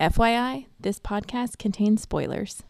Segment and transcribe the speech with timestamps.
[0.00, 2.62] FYI, this podcast contains spoilers.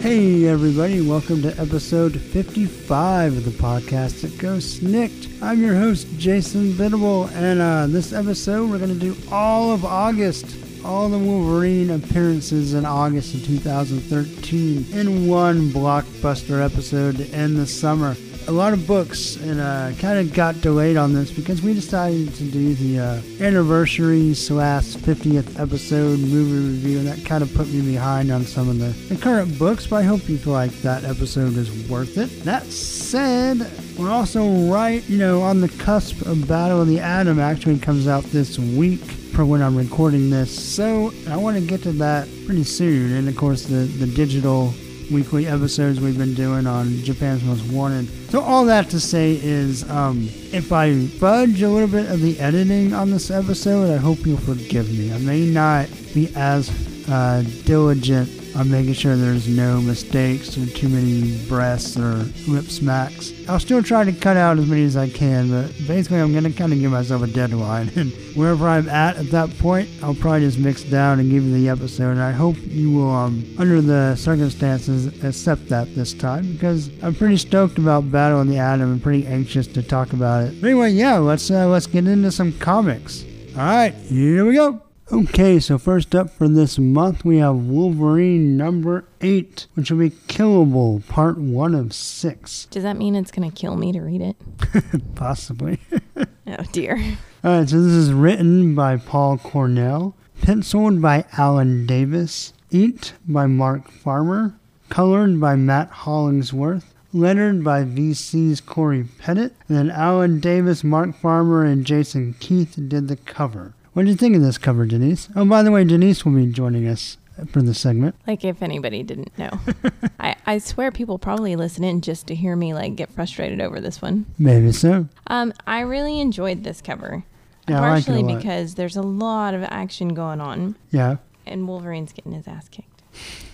[0.00, 5.42] Hey everybody, welcome to episode 55 of the podcast that goes Snikt.
[5.42, 9.84] I'm your host, Jason Biddable, and uh, this episode we're going to do all of
[9.84, 10.46] August,
[10.84, 17.66] all the Wolverine appearances in August of 2013 in one blockbuster episode to end the
[17.66, 18.14] summer.
[18.46, 22.34] A lot of books, and uh, kind of got delayed on this because we decided
[22.34, 27.68] to do the uh, anniversary slash 50th episode movie review, and that kind of put
[27.68, 30.72] me behind on some of the, the current books, but I hope you feel like
[30.82, 32.44] that episode is worth it.
[32.44, 37.40] That said, we're also right, you know, on the cusp of Battle of the Atom
[37.40, 40.50] actually comes out this week for when I'm recording this.
[40.50, 43.12] So I want to get to that pretty soon.
[43.12, 44.72] And of course, the, the digital
[45.10, 48.08] weekly episodes we've been doing on Japan's Most Wanted.
[48.30, 52.38] So all that to say is, um, if I fudge a little bit of the
[52.38, 55.12] editing on this episode, I hope you'll forgive me.
[55.12, 56.70] I may not be as
[57.08, 63.32] uh, diligent on making sure there's no mistakes or too many breaths or lip smacks.
[63.48, 66.44] I'll still try to cut out as many as I can, but basically I'm going
[66.44, 67.90] to kind of give myself a deadline.
[68.04, 71.54] And wherever I'm at at that point, I'll probably just mix down and give you
[71.54, 72.10] the episode.
[72.10, 77.14] And I hope you will, um, under the circumstances, accept that this time because I'm
[77.14, 80.60] pretty stoked about Battle of the Atom and pretty anxious to talk about it.
[80.60, 83.24] But anyway, yeah, let's uh, let's get into some comics.
[83.56, 84.83] All right, here we go.
[85.12, 90.10] Okay, so first up for this month, we have Wolverine number 8, which will be
[90.10, 92.66] Killable, part 1 of 6.
[92.70, 94.36] Does that mean it's going to kill me to read it?
[95.14, 95.78] Possibly.
[96.46, 97.02] Oh, dear.
[97.42, 103.90] Alright, so this is written by Paul Cornell, penciled by Alan Davis, inked by Mark
[103.90, 104.54] Farmer,
[104.90, 111.64] colored by Matt Hollingsworth, lettered by VC's Cory Petit, and then Alan Davis, Mark Farmer,
[111.64, 113.72] and Jason Keith did the cover.
[113.94, 115.28] What did you think of this cover, Denise?
[115.36, 117.16] Oh, by the way, Denise will be joining us
[117.48, 118.14] for the segment.
[118.26, 119.50] Like, if anybody didn't know.
[120.20, 123.80] I, I swear people probably listen in just to hear me, like, get frustrated over
[123.80, 124.26] this one.
[124.38, 125.08] Maybe so.
[125.28, 127.24] Um, I really enjoyed this cover.
[127.68, 128.38] Yeah, I like it a Partially lot.
[128.42, 131.16] because there's a lot of action going on, Yeah.
[131.46, 133.02] and Wolverine's getting his ass kicked.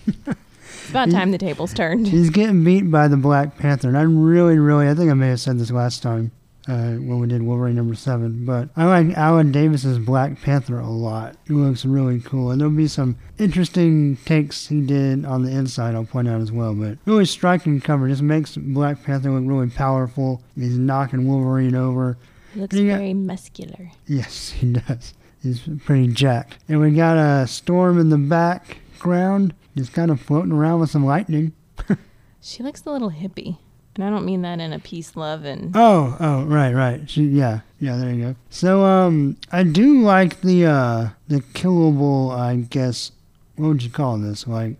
[0.06, 2.08] it's about time the tables turned.
[2.08, 5.28] He's getting beat by the Black Panther, and I'm really, really, I think I may
[5.28, 6.32] have said this last time
[6.70, 10.88] uh, when we did Wolverine number seven, but I like Alan Davis's Black Panther a
[10.88, 11.36] lot.
[11.46, 15.94] It looks really cool, and there'll be some interesting takes he did on the inside.
[15.94, 18.08] I'll point out as well, but really striking cover.
[18.08, 20.42] Just makes Black Panther look really powerful.
[20.54, 22.16] He's knocking Wolverine over.
[22.54, 23.90] Looks You got- very muscular.
[24.06, 25.14] Yes, he does.
[25.42, 26.58] He's pretty jacked.
[26.68, 31.04] And we got a storm in the background, just kind of floating around with some
[31.04, 31.52] lightning.
[32.42, 33.58] She looks a little hippie.
[34.00, 37.08] And I don't mean that in a peace, love, and Oh, oh, right, right.
[37.10, 37.98] She, yeah, yeah.
[37.98, 38.36] There you go.
[38.48, 42.30] So, um, I do like the uh the killable.
[42.34, 43.12] I guess
[43.56, 44.46] what would you call this?
[44.46, 44.76] Like,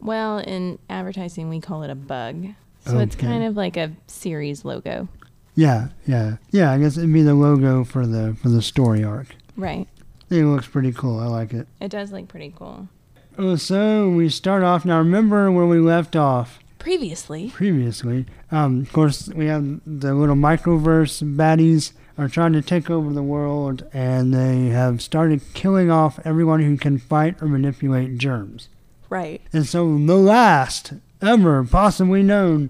[0.00, 2.50] well, in advertising we call it a bug.
[2.86, 5.08] So it's kind of like a series logo.
[5.56, 6.70] yeah, yeah, yeah.
[6.70, 9.34] I guess it'd be the logo for the for the story arc.
[9.56, 9.88] Right.
[10.30, 11.18] It looks pretty cool.
[11.18, 11.66] I like it.
[11.80, 12.88] It does look pretty cool.
[13.36, 14.98] Oh, so we start off now.
[14.98, 18.26] Remember where we left off Previously, previously?
[18.52, 23.22] Um, of course, we have the little microverse baddies are trying to take over the
[23.22, 28.68] world, and they have started killing off everyone who can fight or manipulate germs.
[29.08, 29.40] right.
[29.52, 30.92] And so the last
[31.22, 32.68] ever possibly known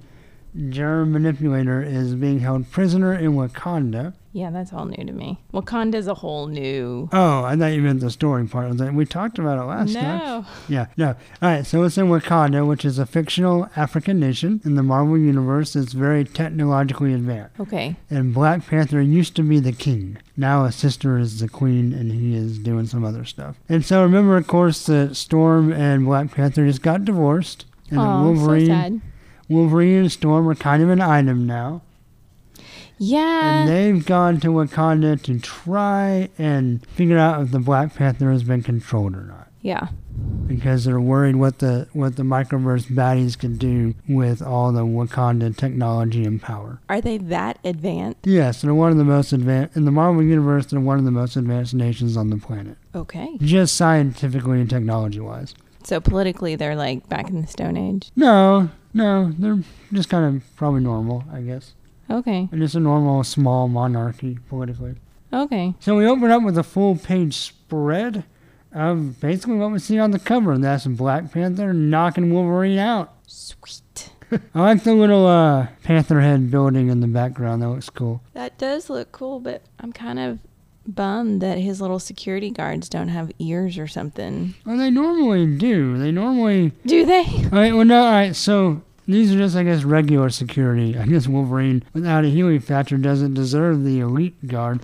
[0.68, 4.14] germ manipulator is being held prisoner in Wakanda.
[4.34, 5.38] Yeah, that's all new to me.
[5.52, 7.10] Wakanda's a whole new.
[7.12, 8.72] Oh, I thought you meant the story part.
[8.94, 10.18] We talked about it last time.
[10.18, 10.46] No.
[10.70, 11.08] Yeah, no.
[11.08, 14.62] All right, so it's in Wakanda, which is a fictional African nation.
[14.64, 17.60] In the Marvel Universe, it's very technologically advanced.
[17.60, 17.96] Okay.
[18.08, 20.16] And Black Panther used to be the king.
[20.34, 23.56] Now his sister is the queen, and he is doing some other stuff.
[23.68, 27.66] And so remember, of course, that Storm and Black Panther just got divorced.
[27.90, 29.00] And Oh, so Wolverine, sad.
[29.50, 31.82] Wolverine and Storm are kind of an item now.
[32.98, 33.60] Yeah.
[33.62, 38.42] And they've gone to Wakanda to try and figure out if the Black Panther has
[38.44, 39.48] been controlled or not.
[39.60, 39.88] yeah.
[40.46, 45.56] Because they're worried what the what the microverse baddies can do with all the Wakanda
[45.56, 46.80] technology and power.
[46.90, 48.18] Are they that advanced?
[48.26, 50.66] Yes, they're one of the most advanced in the Marvel universe.
[50.66, 53.38] They're one of the most advanced nations on the planet, Okay.
[53.40, 55.54] just scientifically and technology wise.
[55.84, 58.10] So politically, they're like back in the Stone Age.
[58.14, 59.60] No, no, they're
[59.94, 61.72] just kind of probably normal, I guess.
[62.10, 62.48] Okay.
[62.50, 64.96] And just a normal small monarchy politically.
[65.32, 65.74] Okay.
[65.80, 68.24] So we open up with a full page spread,
[68.74, 70.52] of basically what we see on the cover.
[70.52, 73.14] And that's Black Panther knocking Wolverine out.
[73.26, 74.10] Sweet.
[74.54, 77.62] I like the little uh, panther head building in the background.
[77.62, 78.22] That looks cool.
[78.32, 80.38] That does look cool, but I'm kind of
[80.86, 84.54] bummed that his little security guards don't have ears or something.
[84.64, 85.98] Well, they normally do.
[85.98, 86.72] They normally.
[86.86, 87.24] Do they?
[87.24, 87.74] All right.
[87.74, 88.04] Well, no.
[88.04, 88.34] All right.
[88.34, 90.96] So these are just, I guess, regular security.
[90.98, 94.80] I guess Wolverine, without a healing factor, doesn't deserve the elite guard.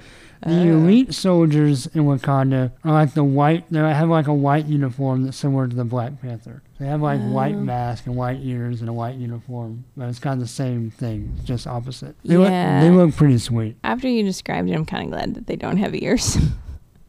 [0.47, 0.79] The Oh.
[0.79, 3.65] elite soldiers in Wakanda are like the white.
[3.73, 6.63] They have like a white uniform that's similar to the Black Panther.
[6.79, 7.61] They have like white Oh.
[7.61, 11.33] mask and white ears and a white uniform, but it's kind of the same thing,
[11.45, 12.15] just opposite.
[12.25, 12.39] They Yeah.
[12.39, 12.49] look,
[12.83, 13.77] they look pretty sweet.
[13.83, 16.39] After you described it, I'm kind of glad that they don't have ears.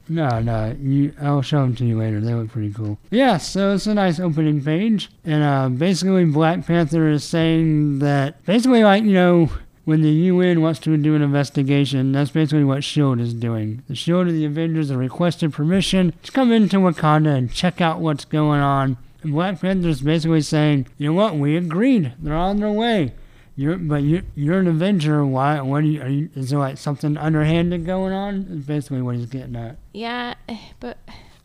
[0.09, 1.13] No, no, you.
[1.21, 2.19] I'll show them to you later.
[2.19, 2.97] They look pretty cool.
[3.11, 8.44] Yeah, so it's a nice opening page, and uh, basically Black Panther is saying that
[8.45, 9.51] basically, like you know,
[9.85, 13.83] when the UN wants to do an investigation, that's basically what Shield is doing.
[13.88, 18.00] The Shield and the Avengers have requested permission to come into Wakanda and check out
[18.00, 18.97] what's going on.
[19.21, 22.13] And Black Panther is basically saying, you know what, we agreed.
[22.19, 23.13] They're on their way.
[23.59, 25.25] You're, but you, you're an Avenger.
[25.25, 25.59] Why?
[25.59, 26.29] What are you, are you?
[26.33, 28.47] Is there like something underhanded going on?
[28.50, 29.75] Is basically what he's getting at.
[29.91, 30.35] yeah,
[30.79, 30.97] but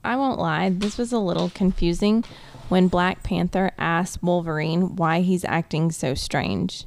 [0.05, 0.71] I won't lie.
[0.71, 2.23] This was a little confusing
[2.69, 6.85] when Black Panther asked Wolverine why he's acting so strange.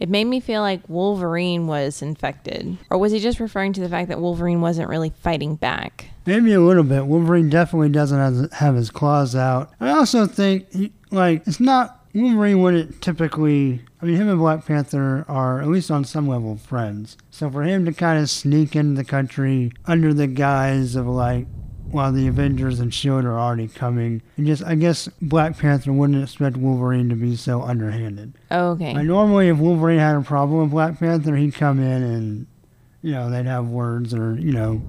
[0.00, 2.76] It made me feel like Wolverine was infected.
[2.90, 6.06] Or was he just referring to the fact that Wolverine wasn't really fighting back?
[6.26, 7.06] Maybe a little bit.
[7.06, 9.70] Wolverine definitely doesn't have, have his claws out.
[9.78, 12.03] I also think, he, like, it's not.
[12.14, 13.80] Wolverine wouldn't typically.
[14.00, 17.16] I mean, him and Black Panther are, at least on some level, friends.
[17.30, 21.46] So for him to kind of sneak into the country under the guise of, like,
[21.90, 23.26] while the Avengers and S.H.I.E.L.D.
[23.26, 27.62] are already coming, and just, I guess Black Panther wouldn't expect Wolverine to be so
[27.62, 28.34] underhanded.
[28.50, 28.94] Oh, okay.
[28.94, 32.46] Like, normally, if Wolverine had a problem with Black Panther, he'd come in and,
[33.02, 34.82] you know, they'd have words or, you know,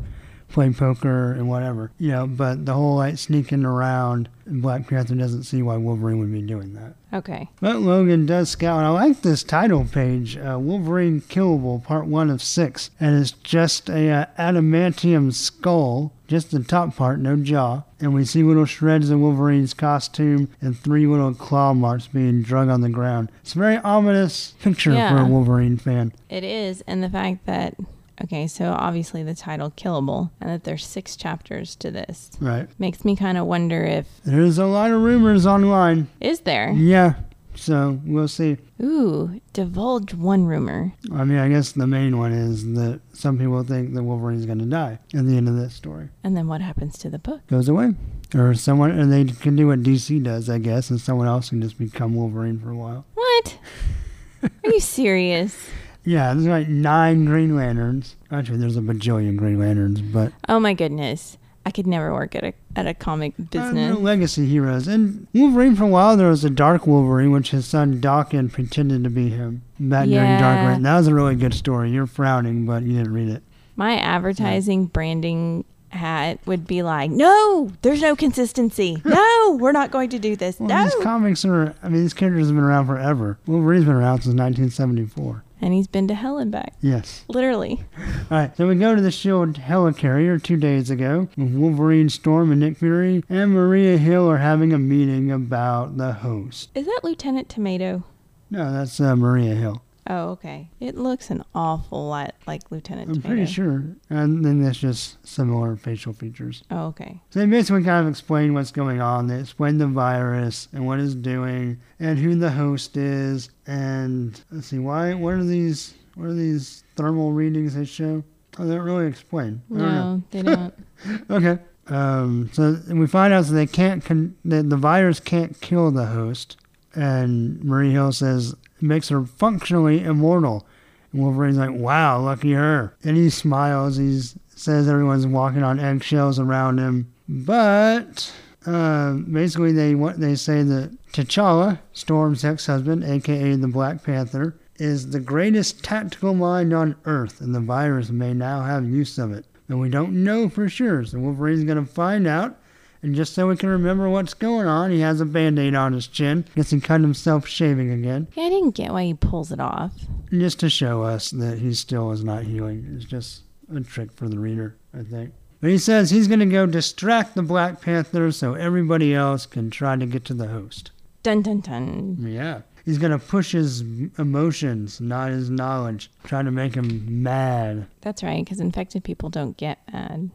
[0.55, 1.91] play poker and whatever.
[1.99, 6.31] You know, but the whole like sneaking around, Black Panther doesn't see why Wolverine would
[6.31, 6.93] be doing that.
[7.11, 7.49] Okay.
[7.59, 8.77] But Logan does scout.
[8.77, 12.89] And I like this title page, uh, Wolverine Killable, Part 1 of 6.
[13.01, 17.83] And it's just a uh, adamantium skull, just the top part, no jaw.
[17.99, 22.69] And we see little shreds of Wolverine's costume and three little claw marks being drug
[22.69, 23.29] on the ground.
[23.41, 26.13] It's a very ominous picture for a Wolverine fan.
[26.29, 27.75] It is, and the fact that
[28.23, 32.67] okay, so obviously the title "Killable" and that there's six chapters to this Right.
[32.79, 36.07] makes me kind of wonder if There's a lot of rumors online.
[36.21, 36.71] is there.
[36.71, 37.15] Yeah.
[37.57, 38.57] So we'll see.
[38.83, 40.91] Ooh, divulge one rumor.
[41.13, 44.59] I mean, I guess the main one is that some people think that Wolverine's going
[44.59, 46.09] to die at the end of this story.
[46.21, 47.47] And then what happens to the book?
[47.47, 47.93] Goes away.
[48.33, 51.61] Or someone, and they can do what DC does, I guess, and someone else can
[51.61, 53.05] just become Wolverine for a while.
[53.13, 53.57] What?
[54.43, 55.55] Are you serious?
[56.05, 58.15] Yeah, there's like nine Green Lanterns.
[58.31, 61.37] Actually, there's a bajillion Green Lanterns, but Oh my goodness.
[61.67, 63.73] I could never work at a at a comic uh, business.
[63.73, 64.87] they're legacy heroes.
[64.87, 69.03] And Wolverine, for a while, there was a Dark Wolverine, which his son Daken pretended
[69.03, 70.83] to be him back during Dark Reign.
[70.83, 71.89] That was a really good story.
[71.89, 73.41] You're frowning, but you didn't read it.
[73.75, 79.01] My advertising branding hat would be like, "No, there's no consistency.
[79.05, 80.59] No, we're not going to do this.
[80.59, 83.39] Well, no." these comics are, I mean, these characters have been around forever.
[83.47, 85.43] Wolverine's been around since 1974.
[85.65, 87.25] And he's been to hell and back, Yes.
[87.27, 87.83] literally.
[88.29, 89.59] All right, so we go to the S.H.I.E.L.D.
[89.61, 94.77] helicarrier two days ago Wolverine, Storm, and Nick Fury, and Maria Hill are having a
[94.77, 96.69] meeting about the host.
[96.75, 98.03] Is that Lieutenant Tomato?
[98.51, 99.81] No, that's uh, Maria Hill.
[100.07, 100.69] Oh, okay.
[100.79, 103.27] It looks an awful lot like Lieutenant I'm Tomato.
[103.29, 103.83] pretty sure.
[104.09, 106.63] And then that's just similar facial features.
[106.69, 107.21] Oh, okay.
[107.31, 109.27] So they basically kind of explain what's going on.
[109.27, 113.49] They explain the virus and what it's doing and who the host is.
[113.65, 115.13] And let's see, why?
[115.15, 115.95] What are these?
[116.15, 118.23] What are these thermal readings they show?
[118.57, 119.61] Oh, they don't really explain.
[119.73, 119.85] I don't.
[119.93, 120.73] No, they don't.
[121.29, 121.57] Okay.
[121.87, 126.05] Um, so we find out that they can't con- that the virus can't kill the
[126.07, 126.57] host,
[126.95, 128.55] and Marie Hill says
[128.85, 130.65] makes her functionally immortal.
[131.11, 133.97] And Wolverine's like, "Wow, lucky her." And he smiles.
[133.97, 134.19] He
[134.55, 138.33] says everyone's walking on eggshells around him, but
[138.65, 145.11] uh, basically they want they say that T'Challa, Storm's ex-husband, aka the Black Panther, is
[145.11, 149.45] the greatest tactical mind on Earth, and the virus may now have use of it.
[149.67, 152.57] And we don't know for sure, so Wolverine's gonna find out.
[153.05, 156.07] And just so we can remember what's going on, he has a band-aid on his
[156.07, 156.43] chin.
[156.55, 158.27] Guess he cut himself shaving again.
[158.33, 159.93] Yeah, I didn't get why he pulls it off.
[160.31, 162.95] Just to show us that he still is not healing.
[162.95, 165.33] It's just a trick for the reader, I think.
[165.61, 169.69] But he says he's going to go distract the Black Panther so everybody else can
[169.69, 170.89] try to get to the host.
[171.21, 172.17] Dun dun dun.
[172.27, 172.61] Yeah.
[172.85, 173.81] He's going to push his
[174.17, 177.85] emotions, not his knowledge, try to make him mad.
[178.01, 180.31] That's right, because infected people don't get mad,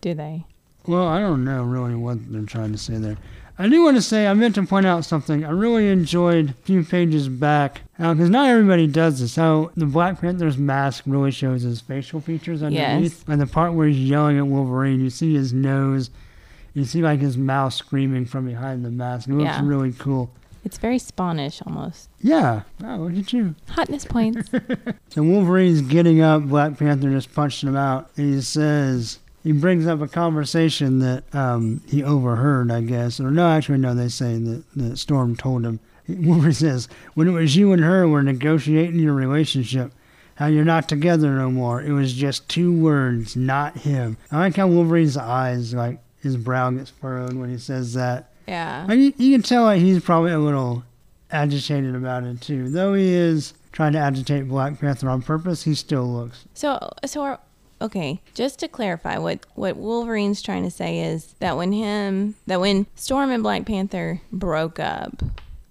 [0.00, 0.46] do they?
[0.86, 3.16] Well, I don't know really what they're trying to say there.
[3.58, 5.42] I do want to say, I meant to point out something.
[5.42, 9.86] I really enjoyed a few pages back, um, because not everybody does this, how the
[9.86, 13.12] Black Panther's mask really shows his facial features underneath.
[13.20, 13.24] Yes.
[13.28, 16.10] And the part where he's yelling at Wolverine, you see his nose,
[16.74, 19.26] you see like his mouth screaming from behind the mask.
[19.28, 19.62] It looks Yeah.
[19.64, 20.30] really cool.
[20.62, 22.10] It's very Spanish almost.
[22.20, 22.62] Yeah.
[22.84, 23.54] Oh, look at you.
[23.70, 24.50] Hotness points.
[25.08, 29.86] So Wolverine's getting up, Black Panther just punched him out, and he says, he brings
[29.86, 33.20] up a conversation that um, he overheard, I guess.
[33.20, 35.78] Or no, actually, no, they say that, that Storm told him.
[36.08, 39.92] Wolverine says, when it was you and her were negotiating your relationship,
[40.34, 44.16] how you're not together no more, it was just two words, not him.
[44.32, 48.32] I like how Wolverine's eyes, like, his brow gets furrowed when he says that.
[48.48, 48.84] yeah.
[48.88, 50.82] And you, you can tell like, he's probably a little
[51.30, 52.68] agitated about it too.
[52.68, 56.46] Though he is trying to agitate Black Panther on purpose, he still looks.
[56.54, 57.38] So, so our,
[57.80, 62.60] okay, just to clarify, what what Wolverine's trying to say is that when him that
[62.60, 65.22] when Storm and Black Panther broke up,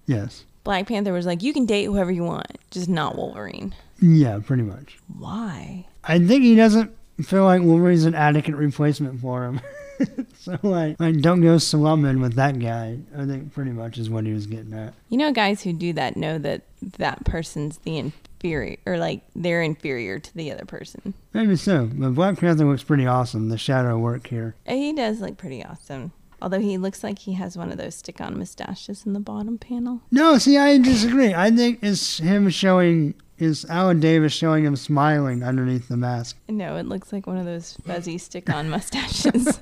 [0.06, 0.44] Yes.
[0.64, 4.62] Black Panther was like, "You can date whoever you want, just not Wolverine." Yeah, pretty
[4.64, 4.98] much.
[5.18, 5.86] Why?
[6.04, 6.90] I think he doesn't
[7.22, 9.60] feel like Wolverine's an adequate replacement for him.
[10.38, 12.98] so like, like don't go slumming with that guy.
[13.16, 14.94] I think pretty much is what he was getting at.
[15.08, 16.62] You know, guys who do that know that
[16.98, 21.14] that person's the inferior, or like they're inferior to the other person.
[21.32, 23.48] Maybe so, but Black Panther looks pretty awesome.
[23.48, 24.54] The shadow work here.
[24.66, 26.12] He does look pretty awesome.
[26.42, 30.02] Although he looks like he has one of those stick-on mustaches in the bottom panel.
[30.10, 31.32] No, see, I disagree.
[31.32, 36.36] I think it's him showing, is Alan Davis showing him smiling underneath the mask.
[36.48, 39.60] No, it looks like one of those fuzzy stick-on mustaches.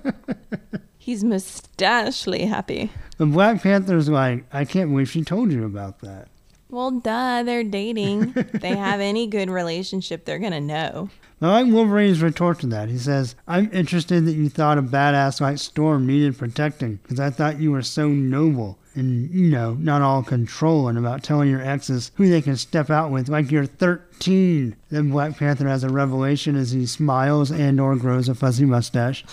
[0.98, 2.90] He's mustachely happy.
[3.18, 6.28] The Black Panther's like, I can't believe she told you about that.
[6.70, 8.32] Well, duh, they're dating.
[8.34, 11.10] If they have any good relationship, they're gonna know.
[11.40, 12.88] I like Wolverine's retort to that.
[12.88, 17.28] He says, I'm interested that you thought a badass like Storm needed protecting because I
[17.30, 22.10] thought you were so noble and, you know, not all controlling about telling your exes
[22.16, 24.76] who they can step out with like you're 13.
[24.90, 29.24] Then Black Panther has a revelation as he smiles and or grows a fuzzy mustache.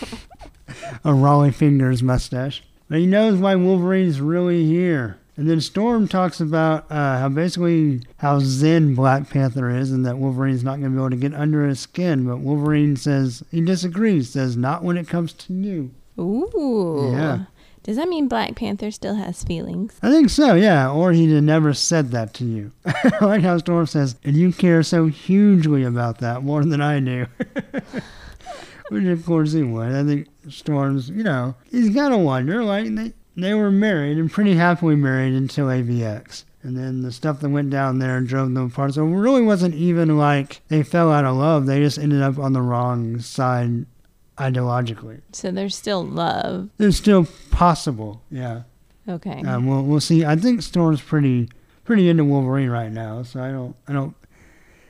[1.04, 2.62] a Rollie Fingers mustache.
[2.88, 5.18] But he knows why Wolverine's really here.
[5.36, 10.18] And then Storm talks about uh, how basically how zen Black Panther is and that
[10.18, 12.26] Wolverine's not going to be able to get under his skin.
[12.26, 15.90] But Wolverine says he disagrees, says not when it comes to you.
[16.18, 17.12] Ooh.
[17.12, 17.44] Yeah.
[17.82, 19.98] Does that mean Black Panther still has feelings?
[20.02, 20.90] I think so, yeah.
[20.90, 22.72] Or have never said that to you.
[23.20, 27.26] Like how Storm says, and you care so hugely about that more than I do.
[28.90, 29.92] Which of course he would.
[29.92, 34.30] I think Storm's, you know, he's got to wonder, like, they, they were married and
[34.30, 36.44] pretty happily married until AVX.
[36.62, 38.94] And then the stuff that went down there drove them apart.
[38.94, 41.66] So it really wasn't even like they fell out of love.
[41.66, 43.86] They just ended up on the wrong side
[44.50, 45.20] ideologically.
[45.32, 46.70] So there's still love.
[46.78, 48.62] It's still possible, yeah.
[49.08, 49.42] Okay.
[49.42, 50.24] Um, we'll we'll see.
[50.24, 51.48] I think Storm's pretty
[51.84, 54.14] pretty into Wolverine right now, so I don't I don't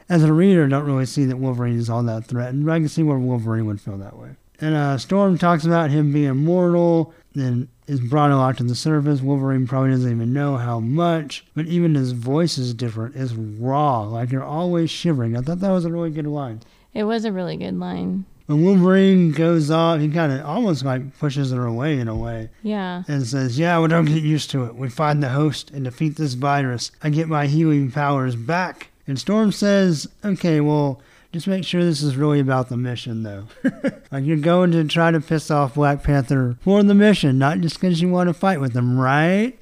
[0.09, 2.67] as a reader don't really see that Wolverine is all that threatened.
[2.67, 4.31] But I can see where Wolverine would feel that way.
[4.61, 8.75] And uh, Storm talks about him being immortal, then is brought a lot to the
[8.75, 9.21] surface.
[9.21, 13.17] Wolverine probably doesn't even know how much, but even his voice is different.
[13.17, 15.37] It's raw, like you're always shivering.
[15.37, 16.61] I thought that was a really good line.
[16.95, 18.25] It was a really good line.
[18.47, 22.51] When Wolverine goes off, he kind of almost like pushes her away in a way.
[22.63, 23.03] Yeah.
[23.09, 24.75] and says, Yeah, well, don't get used to it.
[24.75, 26.91] We find the host and defeat this virus.
[27.03, 28.89] I get my healing powers back.
[29.07, 31.01] And Storm says, Okay, well,
[31.33, 33.45] just make sure this is really about the mission, though.
[34.13, 37.81] like, you're going to try to piss off Black Panther for the mission, not just
[37.81, 39.57] because you want to fight with him, right?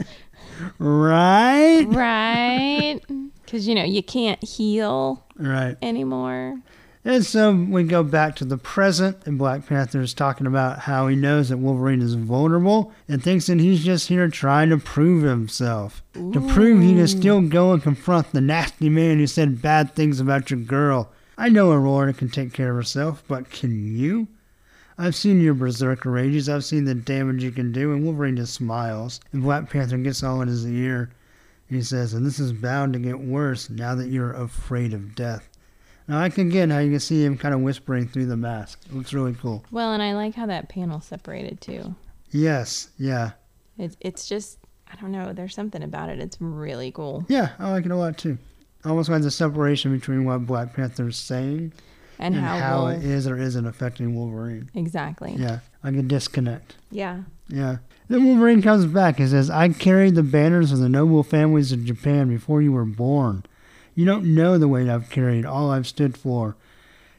[0.78, 1.84] right?
[1.88, 3.00] Right.
[3.44, 5.76] Because, you know, you can't heal Right.
[5.82, 6.58] anymore.
[7.02, 11.09] And so we go back to the present, and Black Panther is talking about how
[11.09, 15.23] he knows that Wolverine is vulnerable and thinks that he's just here trying to prove
[15.23, 16.02] himself.
[16.12, 20.21] To prove he can still go and confront the nasty man who said bad things
[20.21, 21.11] about your girl.
[21.38, 24.28] I know Ororo can take care of herself, but can you?
[24.99, 28.52] I've seen your berserker rages, I've seen the damage you can do, and Wolverine just
[28.52, 29.21] smiles.
[29.33, 31.11] And Black Panther gets all in his ear.
[31.71, 35.14] And he says, and this is bound to get worse now that you're afraid of
[35.14, 35.49] death.
[36.10, 38.80] Now, I can get how you can see him kind of whispering through the mask.
[38.86, 39.64] It looks really cool.
[39.70, 41.94] Well, and I like how that panel separated too.
[42.32, 43.30] Yes, yeah.
[43.78, 44.58] It's it's just
[44.92, 45.32] I don't know.
[45.32, 46.18] There's something about it.
[46.18, 47.24] It's really cool.
[47.28, 48.38] Yeah, I like it a lot too.
[48.84, 51.72] Almost like the separation between what Black Panther's saying
[52.18, 54.68] And, and, how, how it is or isn't affecting Wolverine.
[54.74, 55.34] exactly.
[55.36, 56.74] Yeah, like a disconnect.
[56.90, 57.20] Yeah.
[57.46, 57.76] Yeah.
[58.08, 61.84] Then Wolverine comes back and says, I carried the banners of the noble families of
[61.84, 63.44] Japan before you were born.
[63.94, 66.56] You don't know the weight I've carried, all I've stood for.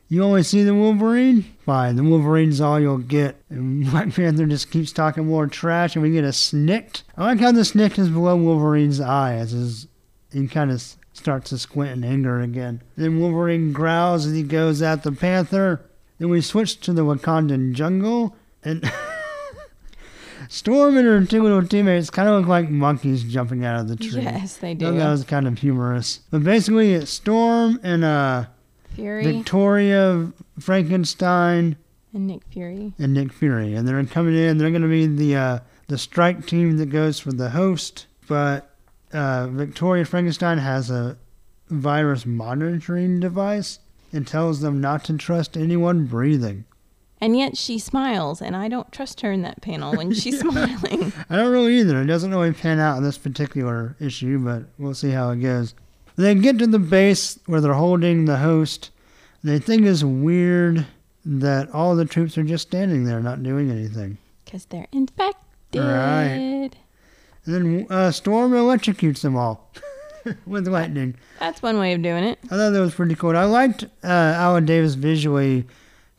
[0.09, 1.43] You only see the Wolverine?
[1.65, 3.41] Fine, the Wolverine's all you'll get.
[3.49, 7.03] And Black Panther just keeps talking more trash, and we get a snikt.
[7.17, 9.87] I like how the snikt is below Wolverine's eye as his,
[10.33, 12.81] he kind of starts to squint in anger again.
[12.97, 15.81] Then Wolverine growls as he goes at the Panther.
[16.19, 18.83] Then we switch to the Wakandan jungle, and
[20.51, 23.95] Storm and her two little teammates kind of look like monkeys jumping out of the
[23.95, 24.23] tree.
[24.23, 24.87] Yes, they do.
[24.87, 26.19] thought that was kind of humorous.
[26.29, 28.47] But basically, it's Storm and uh,
[28.93, 31.77] Fury Victoria Frankenstein
[32.13, 32.91] and Nick Fury.
[32.99, 34.57] and Nick Fury, and they're coming in.
[34.57, 38.07] They're going to be the uh, the strike team that goes for the host.
[38.27, 38.75] But
[39.13, 41.17] uh, Victoria Frankenstein has a
[41.69, 43.79] virus monitoring device
[44.11, 46.65] and tells them not to trust anyone breathing.
[47.21, 51.13] And yet she smiles, and I don't trust her in that panel when she's smiling.
[51.29, 52.01] I don't really either.
[52.01, 55.75] It doesn't really pan out in this particular issue, but we'll see how it goes.
[56.15, 58.89] They get to the base where they're holding the host.
[59.43, 60.85] They think it's weird
[61.23, 64.17] that all the troops are just standing there, not doing anything.
[64.43, 65.81] Because they're infected.
[65.81, 66.71] Right.
[67.45, 69.71] And then uh, Storm electrocutes them all
[70.45, 71.15] with lightning.
[71.39, 72.39] That's one way of doing it.
[72.45, 73.35] I thought that was pretty cool.
[73.37, 75.65] I liked uh, Alan Davis visually,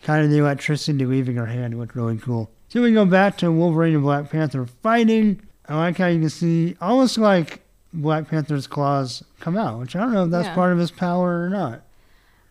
[0.03, 1.79] kind of the electricity leaving her hand.
[1.79, 2.51] Looked really cool.
[2.69, 5.41] So we go back to Wolverine and Black Panther fighting.
[5.69, 7.61] I like how you can see almost like
[7.93, 10.55] Black Panther's claws come out, which I don't know if that's Yeah.
[10.55, 11.83] part of his power or not.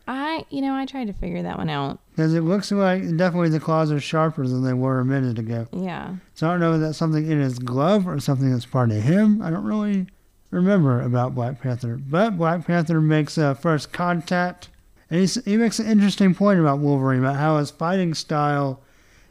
[0.07, 1.99] I, you know, I tried to figure that one out.
[2.11, 5.67] Because it looks like definitely the claws are sharper than they were a minute ago.
[5.71, 6.15] Yeah.
[6.33, 9.03] So I don't know if that's something in his glove or something that's part of
[9.03, 9.41] him.
[9.41, 10.07] I don't really
[10.49, 11.97] remember about Black Panther.
[11.97, 14.69] But Black Panther makes uh, first contact.
[15.11, 18.79] And he makes an interesting point about Wolverine, about how his fighting style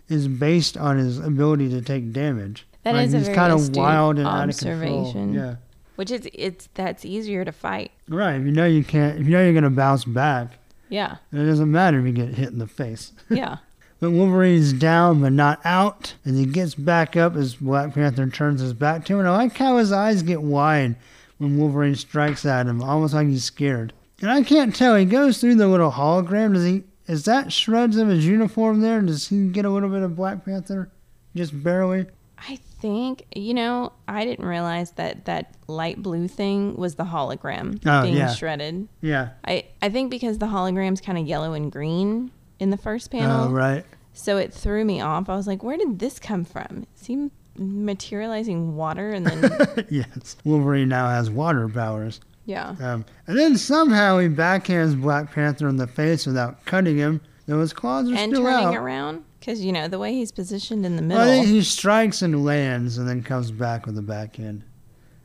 [0.08, 2.66] is based on his ability to take damage.
[2.84, 5.32] That Like, is a he's very kind of wild and out of observation.
[5.32, 5.56] Yeah.
[5.96, 7.92] Which is, it's, that's easier to fight.
[8.08, 8.34] Right.
[8.34, 10.52] If you know you can't, if you know you're going to bounce back,
[10.88, 11.16] Yeah.
[11.32, 13.12] it doesn't matter if you get hit in the face.
[13.30, 13.58] Yeah.
[14.00, 18.62] But Wolverine's down but not out, and he gets back up as Black Panther turns
[18.62, 19.18] his back to him.
[19.20, 20.96] And I like how his eyes get wide
[21.36, 23.92] when Wolverine strikes at him, almost like he's scared.
[24.20, 24.96] And I can't tell.
[24.96, 26.54] He goes through the little hologram.
[26.54, 26.84] Does he?
[27.06, 29.00] Is that shreds of his uniform there?
[29.02, 30.90] Does he get a little bit of Black Panther?
[31.34, 32.06] Just barely.
[32.38, 37.80] I think, you know, I didn't realize that that light blue thing was the hologram
[37.84, 38.32] Oh, being yeah.
[38.32, 38.88] shredded.
[39.02, 39.30] Yeah.
[39.44, 43.48] I, I think because the hologram's kind of yellow and green in the first panel.
[43.48, 43.84] Oh, right.
[44.12, 45.28] So it threw me off.
[45.28, 46.86] I was like, where did this come from?
[46.98, 50.36] Is he materializing water and then, yes.
[50.44, 52.20] Wolverine now has water powers.
[52.44, 52.74] Yeah.
[52.80, 57.20] Um, and then somehow he backhands Black Panther in the face without cutting him.
[57.46, 59.24] Though his claws are And still turning around?
[59.40, 61.44] Because, you know, the way he's positioned in the Well, middle.
[61.44, 64.62] he strikes and lands and then comes back with the backhand.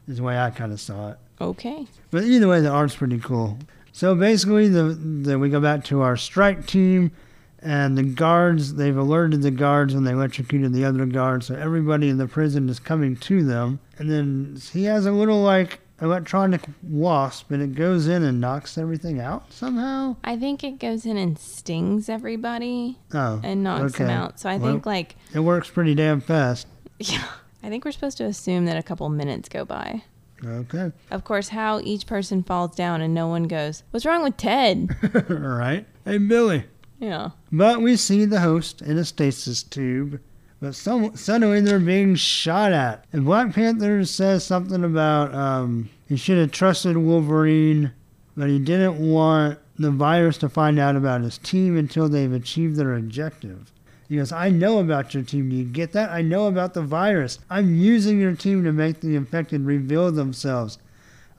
[0.08, 1.17] Is the way I kind of saw it.
[1.41, 1.88] Okay.
[2.12, 3.58] But either way, the art's pretty cool.
[3.91, 7.12] So basically, the, the we go back to our strike team,
[7.60, 8.75] and the guards.
[8.75, 11.47] They've alerted the guards when they electrocuted the other guards.
[11.47, 13.80] So everybody in the prison is coming to them.
[13.97, 18.78] And then he has a little like electronic wasp, and it goes in and knocks
[18.78, 20.15] everything out somehow.
[20.24, 24.39] I think it goes in and stings everybody Oh, and knocks them out.
[24.39, 26.68] So I Well- think, like, It works pretty damn fast.
[27.00, 27.24] yeah,
[27.62, 30.04] I think we're supposed to assume that a couple minutes go by.
[30.46, 34.38] Okay, Of course, how each person falls down and no one goes, What's wrong with
[34.38, 34.89] Ted?
[35.30, 35.86] right.
[36.06, 36.65] Hey Billy.
[37.00, 37.30] yeah.
[37.52, 40.20] But we see the host in a stasis tube.
[40.62, 43.06] But some, suddenly they're being shot at.
[43.13, 47.91] And Black Panther says something about um, he should have trusted Wolverine,
[48.38, 52.76] but he didn't want the virus to find out about his team until they've achieved
[52.76, 53.72] their objective.
[54.08, 55.50] He goes, I know about your team.
[55.50, 56.12] Do you get that?
[56.12, 57.39] I know about the virus.
[57.50, 60.78] I'm using your team to make the infected reveal themselves.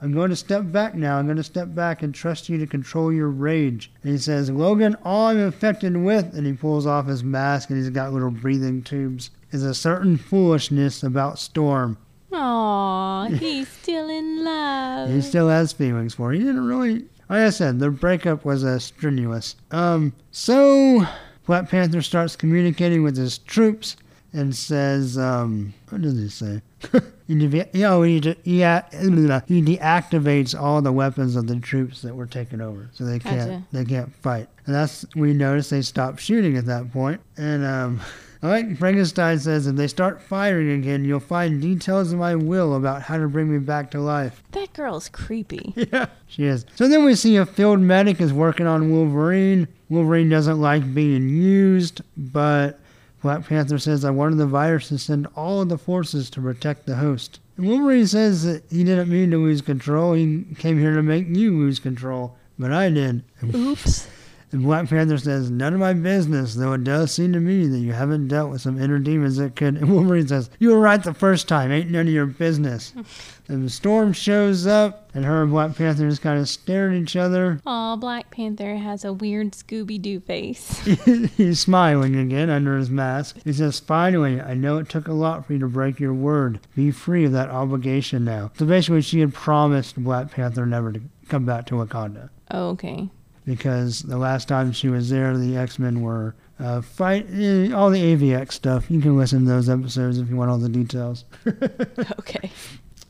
[0.01, 1.17] I'm going to step back now.
[1.17, 3.91] I'm going to step back and trust you to control your rage.
[4.03, 7.79] And he says, Logan, all I'm infected with, and he pulls off his mask and
[7.79, 11.97] he's got little breathing tubes, is a certain foolishness about Storm.
[12.37, 15.09] Aw, he's still in love.
[15.09, 16.33] He still has feelings for her.
[16.33, 17.05] He didn't really.
[17.29, 19.55] Like I said, the breakup was uh, strenuous.
[19.71, 21.05] Um, so
[21.45, 23.97] Black Panther starts communicating with his troops
[24.33, 26.61] and says, um, what does he say?
[26.91, 32.61] he, you he, de- he, deactivates all the weapons of the troops that were taken
[32.61, 34.47] over, so they can't they can't fight.
[34.65, 37.19] And that's we notice they stop shooting at that point.
[37.35, 38.01] And um,
[38.41, 43.01] like Frankenstein says, if they start firing again, you'll find details of my will about
[43.03, 44.43] how to bring me back to life.
[44.51, 45.73] that girl's creepy.
[45.91, 46.65] Yeah, she is.
[46.75, 49.67] So then we see a field medic is working on Wolverine.
[49.89, 52.79] Wolverine doesn't like being used, but
[53.23, 56.85] Black Panther says, I wanted the virus to send all of the forces to protect
[56.85, 57.39] the host.
[57.57, 60.13] And Wolverine says that he didn't mean to lose control.
[60.13, 63.23] He came here to make you lose control, but I did.
[63.43, 64.07] Oops.
[64.51, 67.79] And Black Panther says, None of my business, though it does seem to me that
[67.79, 69.75] you haven't dealt with some inner demons that could.
[69.75, 72.93] And Wolverine says, You were right the first time, ain't none of your business.
[73.49, 76.95] and the storm shows up, and her and Black Panther just kind of stare at
[76.95, 77.59] each other.
[77.65, 80.79] Aw, Black Panther has a weird Scooby Doo face.
[81.35, 83.37] He's smiling again under his mask.
[83.43, 86.61] He says, Finally, I know it took a lot for you to break your word.
[86.73, 88.51] Be free of that obligation now.
[88.57, 93.09] So basically, she had promised Black Panther never to come back to Wakanda oh, okay.
[93.47, 97.89] Because the last time she was there, the X Men were uh, fight eh, all
[97.89, 98.91] the AVX stuff.
[98.91, 101.25] You can listen to those episodes if you want all the details.
[102.19, 102.51] Okay.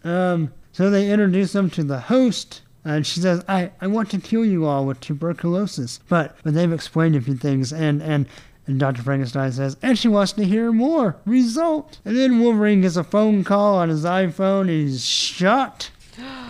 [0.04, 4.20] Um, so they introduce them to the host, and she says, "I, I want to
[4.20, 8.28] kill you all with tuberculosis," but but they've explained a few things, and and.
[8.70, 9.02] And Dr.
[9.02, 11.16] Frankenstein says, and she wants to hear more.
[11.26, 12.00] Result.
[12.04, 14.68] And then Wolverine gets a phone call on his iPhone.
[14.68, 15.90] He's shot.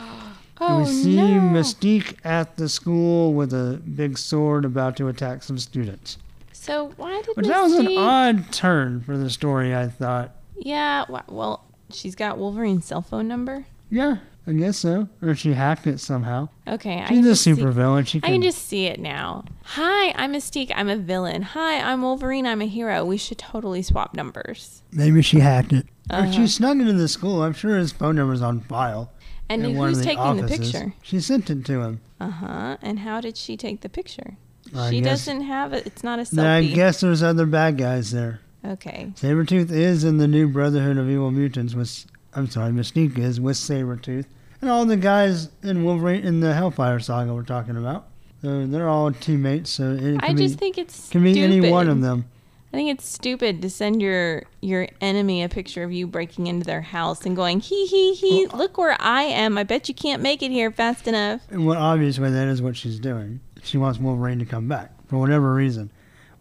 [0.59, 1.23] Oh, we see no.
[1.39, 6.17] Mystique at the school with a big sword about to attack some students.
[6.51, 10.35] So why did But that was an odd turn for the story, I thought.
[10.57, 13.65] Yeah, well, she's got Wolverine's cell phone number.
[13.89, 14.17] Yeah,
[14.47, 15.07] I guess so.
[15.21, 16.49] Or she hacked it somehow.
[16.67, 18.07] Okay, I She's can a just see- supervillain.
[18.07, 19.45] She I can can just see it now.
[19.63, 20.71] Hi, I'm Mystique.
[20.75, 21.41] I'm a villain.
[21.43, 22.45] Hi, I'm Wolverine.
[22.47, 23.05] I'm a hero.
[23.05, 24.81] We should totally swap numbers.
[24.91, 25.85] maybe she hacked it.
[26.11, 26.31] Or Uh-huh.
[26.31, 27.43] she snuck into the school.
[27.43, 29.11] I'm sure his phone number's on file.
[29.49, 30.93] And who's the taking the picture?
[31.01, 32.01] She sent it to him.
[32.19, 32.77] Uh huh.
[32.81, 34.37] And how did she take the picture?
[34.75, 35.85] I she guess- doesn't have it.
[35.87, 38.41] It's not a Then I guess there's other bad guys there.
[38.65, 39.13] Okay.
[39.15, 43.55] Sabretooth is in the new Brotherhood of Evil Mutants with I'm sorry, Mystique is with
[43.57, 44.25] Sabretooth.
[44.61, 48.07] And all the guys in Wolverine in the Hellfire saga we're talking about.
[48.41, 51.51] So they're all teammates, so it I can, just be, think it's can be stupid.
[51.57, 52.25] any one of them.
[52.73, 56.65] I think it's stupid to send your your enemy a picture of you breaking into
[56.65, 58.47] their house and going hee hee hee.
[58.47, 59.57] Look where I am.
[59.57, 61.41] I bet you can't make it here fast enough.
[61.49, 63.39] And what obviously that is what she's doing.
[63.63, 65.91] She wants Wolverine to come back for whatever reason.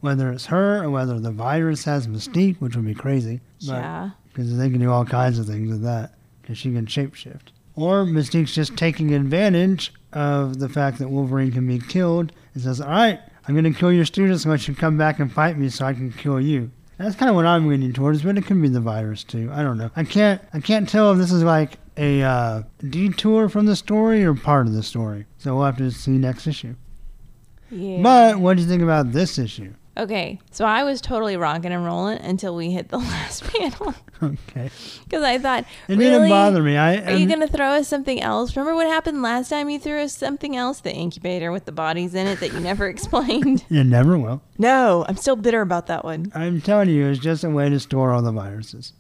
[0.01, 3.41] Whether it's her or whether the virus has Mystique, which would be crazy.
[3.59, 4.11] yeah.
[4.29, 6.13] Because they can do all kinds of things with that.
[6.43, 7.49] Because she can shapeshift.
[7.75, 12.81] Or Mystique's just taking advantage of the fact that Wolverine can be killed and says,
[12.81, 15.69] All right, I'm going to kill your students unless you come back and fight me
[15.69, 16.71] so I can kill you.
[16.99, 19.51] That's kind of what I'm leaning towards, but it could be the virus too.
[19.53, 19.91] I don't know.
[19.95, 20.41] I can't.
[20.55, 24.67] I can't tell if this is like a uh, detour from the story or part
[24.67, 25.27] of the story.
[25.39, 26.75] So we'll have to see next issue.
[27.71, 28.03] Yeah.
[28.03, 29.75] But what do you think about this issue?
[29.99, 34.71] Okay, so I was totally rocking and rolling until we hit the last panel Okay,
[35.05, 36.77] because I thought, it really, didn't bother me.
[36.77, 38.55] I are you I'm- gonna throw us something else?
[38.57, 39.71] Remember what happened last time?
[39.71, 42.87] You threw us something else, the incubator with the bodies in it that you never
[42.89, 43.65] explained.
[43.71, 44.43] it never will.
[44.59, 46.31] no, I'm still bitter about that one.
[46.35, 48.93] I'm telling you, it's just a way to store all the viruses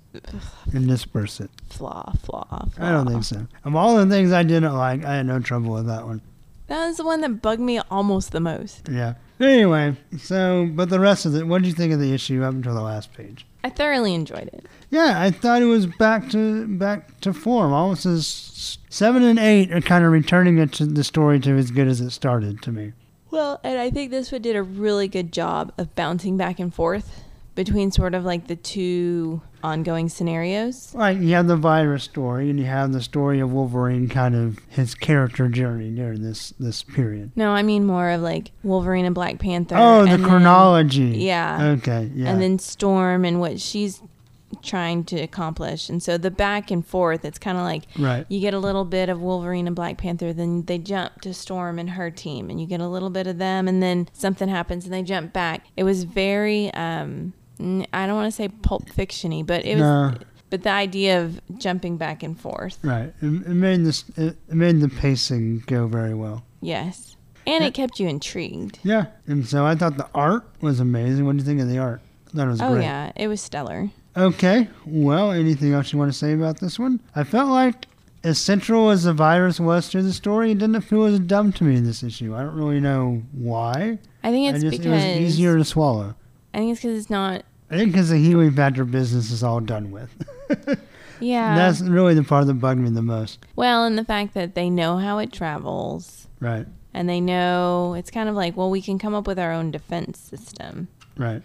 [0.73, 1.51] and disperse it.
[1.69, 2.71] Flaw, flaw, flaw.
[2.79, 3.47] I don't think so.
[3.65, 6.23] Of all the things I didn't like, I had no trouble with that one.
[6.69, 8.89] That was the one that bugged me almost the most.
[8.91, 9.15] Yeah.
[9.39, 12.55] Anyway, so but the rest of it, what did you think of the issue up
[12.55, 13.47] until the last page?
[13.63, 14.67] I thoroughly enjoyed it.
[14.91, 17.73] Yeah, I thought it was back to back to form.
[17.73, 21.71] Almost as seven and eight are kind of returning it to the story to as
[21.71, 22.93] good as it started to me.
[23.31, 26.73] Well, and I think this one did a really good job of bouncing back and
[26.73, 27.23] forth
[27.55, 30.93] between sort of like the two ongoing scenarios.
[30.95, 31.17] Right.
[31.17, 34.95] you have the virus story, and you have the story of Wolverine, kind of his
[34.95, 37.33] character journey during this this period.
[37.37, 39.77] No, I mean more of like Wolverine and Black Panther.
[39.77, 41.19] Oh, the and then- chronology.
[41.19, 41.75] yeah.
[41.79, 42.11] Okay.
[42.15, 42.31] Yeah.
[42.31, 44.01] And then Storm and what she's
[44.63, 45.89] trying to accomplish.
[45.89, 48.25] And so the back and forth, it's kind of like right.
[48.29, 51.79] you get a little bit of Wolverine and Black Panther, then they jump to Storm
[51.79, 54.85] and her team, and you get a little bit of them, and then something happens
[54.85, 55.67] and they jump back.
[55.77, 59.81] It was very, um, I don't want to say pulp fictiony, but it was.
[59.83, 60.15] No.
[60.49, 63.13] But the idea of jumping back and forth, Right.
[63.21, 64.05] It, it made this.
[64.17, 66.45] It, it made the pacing go very well.
[66.61, 67.17] yes,
[67.47, 68.79] and it kept you intrigued.
[68.85, 69.07] Yeah.
[69.27, 71.27] And so I thought the art was amazing.
[71.27, 72.01] What do you think of the art?
[72.35, 72.83] That was Oh great.
[72.85, 73.91] yeah, it was stellar.
[74.17, 74.69] Okay.
[74.87, 77.01] Well, anything else you want to say about this one?
[77.15, 77.87] I felt like
[78.25, 81.65] as central as the virus was to the story, it didn't feel as dumb to
[81.65, 82.35] me in this issue.
[82.37, 83.99] I don't really know why.
[84.23, 86.15] I think it's I just, because it was easier to swallow.
[86.55, 87.43] I think it's because it's not.
[87.71, 90.11] I think because the healing factor business is all done with.
[91.19, 91.57] Yeah.
[91.57, 93.39] That's really the part that bugged me the most.
[93.57, 96.67] well, and the fact that they know how it travels, Right.
[96.93, 99.71] and they know it's kind of like, well, we can come up with our own
[99.71, 101.41] defense system, Right.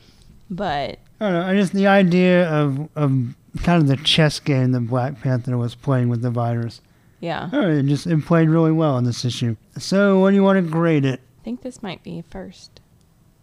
[0.50, 1.42] but I don't know.
[1.48, 5.74] I just the idea of of kind of the chess game that Black Panther was
[5.74, 6.82] playing with the virus.
[7.22, 9.56] yeah, Oh, it just it played really well in this issue.
[9.78, 11.22] So, what do you want to grade it?
[11.40, 12.82] I think this might be a first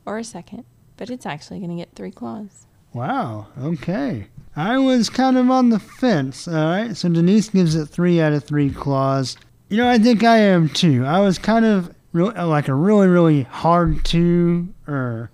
[0.04, 0.64] or a second,
[0.98, 2.66] but it's actually going to get three claws.
[2.98, 3.46] Wow.
[3.62, 4.26] Okay.
[4.56, 6.48] I was kind of on the fence.
[6.48, 6.96] All right.
[6.96, 9.36] So Denise gives it three out of three claws.
[9.68, 11.04] You know, I think I am too.
[11.04, 15.30] I was kind of like a really, really hard two or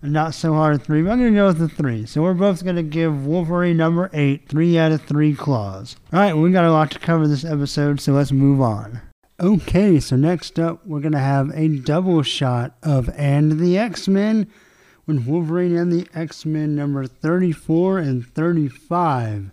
[0.00, 1.02] not so hard three.
[1.02, 2.06] But I'm going to go with the three.
[2.06, 5.96] So we're both going to give Wolverine number eight three out of three claws.
[6.14, 9.02] All right, we got a lot to cover this episode, so let's move on.
[9.38, 14.08] Okay, so next up, we're going to have a double shot of And the X
[14.08, 14.50] Men
[15.06, 19.52] with Wolverine and the X Men number 34 and 35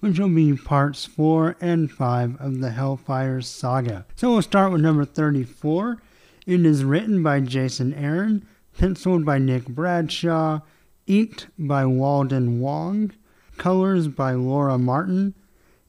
[0.00, 4.06] which will be parts 4 and 5 of the Hellfire saga.
[4.14, 5.98] So we'll start with number 34.
[6.46, 8.46] It is written by Jason Aaron,
[8.76, 10.60] penciled by Nick Bradshaw,
[11.06, 13.12] inked by Walden Wong,
[13.56, 15.34] colors by Laura Martin,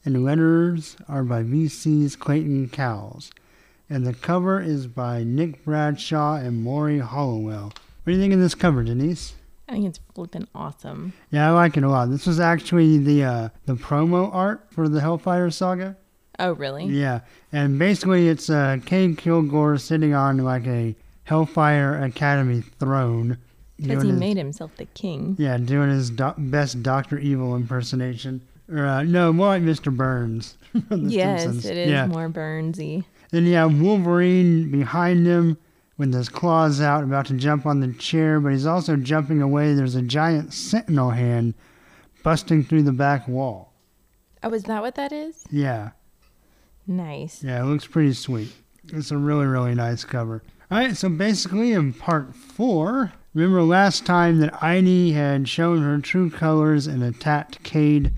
[0.04, 3.30] and letters are by VC's Clayton Cowles.
[3.88, 7.72] And the cover is by Nick Bradshaw and Morry Hollowell.
[8.02, 9.34] What do you think of this cover, Denise?
[9.68, 11.12] I think it's flipping awesome.
[11.30, 12.10] Yeah, I like it a lot.
[12.10, 15.96] This was actually the uh, the promo art for the Hellfire Saga.
[16.38, 16.86] Oh, really?
[16.86, 17.20] Yeah,
[17.52, 23.36] and basically it's uh, Cade Kilgore sitting on like a Hellfire Academy throne.
[23.76, 25.36] Because he his, made himself the king.
[25.38, 28.40] Yeah, doing his do- best Doctor Evil impersonation.
[28.72, 29.94] Or uh, no, more like Mr.
[29.94, 30.56] Burns.
[30.90, 31.66] yes, Simpsons.
[31.66, 32.06] it is yeah.
[32.06, 33.04] more Burnsy.
[33.30, 35.58] Then you have Wolverine behind him
[36.00, 39.74] with his claws out, about to jump on the chair, but he's also jumping away.
[39.74, 41.52] There's a giant sentinel hand
[42.22, 43.74] busting through the back wall.
[44.42, 45.44] Oh, is that what that is?
[45.50, 45.90] Yeah.
[46.86, 47.44] Nice.
[47.44, 48.50] Yeah, it looks pretty sweet.
[48.90, 50.42] It's a really, really nice cover.
[50.70, 55.98] All right, so basically in part four, remember last time that Idie had shown her
[55.98, 58.10] true colors and attacked Cade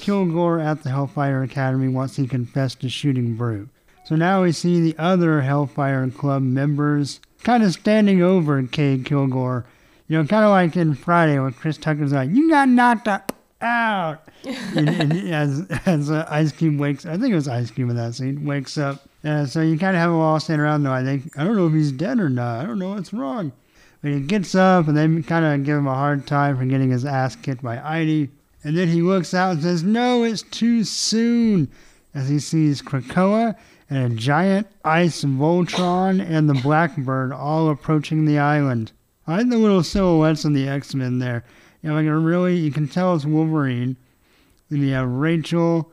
[0.00, 3.70] Kilgore at the Hellfire Academy once he confessed to shooting Brute.
[4.04, 9.64] So now we see the other Hellfire Club members kind of standing over Cade Kilgore.
[10.08, 13.08] You know, kind of like in Friday when Chris Tucker's like, "You got knocked
[13.60, 17.90] out," and, and as as uh, Ice Cube wakes, I think it was Ice Cube
[17.90, 19.02] in that scene, wakes up.
[19.24, 20.82] Uh, so you kind of have them all standing around.
[20.82, 22.60] Though I think I don't know if he's dead or not.
[22.60, 23.52] I don't know what's wrong.
[24.02, 26.90] But he gets up and they kind of give him a hard time for getting
[26.90, 28.30] his ass kicked by Idie.
[28.64, 31.68] And then he looks out and says, "No, it's too soon."
[32.14, 33.56] As he sees Krakoa
[33.92, 38.90] and a giant ice Voltron and the Blackbird all approaching the island.
[39.26, 41.44] I like the little silhouettes of the X Men there.
[41.82, 43.96] You know, like a really, you can tell it's Wolverine.
[44.70, 45.92] Then you have Rachel,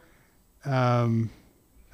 [0.64, 1.30] um,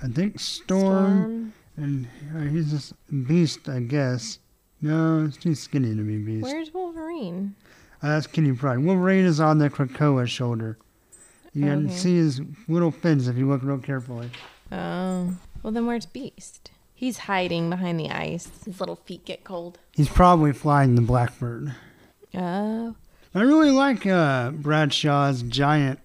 [0.04, 1.54] I think Storm, Storm.
[1.78, 2.94] and uh, he's just
[3.28, 4.38] Beast, I guess.
[4.82, 6.44] No, it's too skinny to be Beast.
[6.44, 7.56] Where's Wolverine?
[8.04, 8.80] Uh, that's Kitty Pryde.
[8.80, 10.78] Wolverine is on the Krakoa shoulder.
[11.54, 11.74] You okay.
[11.74, 14.30] can see his little fins if you look real carefully.
[14.72, 15.34] Oh.
[15.66, 16.70] Well, then where's Beast?
[16.94, 18.52] He's hiding behind the ice.
[18.66, 19.80] His little feet get cold.
[19.94, 21.74] He's probably flying the Blackbird.
[22.36, 22.96] Oh.
[23.34, 26.00] I really like uh, Bradshaw's giant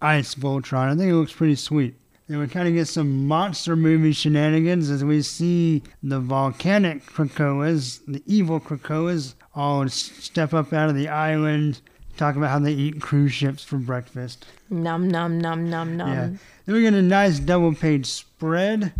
[0.00, 0.92] ice Voltron.
[0.92, 1.96] I think it looks pretty sweet.
[2.28, 7.98] And we kind of get some monster movie shenanigans as we see the volcanic Krakoas,
[8.06, 11.80] the evil Krakoas, all step up out of the island,
[12.16, 14.46] talk about how they eat cruise ships for breakfast.
[14.70, 16.08] Num, num, num, num, num.
[16.08, 16.30] Yeah.
[16.64, 18.06] Then we get a nice double page
[18.40, 18.90] spread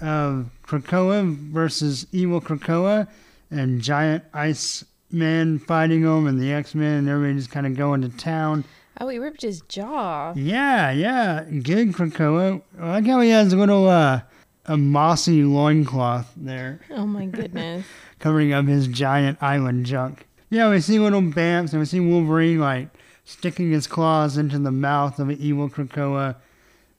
[0.00, 3.06] of Krakoa versus Evil Krakoa
[3.48, 7.76] and Giant Ice Man fighting them and the X Men and everybody just kind of
[7.76, 8.64] going to town.
[9.00, 10.32] Oh, he ripped his jaw.
[10.34, 11.44] Yeah, yeah.
[11.44, 12.62] Good Krakoa.
[12.80, 14.22] I like how he has a little uh,
[14.66, 16.80] a mossy loincloth there.
[16.90, 17.86] Oh my goodness.
[18.18, 20.26] Covering up his giant island junk.
[20.50, 22.88] Yeah, we see little Bamfs and we see Wolverine like
[23.24, 26.34] sticking his claws into the mouth of an evil Krakoa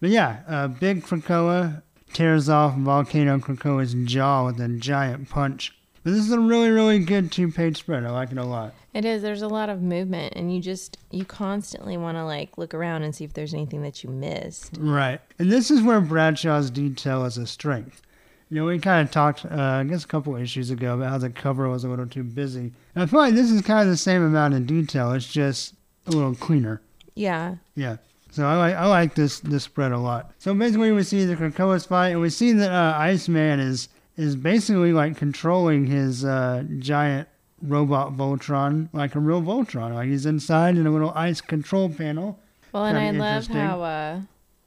[0.02, 5.74] but yeah, uh, Big Krakoa tears off Volcano Krakoa's jaw with a giant punch.
[6.04, 8.04] But this is a really, really good two page spread.
[8.04, 8.74] I like it a lot.
[8.94, 9.22] It is.
[9.22, 13.04] There's a lot of movement, and you just, you constantly want to like look around
[13.04, 14.78] and see if there's anything that you missed.
[14.80, 15.22] Right.
[15.40, 18.02] And this is where Bradshaw's detail is a strength.
[18.50, 21.18] You know, we kind of talked, uh, I guess, a couple issues ago about how
[21.20, 22.74] the cover was a little too busy.
[22.96, 25.14] And I feel like this is kind of the same amount of detail.
[25.14, 25.74] It's just
[26.08, 26.82] a little cleaner.
[27.16, 27.56] Yeah.
[27.76, 27.98] Yeah.
[28.32, 30.32] So I like I like this this spread a lot.
[30.39, 34.36] So basically, we see the Krakoa's fight, and we see that uh, Iceman is is
[34.36, 37.28] basically like controlling his uh, giant
[37.62, 39.94] robot Voltron like a real Voltron.
[39.94, 42.39] Like he's inside in a little ice control panel.
[42.72, 44.22] Well, and I love how uh,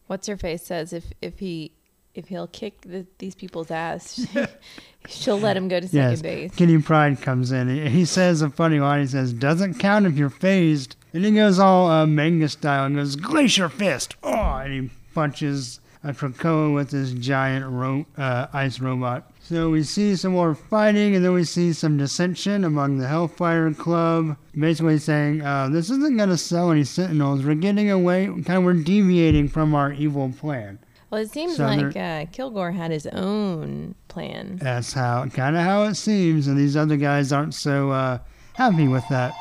[0.09, 1.73] what's her face says if if he
[2.15, 4.27] if he'll kick the, these people's ass,
[5.09, 6.23] she'll let him go to second yes.
[6.23, 6.55] base.
[6.55, 7.69] Kitty Pryde comes in.
[7.69, 9.01] He, he says a funny line.
[9.01, 12.97] He says, "Doesn't count if you're phased." And he goes all uh, manga style and
[12.97, 14.17] goes Glacier Fist.
[14.25, 19.31] Oh, and he punches a Krakoa with this giant ro- uh, ice robot.
[19.41, 23.73] So we see some more fighting, and then we see some dissension among the Hellfire
[23.75, 27.45] Club, basically saying, uh, "This isn't going to sell any Sentinels.
[27.45, 28.27] We're getting away.
[28.27, 32.73] Kind of, we're deviating from our evil plan." Well, it seems So like uh, Kilgore
[32.73, 34.57] had his own plan.
[34.61, 38.19] That's how kind of how it seems, and these other guys aren't so uh,
[38.55, 39.33] happy with that.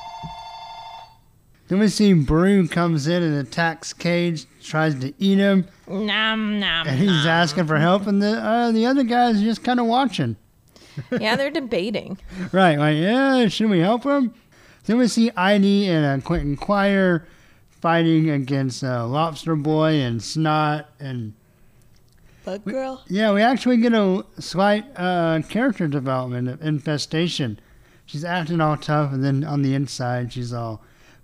[1.74, 6.88] Then we see Broo comes in and attacks Cade, tries to eat him, Nom nom.
[6.88, 9.88] and he's asking for help, and the uh, the other guys are just kind of
[9.88, 10.36] watching.
[11.20, 12.20] yeah, they're debating.
[12.52, 14.36] Right, like yeah, should we help him?
[14.86, 17.26] Then we see Idie and uh, Quentin Quire
[17.82, 21.34] fighting against uh, Lobster Boy and Snot, and
[22.46, 23.02] Bug girl.
[23.08, 27.60] yeah, we actually get a slight uh, character development of Infestation.
[28.06, 30.84] She's acting all tough, and then on the inside, she's all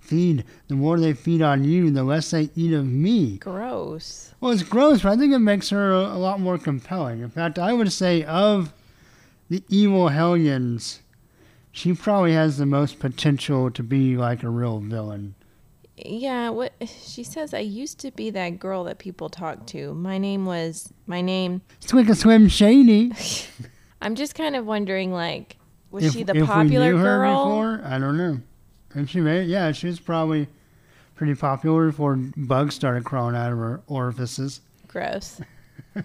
[0.09, 0.43] feed.
[0.67, 3.37] The more they feed on you, the less they eat of me.
[3.37, 4.33] Gross.
[4.41, 7.21] Well, it's gross, but I think it makes her a, a lot more compelling.
[7.21, 8.73] In fact, I would say of
[9.49, 11.01] the evil Hellions,
[11.71, 15.35] she probably has the most potential to be like a real villain.
[15.95, 17.53] Yeah, what she says.
[17.53, 19.93] I used to be that girl that people talk to.
[19.93, 21.61] My name was my name.
[21.81, 23.11] Swick a swim shady.
[24.01, 25.57] I'm just kind of wondering, like,
[25.91, 27.45] was if, she the if popular we knew her girl?
[27.45, 28.39] before, I don't know.
[28.95, 30.47] And she may, yeah, she was probably
[31.15, 34.61] pretty popular before bugs started crawling out of her orifices.
[34.87, 35.41] Gross.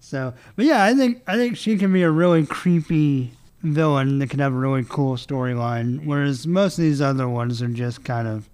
[0.00, 4.30] So, but yeah, I think I think she can be a really creepy villain that
[4.30, 6.06] can have a really cool storyline.
[6.06, 8.48] Whereas most of these other ones are just kind of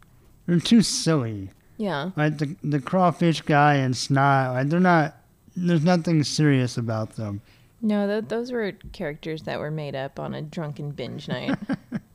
[0.46, 1.50] they're too silly.
[1.76, 2.10] Yeah.
[2.16, 5.16] Like the the crawfish guy and Snot, like they're not.
[5.56, 7.40] There's nothing serious about them.
[7.80, 11.56] No, th- those were characters that were made up on a drunken binge night.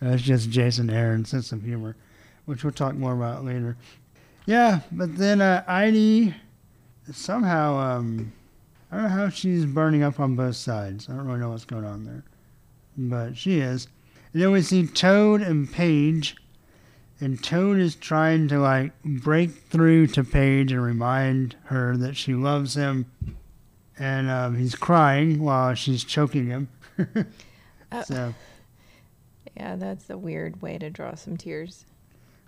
[0.00, 1.96] It's just Jason Aaron's sense of humor,
[2.44, 3.76] which we'll talk more about later.
[4.46, 6.34] Yeah, but then uh, Idie
[7.12, 8.32] somehow um,
[8.90, 11.08] I don't know how she's burning up on both sides.
[11.08, 12.24] I don't really know what's going on there,
[12.96, 13.88] but she is.
[14.32, 16.36] And then we see Toad and Paige,
[17.20, 22.34] and Toad is trying to like break through to Paige and remind her that she
[22.34, 23.06] loves him,
[23.98, 26.68] and um, he's crying while she's choking him.
[27.92, 28.34] Uh, so.
[29.56, 31.86] Yeah, that's a weird way to draw some tears.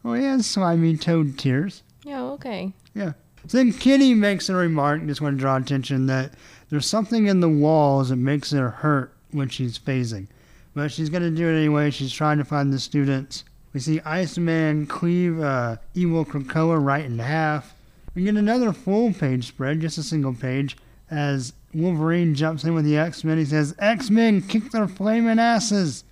[0.04, 1.82] Oh, yeah, slimy toad tears.
[2.04, 2.72] Yeah, okay.
[2.94, 3.12] Yeah.
[3.46, 6.32] So then Kitty makes a remark, just want to draw attention that
[6.68, 10.26] there's something in the walls that makes her hurt when she's phasing.
[10.74, 11.90] But she's going to do it anyway.
[11.90, 13.44] She's trying to find the students.
[13.72, 17.74] We see Iceman cleave uh, evil Krakoa right in half.
[18.14, 20.76] We get another full page spread, just a single page,
[21.10, 23.38] as Wolverine jumps in with the X Men.
[23.38, 26.04] He says, X Men kick their flaming asses!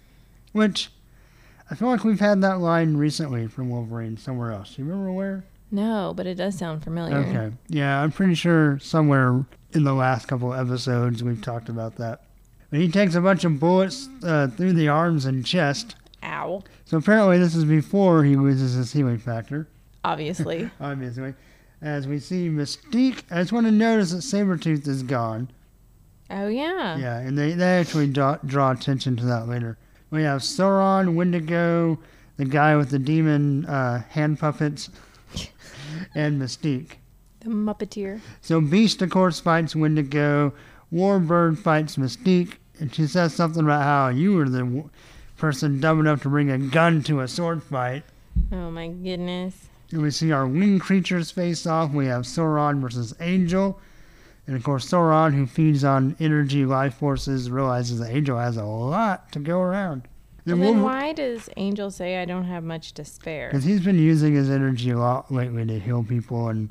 [0.55, 0.91] Which
[1.71, 4.75] I feel like we've had that line recently from Wolverine somewhere else.
[4.77, 5.45] Do you remember where?
[5.71, 7.17] No, but it does sound familiar.
[7.17, 7.51] Okay.
[7.69, 12.23] Yeah, I'm pretty sure somewhere in the last couple episodes we've talked about that.
[12.71, 15.97] But he takes a bunch of bullets uh, through the arms and chest.
[16.23, 16.63] Ow.
[16.85, 19.67] So apparently this is before he loses his healing factor,
[20.05, 20.71] Obviously.
[20.81, 21.35] obviously.
[21.83, 25.51] As we see Mystique, I just want to notice that Sabretooth is gone.
[26.31, 26.97] oh yeah.
[26.97, 29.77] Yeah, and they, they actually draw, draw attention to that later.
[30.11, 31.99] We have Sauron, Wendigo,
[32.37, 34.91] the guy with the demon uh, hand puppets,
[36.15, 36.93] and Mystique.
[37.41, 38.21] The Muppeteer.
[38.41, 40.53] So Beast, of course, fights Wendigo.
[40.93, 44.91] Warbird fights Mystique, and she says something about how you were the w-
[45.37, 48.05] person dumb enough to bring a gun to a sword fight.
[48.53, 49.69] Oh my goodness.
[49.91, 51.93] And we see our winged creatures face off.
[51.93, 53.79] We have Sauron versus Angel.
[54.47, 58.65] And of course, Sauron, who feeds on energy life forces, realizes that Angel has a
[58.65, 60.07] lot to go around.
[60.47, 63.49] Well, then why does Angel say I don't have much to spare?
[63.49, 66.71] Because he's been using his energy a lot lately to heal people, and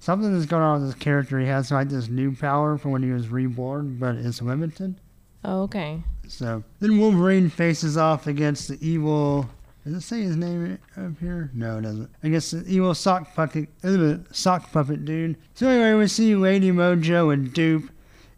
[0.00, 1.38] something that's going on with his character.
[1.38, 4.96] He has like this new power from when he was reborn, but it's limited.
[5.44, 6.02] Oh, okay.
[6.26, 9.48] So then Wolverine faces off against the evil.
[9.84, 11.50] Does it say his name up here?
[11.52, 12.10] No, it doesn't.
[12.22, 13.68] I guess the evil sock puppet,
[14.30, 15.36] sock puppet dude.
[15.54, 17.88] So anyway, we see Lady Mojo and Doop,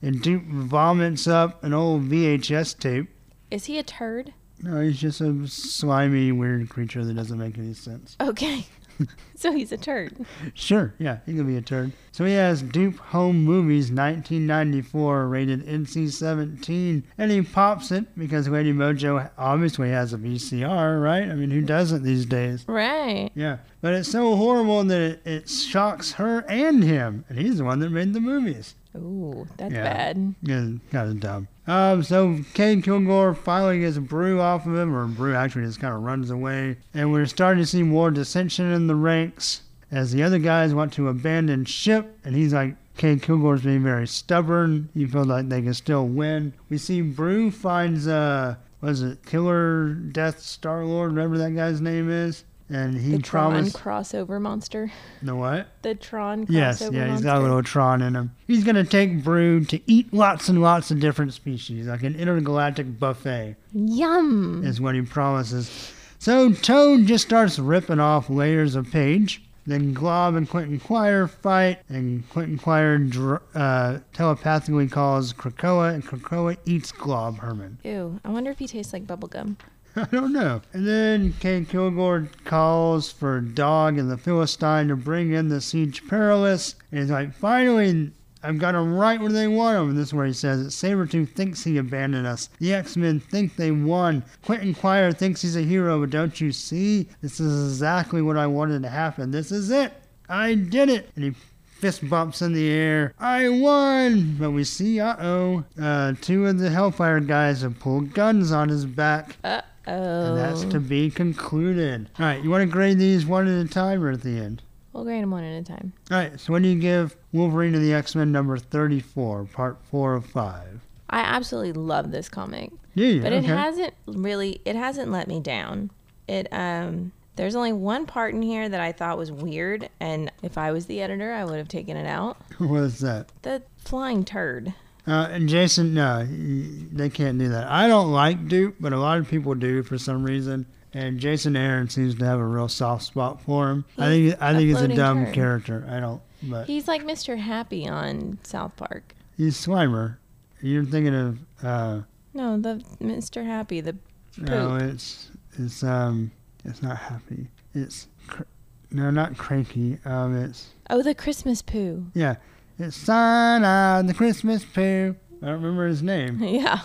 [0.01, 3.11] and Doop vomits up an old VHS tape.
[3.51, 4.33] Is he a turd?
[4.63, 8.17] No, he's just a slimy, weird creature that doesn't make any sense.
[8.21, 8.65] Okay.
[9.37, 10.15] so he's a turd.
[10.55, 11.93] Sure, yeah, he could be a turd.
[12.13, 18.49] So he has Doop Home Movies 1994, rated NC 17, and he pops it because
[18.49, 21.29] Lady Mojo obviously has a VCR, right?
[21.29, 22.65] I mean, who doesn't these days?
[22.69, 23.31] Right.
[23.35, 27.65] Yeah, but it's so horrible that it, it shocks her and him, and he's the
[27.65, 28.75] one that made the movies.
[28.97, 29.83] Ooh, that's Yeah.
[29.83, 30.35] bad.
[30.43, 31.49] Yeah, kind of dumb.
[31.67, 35.95] Um, so Cade Kilgore finally gets Broo off of him, or Broo actually just kind
[35.95, 40.23] of runs away, and we're starting to see more dissension in the ranks as the
[40.23, 44.89] other guys want to abandon ship, and he's like, Cade Kilgore's being very stubborn.
[44.95, 46.53] He feels like they can still win.
[46.69, 51.81] We see Broo finds uh, what is it, Killer Death Star Lord, whatever that guy's
[51.81, 52.45] name is.
[52.71, 54.91] And he The Tron promised crossover monster.
[55.23, 55.69] the what?
[55.83, 57.25] The Tron crossover Yes, yeah, he's monster.
[57.25, 58.31] got a little Tron in him.
[58.47, 62.99] He's gonna take Brood to eat lots and lots of different species, like an intergalactic
[62.99, 64.63] buffet, Yum.
[64.65, 65.93] is what he promises.
[66.19, 69.43] So Toad just starts ripping off layers of Paige.
[69.67, 76.05] Then Glob and Quentin Quire fight, and Quentin Quire dr- uh, telepathically calls Krakoa, and
[76.05, 77.79] Krakoa eats Glob Herman.
[77.83, 78.21] Ew.
[78.25, 79.57] I wonder if he tastes like bubblegum.
[79.97, 80.61] I don't know.
[80.73, 86.07] And then Cade Kilgore calls for Dog and the Philistine to bring in the Siege
[86.09, 86.75] Perilous.
[86.91, 88.11] And he's like, finally,
[88.43, 89.91] I've got them right where they want them.
[89.91, 90.71] And this is where he says it.
[90.71, 92.49] Sabretooth thinks he abandoned us.
[92.59, 94.25] The X-Men think they won.
[94.45, 97.09] Quentin Quire thinks he's a hero, but don't you see?
[97.23, 99.31] This is exactly what I wanted to happen.
[99.31, 99.93] This is it.
[100.29, 101.11] I did it.
[101.15, 101.31] And he
[101.79, 103.15] fist bumps in the air.
[103.19, 104.37] I won!
[104.41, 108.87] But we see, uh-oh, uh, two of the Hellfire guys have pulled guns on his
[108.87, 109.37] back.
[109.45, 110.35] Uh And oh.
[110.35, 112.09] that's to be concluded.
[112.19, 114.63] All right, you want to grade these one at a time or at the end?
[114.93, 115.93] We'll grade them one at a time.
[116.11, 119.79] All right, so when do you give Wolverine and the X Men number 34, part
[119.91, 120.81] 4 of 5?
[121.11, 123.21] I absolutely love this comic, you?
[123.21, 124.61] but it hasn't really.
[124.65, 125.91] It hasn't let me down.
[126.29, 127.13] It um.
[127.37, 130.87] There's only one part in here that I thought was weird, and if I was
[130.87, 132.37] the editor, I would have taken it out.
[132.59, 133.27] what is that?
[133.43, 134.73] The flying turd.
[135.07, 137.71] Uh, and Jason, no, they can't do that.
[137.71, 140.67] I don't like Doop, but a lot of people do for some reason.
[140.95, 143.85] And Jason Aaron seems to have a real soft spot for him.
[143.99, 145.35] I think I think he's a dumb turd.
[145.35, 145.87] character.
[145.91, 147.37] I don't, but He's like Mr.
[147.37, 149.15] Happy on South Park.
[149.37, 150.19] he's Slimer.
[150.63, 152.01] You're thinking of uh,
[152.33, 153.45] No, the Mr.
[153.45, 153.97] Happy, the
[154.39, 156.31] no, it's it's um,
[156.65, 157.49] it's not happy.
[157.75, 158.45] It's cr-
[158.93, 159.99] no, not cranky.
[160.05, 162.07] Um, it's oh, the Christmas poo.
[162.15, 162.37] Yeah.
[162.79, 165.15] It's Santa, and the Christmas poo.
[165.43, 166.39] I don't remember his name.
[166.43, 166.81] yeah.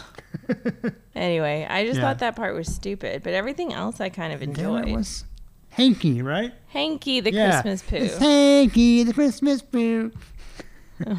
[1.15, 2.05] Anyway, I just Yeah.
[2.05, 4.87] thought that part was stupid, but everything else I kind of enjoyed.
[4.87, 5.25] it was
[5.71, 6.53] Hankey, right?
[6.67, 7.61] Hankey the Yeah.
[7.61, 7.95] Christmas poo.
[7.97, 10.11] It's Hankey, the Christmas poo.
[11.05, 11.15] Oh my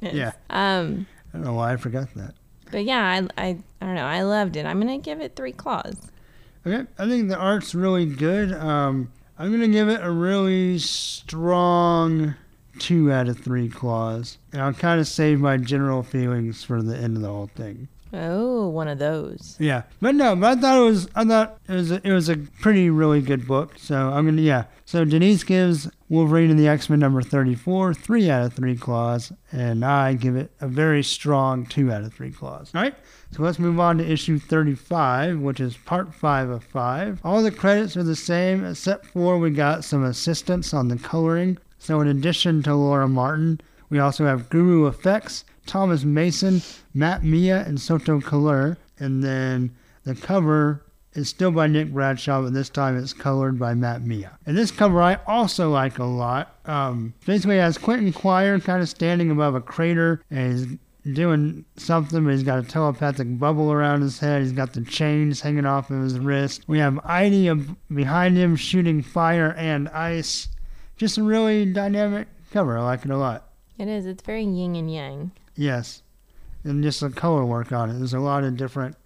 [0.00, 0.14] goodness.
[0.14, 0.32] Yeah.
[0.50, 1.06] Um.
[1.32, 2.34] I don't know why I forgot that.
[2.70, 3.02] But yeah,
[3.36, 3.46] I, I
[3.82, 4.04] I don't know.
[4.06, 4.64] I loved it.
[4.66, 6.10] I'm gonna give it three claws.
[6.66, 8.52] Okay, I think the art's really good.
[8.52, 12.34] Um, I'm gonna give it a really strong
[12.78, 16.96] two out of three claws, and I'll kind of save my general feelings for the
[16.96, 17.88] end of the whole thing.
[18.16, 19.56] Oh, one of those.
[19.58, 22.28] Yeah, but no, but I thought it was, I thought it was, a, it was
[22.28, 23.74] a pretty really good book.
[23.76, 24.64] So I'm gonna, yeah.
[24.84, 29.32] So Denise gives Wolverine and the X Men number 34 three out of three claws,
[29.50, 32.70] and I give it a very strong two out of three claws.
[32.74, 32.94] All right.
[33.32, 37.20] So let's move on to issue 35, which is part five of five.
[37.24, 41.58] All the credits are the same, except for we got some assistance on the coloring.
[41.84, 43.60] So in addition to Laura Martin,
[43.90, 46.62] we also have Guru Effects, Thomas Mason,
[46.94, 48.78] Matt Milla, and Soto Color.
[48.98, 50.82] And then the cover
[51.12, 54.30] is still by Nick Bradshaw, but this time it's colored by Matt Milla.
[54.46, 56.58] And this cover I also like a lot.
[56.64, 60.78] Um, basically, has Quentin Quire kind of standing above a crater, and he's
[61.14, 64.40] doing something, but he's got a telepathic bubble around his head.
[64.40, 66.64] He's got the chains hanging off of his wrist.
[66.66, 70.48] We have Idie behind him shooting fire and ice.
[70.96, 72.78] Just a really dynamic cover.
[72.78, 73.48] I like it a lot.
[73.78, 74.06] It is.
[74.06, 75.30] It's very yin and yang.
[75.56, 76.02] Yes.
[76.62, 77.94] And just the color work on it.
[77.94, 78.96] There's a lot of different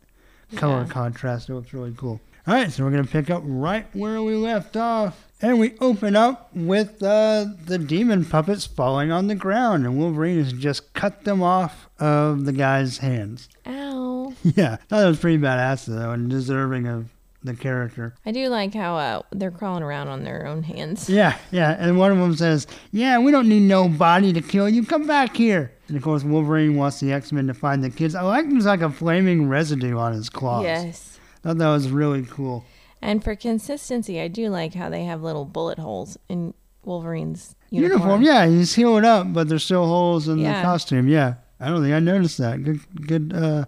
[0.57, 0.93] color Yeah.
[0.93, 1.49] contrast.
[1.49, 2.20] It looks really cool.
[2.47, 5.24] All right, so we're going to pick up right where we left off.
[5.41, 10.39] And we open up with uh, the demon puppets falling on the ground, and Wolverine
[10.43, 13.49] has just cut them off of the guy's hands.
[13.66, 14.32] Ow.
[14.43, 17.09] Yeah, I thought it was pretty badass, though, and deserving of
[17.43, 18.14] the character.
[18.26, 21.09] I do like how uh, they're crawling around on their own hands.
[21.18, 24.84] Yeah, yeah, and one of them says, Yeah, we don't need nobody to kill you.
[24.84, 25.72] Come back here.
[25.89, 28.14] And of course, Wolverine wants the X Men to find the kids.
[28.14, 30.64] I like there's like a flaming residue on his claws.
[30.64, 31.18] Yes.
[31.45, 32.64] I thought that was really cool.
[33.01, 36.53] And for consistency, I do like how they have little bullet holes in
[36.84, 38.22] Wolverine's Uniform, uniform.
[38.22, 41.07] yeah, he's healed up, but there's still holes in the costume.
[41.07, 42.64] Yeah, I don't think I noticed that.
[42.64, 43.64] Good, good, uh,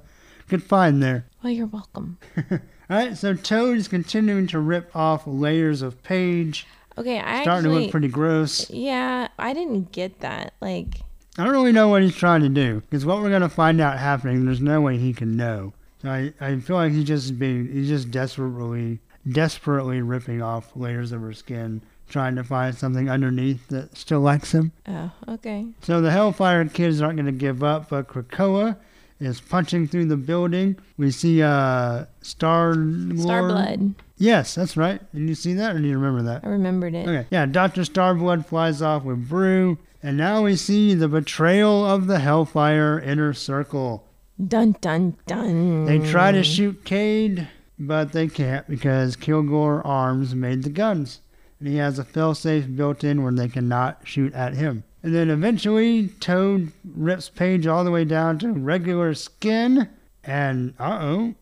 [0.49, 1.27] good find there.
[1.43, 2.19] Well, you're welcome.
[2.91, 6.67] All right, so Toad is continuing to rip off layers of Paige,
[6.99, 7.45] Okay, I actually.
[7.45, 8.69] starting to look pretty gross.
[8.69, 10.55] yeah, I didn't get that.
[10.61, 11.03] Like,
[11.39, 13.97] I don't really know what he's trying to do because what we're gonna find out
[13.99, 15.73] happening, there's no way he can know.
[16.03, 18.99] So I, I feel like he's just being, he's just desperately,
[19.31, 24.51] desperately ripping off layers of her skin, trying to find something underneath that still likes
[24.53, 24.73] him.
[24.89, 25.65] oh, okay.
[25.81, 28.77] So the Hellfire kids aren't gonna give up, but Krakoa
[29.21, 30.77] is punching through the building.
[30.97, 33.95] We see uh Star Blood.
[34.17, 35.01] Yes, that's right.
[35.15, 36.45] Did you see that, or do you remember that?
[36.45, 37.09] I remembered it.
[37.09, 37.27] Okay.
[37.31, 37.83] Yeah, Dr.
[37.83, 43.33] Starblood flies off with Broo, and now we see the betrayal of the Hellfire inner
[43.33, 44.07] circle.
[44.47, 45.85] Dun dun dun.
[45.87, 47.49] They try to shoot Cade,
[47.79, 51.21] but they can't because Kilgore Arms made the guns.
[51.59, 54.85] And he has a failsafe built in where they cannot shoot at him.
[55.03, 59.89] And then eventually, Toad rips Paige all the way down to regular skin.
[60.25, 61.35] And uh oh,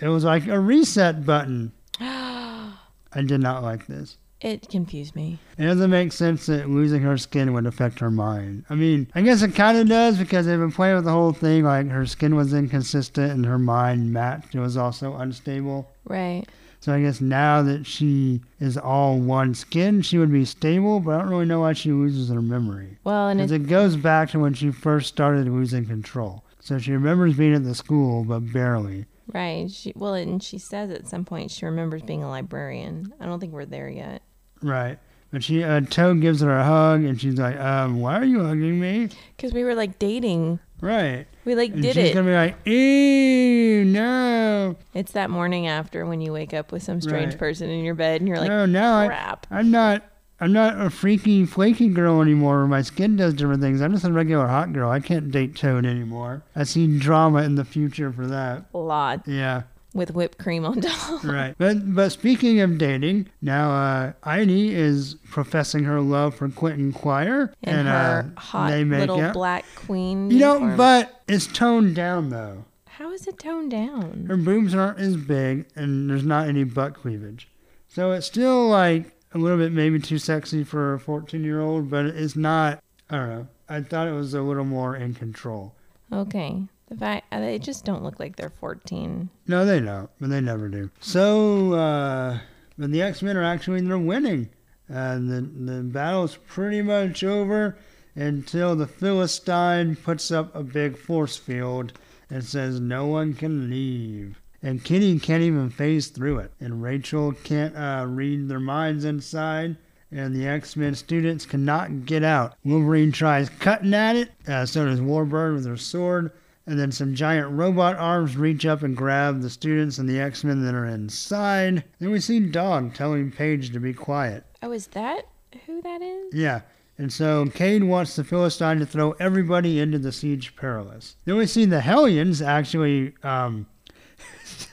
[0.00, 1.72] it was like a reset button.
[2.00, 4.18] I did not like this.
[4.40, 5.38] It confused me.
[5.56, 8.64] It doesn't make sense that losing her skin would affect her mind.
[8.68, 11.32] I mean, I guess it kind of does because they've been playing with the whole
[11.32, 11.64] thing.
[11.64, 14.54] Like her skin was inconsistent and her mind matched.
[14.54, 15.90] It was also unstable.
[16.04, 16.44] Right.
[16.86, 21.00] So I guess now that she is all one skin, she would be stable.
[21.00, 22.96] But I don't really know why she loses her memory.
[23.02, 26.44] Well, and Because it, it goes back to when she first started losing control.
[26.60, 29.06] So she remembers being at the school, but barely.
[29.34, 29.68] right.
[29.68, 33.12] She, well, and she says at some point she remembers being a librarian.
[33.18, 34.22] I don't think we're there yet.
[34.62, 35.00] Right.
[35.32, 38.44] But she, uh, Toad gives her a hug, and she's like, um, why are you
[38.44, 39.08] hugging me?
[39.36, 40.60] Because we were like dating.
[40.80, 41.26] Right.
[41.44, 42.06] We like And did she's it.
[42.08, 46.82] She's gonna be like, ew, no, It's that morning after when you wake up with
[46.82, 47.38] some strange Right.
[47.38, 50.02] person in your bed and you're like, Oh no, now I, I'm not,
[50.40, 52.58] I'm not a freaky, flaky girl anymore.
[52.58, 53.80] Where my skin does different things.
[53.80, 54.90] I'm just a regular hot girl.
[54.90, 56.42] I can't date Toad anymore.
[56.54, 58.66] I see drama in the future for that.
[58.74, 59.62] A lot Yeah,
[59.96, 61.24] with whipped cream on top.
[61.24, 61.54] right.
[61.58, 67.52] But but speaking of dating, now uh, Idie is professing her love for Quentin Quire,
[67.62, 69.32] and, uh, her hot they make little out.
[69.34, 70.30] black queen.
[70.30, 70.76] You know, uniform.
[70.76, 72.64] but it's toned down though.
[72.86, 74.26] how is it toned down?
[74.28, 77.48] Her boobs aren't as big, and there's not any butt cleavage.
[77.88, 81.90] So it's still like a little bit maybe too sexy for a 14 year old,
[81.90, 82.82] but it's not.
[83.08, 83.48] I don't know.
[83.68, 85.74] I thought it was a little more in control.
[86.12, 89.28] Okay, the fact uh, they just don't look like they're 14.
[89.46, 90.90] No, they don't, but they never do.
[91.00, 92.38] So, uh,
[92.78, 94.50] but the X Men are actually they're winning.
[94.88, 95.40] And the
[95.72, 97.76] the battle's pretty much over
[98.14, 101.92] until the Philistine puts up a big force field
[102.30, 104.40] and says no one can leave.
[104.62, 106.52] And Kitty can't even phase through it.
[106.60, 109.76] And Rachel can't uh, read their minds inside.
[110.12, 112.54] And the X Men students cannot get out.
[112.64, 116.30] Wolverine tries cutting at it, uh, so does Warbird with her sword.
[116.68, 120.42] And then some giant robot arms reach up and grab the students and the X
[120.42, 121.84] Men that are inside.
[122.00, 124.44] Then we see Dog telling Paige to be quiet.
[124.62, 125.28] Oh, is that
[125.66, 126.34] who that is?
[126.34, 126.62] Yeah.
[126.98, 131.16] And so Cade wants the Philistine to throw everybody into the Siege Perilous.
[131.24, 133.66] Then we see the Hellions actually um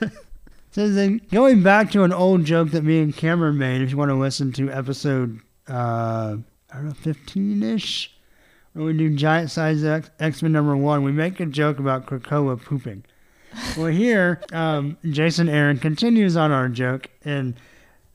[0.70, 3.96] says they going back to an old joke that me and Cameron made, if you
[3.96, 6.36] want to listen to episode uh
[6.72, 8.13] I don't know, fifteen ish.
[8.74, 12.06] When we do giant size X X Men number one, we make a joke about
[12.06, 13.04] Krakoa pooping.
[13.76, 17.54] well here, um, Jason Aaron continues on our joke and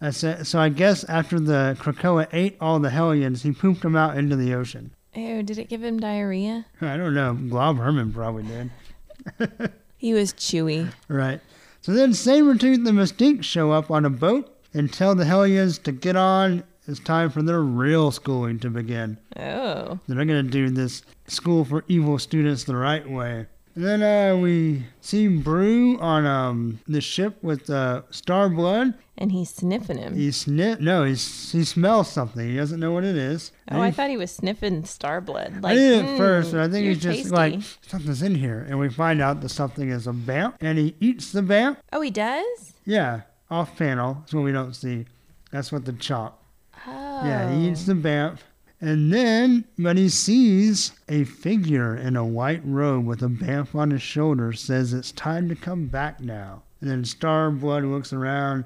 [0.02, 3.96] I said, so I guess after the Krakoa ate all the Hellions, he pooped them
[3.98, 4.92] out into the ocean.
[5.14, 6.66] Ew, did it give him diarrhea?
[6.80, 7.34] I don't know.
[7.34, 9.72] Glob Herman probably did.
[10.00, 10.94] He was chewy.
[11.10, 11.42] Right.
[11.82, 15.92] So then Sabretooth and Mystique show up on a boat and tell the Hellions to
[15.92, 16.64] get on.
[16.90, 19.18] It's time for their real schooling to begin.
[19.38, 20.00] Oh.
[20.08, 23.46] They're going to do this school for evil students the right way.
[23.76, 28.96] And then uh, we see Broo on um, the ship with uh, Star Blood.
[29.18, 30.16] And he's sniffing him.
[30.16, 30.80] He sniff.
[30.80, 32.46] No, he's, he smells something.
[32.46, 33.52] He doesn't know what it is.
[33.70, 35.54] oh, And I he thought he was sniffing star blood.
[35.58, 38.36] I Like, did at "Mm, first, but I think he's just tasty." like something's in
[38.36, 41.78] here, and we find out that something is a Bamf, and he eats the Bamf.
[41.94, 42.74] Oh, he does?
[42.86, 43.22] Yeah,
[43.52, 44.16] off panel.
[44.22, 45.06] That's what we don't see.
[45.52, 46.42] That's what the chop.
[46.88, 47.22] Oh.
[47.26, 48.40] Yeah, he eats the Bamf,
[48.82, 53.92] and then but he sees a figure in a white robe with a Bamf on
[53.92, 54.54] his shoulder.
[54.54, 56.64] Says it's time to come back now.
[56.82, 58.64] And then Star Blood looks around,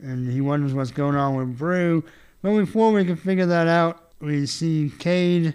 [0.00, 2.02] and he wonders what's going on with Broo.
[2.42, 5.54] But before we can figure that out, we see Cade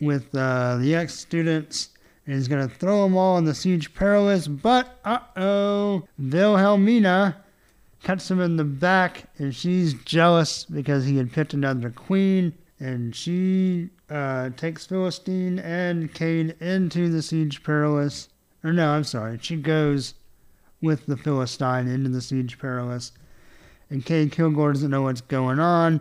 [0.00, 1.90] with uh, the ex students,
[2.24, 4.46] and he's going to throw them all in the Siege Perilous.
[4.46, 7.36] But, uh oh, Wilhelmina
[8.02, 12.54] cuts him in the back, and she's jealous because he had picked another queen.
[12.80, 18.28] And she uh, takes Philistine and Cade into the Siege Perilous.
[18.62, 19.38] Or, no, I'm sorry.
[19.42, 20.14] She goes
[20.80, 23.12] with the Philistine into the Siege Perilous.
[23.90, 26.00] And Cade Kilgore doesn't know what's going on.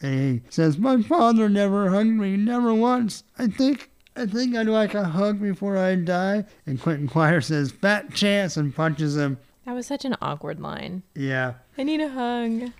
[0.00, 3.24] And he says, My father never hugged me, never once.
[3.38, 6.44] I think I think I'd like a hug before I die.
[6.66, 9.38] And Quentin Quire says, Fat chance and punches him.
[9.64, 11.02] That was such an awkward line.
[11.14, 11.54] Yeah.
[11.78, 12.72] I need a hug.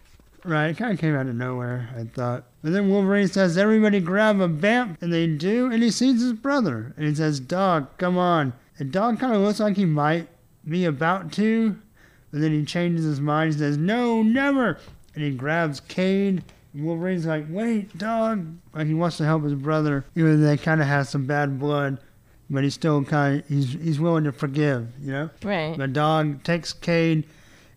[0.45, 2.45] Right, it kind of came out of nowhere, I thought.
[2.63, 5.01] But then Wolverine says, Everybody grab a Bamf.
[5.01, 5.71] And they do.
[5.71, 6.93] And he sees his brother.
[6.97, 8.53] And he says, Dog, come on.
[8.79, 10.29] And Dog kind of looks like he might
[10.69, 11.77] be about to.
[12.33, 13.53] But then he changes his mind.
[13.53, 14.79] He says, No, never.
[15.15, 16.43] And he grabs Cade.
[16.75, 18.45] And Wolverine's like, Wait, Dog.
[18.75, 20.05] Like he wants to help his brother.
[20.17, 21.99] Even though they kind of have some bad blood.
[22.53, 25.31] But he's still kind of, he's, he's willing to forgive, you know?
[25.43, 25.75] Right.
[25.77, 27.25] The dog takes Cade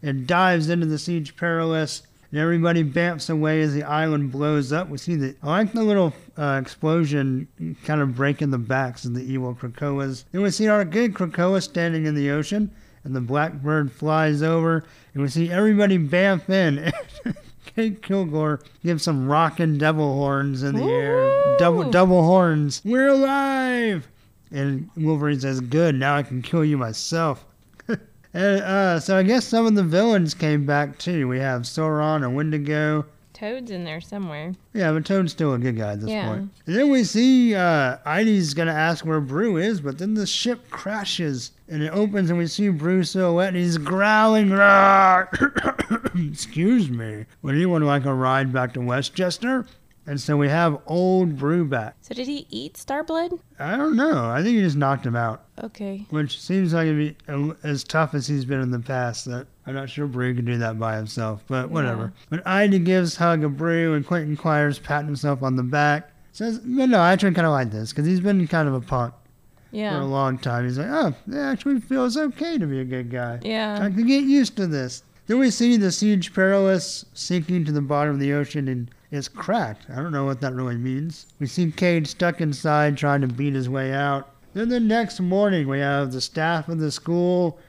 [0.04, 4.90] and dives into the Siege Perilous, and everybody bamfs away as the island blows up.
[4.90, 7.48] We see the I like the little uh, explosion
[7.86, 10.26] kind of breaking the backs of the evil Krakoas.
[10.34, 12.70] Then we see our good Krakoa standing in the ocean,
[13.06, 16.92] and the blackbird flies over, and we see everybody bamf in.
[17.76, 21.58] Cade Kilgore gives some rockin' devil horns in the air.
[21.58, 22.82] Double double horns.
[22.84, 24.10] We're alive!
[24.52, 27.46] And Wolverine says, Good, now I can kill you myself.
[27.88, 31.28] and, uh, so I guess some of the villains came back too.
[31.28, 33.06] We have Sauron and Wendigo.
[33.34, 34.54] Toad's in there somewhere.
[34.74, 36.26] Yeah, but Toad's still a good guy at this Yeah.
[36.30, 36.50] point.
[36.68, 40.70] And then we see uh, Idie's gonna ask where Broo is, but then the ship
[40.70, 44.52] crashes and it opens and we see Broo's silhouette and he's growling.
[46.16, 47.26] Excuse me.
[47.42, 49.66] Would anyone like a ride back to Westchester?
[50.08, 51.96] And so we have old Broo back.
[52.02, 53.40] So did he eat Starblood?
[53.58, 54.30] I don't know.
[54.30, 56.06] I think he just knocked him out, Okay.
[56.12, 59.26] which seems like it'd be as tough as he's been in the past.
[59.26, 62.14] That I'm not sure Broo can do that by himself, but whatever.
[62.30, 66.12] But Idie gives hug a Broo, and Quentin Quires patting himself on the back.
[66.34, 68.82] Says, but no, I actually kind of like this because he's been kind of a
[68.82, 69.14] punk
[69.72, 70.66] for a long time.
[70.66, 73.40] He's like, oh, it actually feels okay to be a good guy.
[73.42, 75.02] Yeah, I can get used to this.
[75.28, 79.28] Then we see the Siege Perilous sinking to the bottom of the ocean and it's
[79.28, 79.90] cracked.
[79.90, 81.26] I don't know what that really means.
[81.40, 84.30] We see Cade stuck inside trying to beat his way out.
[84.54, 87.60] Then the next morning we have the staff of the school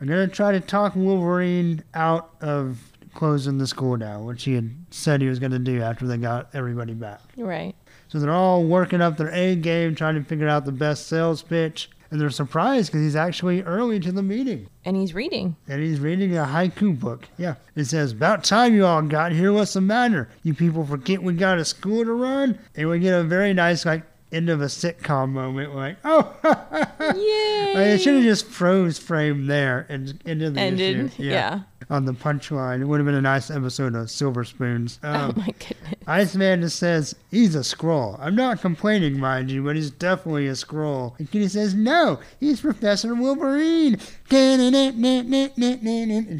[0.00, 2.78] are going to try to talk Wolverine out of
[3.14, 6.16] closing the school down, which he had said he was going to do after they
[6.16, 7.20] got everybody back.
[7.36, 7.74] Right.
[8.08, 11.42] So they're all working up their A game, trying to figure out the best sales
[11.42, 11.90] pitch.
[12.10, 14.66] And they're surprised because he's actually early to the meeting.
[14.84, 15.54] And he's reading.
[15.68, 17.28] And he's reading a haiku book.
[17.38, 17.54] Yeah.
[17.76, 19.52] It says, About time you all got here.
[19.52, 20.28] What's the matter?
[20.42, 22.58] You people forget we got a school to run?
[22.74, 24.02] And we get a very nice, like,
[24.32, 25.74] end of a sitcom moment.
[25.74, 26.34] Like, oh,
[27.16, 27.92] Yay!
[27.92, 31.06] I should have just froze frame there and ended the Ended.
[31.06, 31.10] issue.
[31.22, 31.60] Yeah.
[31.88, 32.82] On the punchline.
[32.82, 34.98] It would have been a nice episode of Silver Spoons.
[35.02, 35.94] Oh Um, my goodness.
[36.06, 38.16] Iceman just says, he's a scroll.
[38.20, 41.14] I'm not complaining, mind you, but he's definitely a scroll.
[41.18, 43.98] And Kitty says, no, he's Professor Wolverine.
[44.30, 44.74] And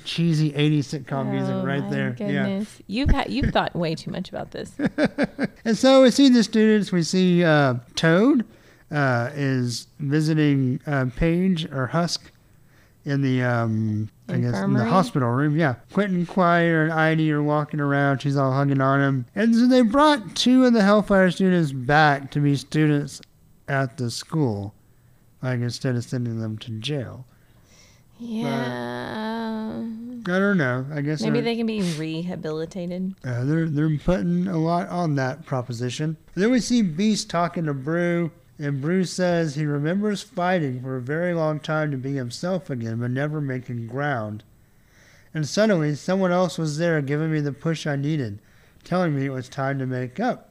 [0.04, 2.16] cheesy 80s sitcom music Oh, right my there.
[2.18, 2.26] Yeah.
[2.26, 2.82] Oh my goodness.
[2.86, 4.72] You've had you've thought way too much about this.
[5.64, 6.90] And so we see the students.
[6.92, 8.44] We see uh, Toad
[8.90, 12.30] uh, is visiting uh, Paige or Husk
[13.04, 15.56] in the um, I guess in the hospital room.
[15.56, 18.18] Yeah, Quentin Quire and Idie are walking around.
[18.20, 22.30] She's all hugging on him, and so they brought two of the Hellfire students back
[22.32, 23.20] to be students
[23.68, 24.74] at the school,
[25.42, 27.26] like instead of sending them to jail.
[28.18, 29.82] Yeah.
[30.26, 30.84] I don't know.
[30.92, 33.14] I guess Maybe they can be rehabilitated.
[33.24, 36.18] Uh, they're they're putting a lot on that proposition.
[36.34, 38.30] Then we see Beast talking to Broo,
[38.60, 42.98] and Broo says he remembers fighting for a very long time to be himself again,
[43.00, 44.44] but never making ground.
[45.32, 48.38] And suddenly, someone else was there giving me the push I needed,
[48.84, 50.48] telling me it was time to make up.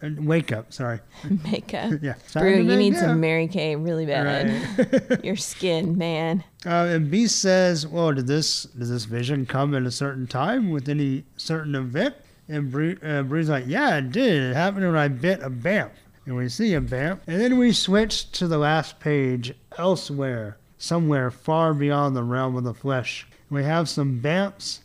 [0.00, 0.98] And wake up, sorry.
[1.44, 1.92] Make up.
[2.02, 3.02] yeah, Broo, you need up.
[3.02, 4.76] some Mary Kay really bad.
[4.76, 5.24] Right.
[5.24, 6.42] Your skin, man.
[6.66, 10.70] Uh, and B says, "Well, did this does this vision come at a certain time
[10.70, 12.16] with any certain event?"
[12.48, 14.42] And Bru- uh, Bruce's like, "Yeah, it did.
[14.42, 15.92] It happened when I bit a Bamf."
[16.24, 21.30] And we see a Bamf, and then we switch to the last page, elsewhere, somewhere
[21.30, 23.26] far beyond the realm of the flesh.
[23.50, 24.80] We have some Bamfs,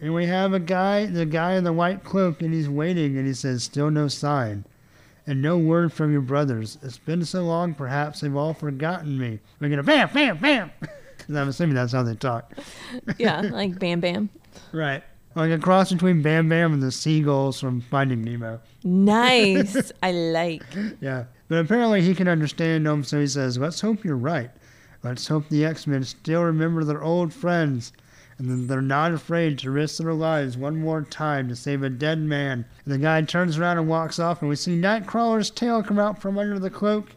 [0.00, 3.26] and we have a guy, the guy in the white cloak, and he's waiting, and
[3.26, 4.64] he says, "Still no sign."
[5.26, 6.78] And no word from your brothers.
[6.82, 9.40] It's been so long, perhaps they've all forgotten me.
[9.60, 10.70] We're gonna bam, bam, bam.
[11.28, 12.52] I'm assuming that's how they talk.
[13.18, 14.30] Yeah, like Bam Bam.
[14.72, 15.04] Right.
[15.38, 18.60] Like a cross between Bam Bam and the seagulls from Finding Nemo.
[18.82, 19.92] Nice.
[20.02, 20.64] I like.
[21.00, 21.26] Yeah.
[21.46, 24.50] But apparently he can understand them, so he says, Let's hope you're right.
[25.04, 27.92] Let's hope the X Men still remember their old friends
[28.38, 31.88] and that they're not afraid to risk their lives one more time to save a
[31.88, 32.64] dead man.
[32.84, 36.20] And the guy turns around and walks off, and we see Nightcrawler's tail come out
[36.20, 37.10] from under the cloak.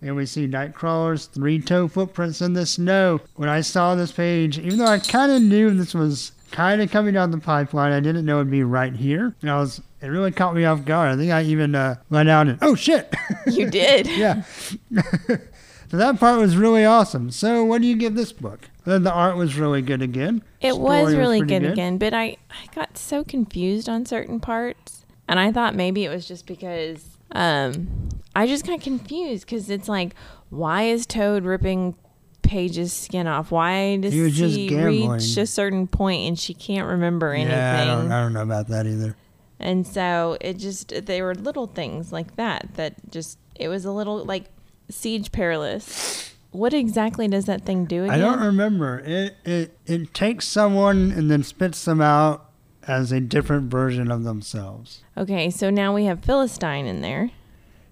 [0.00, 3.20] And we see Nightcrawler's three toe footprints in the snow.
[3.36, 6.90] When I saw this page, even though I kind of knew this was kind of
[6.90, 9.34] coming down the pipeline, I didn't know it'd be right here.
[9.40, 11.12] And I was, it really caught me off guard.
[11.12, 13.12] I think I even uh, went out and, oh shit!
[13.46, 14.06] You did.
[14.06, 14.42] yeah.
[14.92, 17.30] so that part was really awesome.
[17.30, 18.68] So, what do you give this book?
[18.84, 20.42] Then the art was really good again.
[20.60, 25.04] It was really pretty good, again, but I, I got so confused on certain parts.
[25.28, 29.88] And I thought maybe it was just because um, I just got confused because it's
[29.88, 30.14] like,
[30.50, 31.94] why is Toad ripping
[32.52, 33.50] Paige's skin off?
[33.50, 35.10] Why does He was just she gambling.
[35.12, 37.52] reach a certain point and she can't remember anything?
[37.52, 39.16] Yeah, I don't, I don't know about that either.
[39.58, 43.90] And so it just they were little things like that that just it was a
[43.92, 44.44] little like
[44.90, 48.14] Siege Perilous what exactly does that thing do again?
[48.14, 49.02] I don't remember.
[49.04, 52.50] It it it takes someone and then spits them out
[52.86, 55.02] as a different version of themselves.
[55.16, 57.30] Okay, so now we have Philistine in there.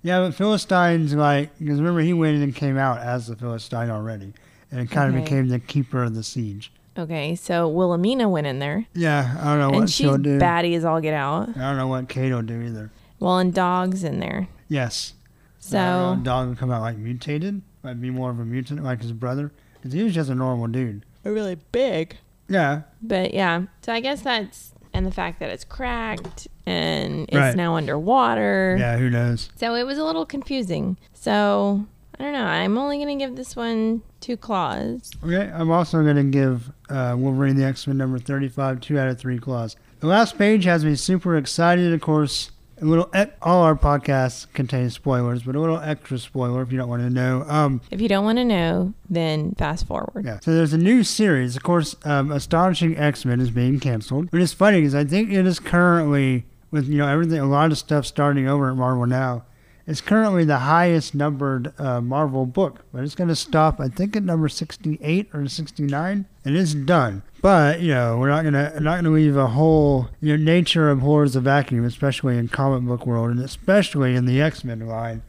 [0.02, 3.90] Yeah, but Philistine's like because remember he went in and came out as the Philistine
[3.90, 4.34] already,
[4.70, 5.24] and it kind of Okay.
[5.24, 6.72] became the keeper of the siege.
[6.98, 10.38] Okay, so Wilhelmina went in there, Yeah, I don't know and what she's she'll do.
[10.38, 11.48] batty as all get out.
[11.50, 12.90] I don't know what Cade will do either.
[13.20, 14.48] Well, and Dog's in there.
[14.68, 15.14] Yes.
[15.58, 19.02] So I dog will come out like mutated, might be more of a mutant like
[19.02, 21.04] his brother, because he was just a normal dude.
[21.22, 22.16] really big.
[22.48, 27.36] Yeah, But yeah, so I guess that's and the fact that it's cracked and it's
[27.36, 27.54] Right.
[27.56, 28.76] now underwater.
[28.80, 28.96] yeah.
[28.98, 29.50] Who knows?
[29.54, 30.96] So it was a little confusing.
[31.12, 31.86] So
[32.20, 32.44] I don't know.
[32.44, 35.10] I'm only gonna give this one two claws.
[35.24, 39.08] Okay, I'm also going to give uh, Wolverine the X Men number 35 two out
[39.08, 39.74] of three claws.
[40.00, 41.94] The last page has me super excited.
[41.94, 42.50] Of course,
[42.80, 43.10] a little
[43.40, 47.08] all our podcasts contain spoilers, but a little extra spoiler if you don't want to
[47.10, 47.44] know.
[47.48, 50.24] Um, If you don't want to know, then fast forward.
[50.26, 50.40] yeah.
[50.40, 51.56] So there's a new series.
[51.56, 55.30] Of course, um, Astonishing X Men is being canceled, which is funny because I think
[55.32, 59.06] it is currently with you know everything, a lot of stuff starting over at Marvel
[59.06, 59.44] now.
[59.86, 64.14] It's currently the highest numbered uh, Marvel book, but it's going to stop, I think,
[64.14, 67.22] at number 68 or 69, and it's done.
[67.42, 71.34] But you know, we're not gonna not gonna leave a whole you know nature abhors
[71.34, 75.22] a vacuum, especially in comic book world, and especially in the X Men line.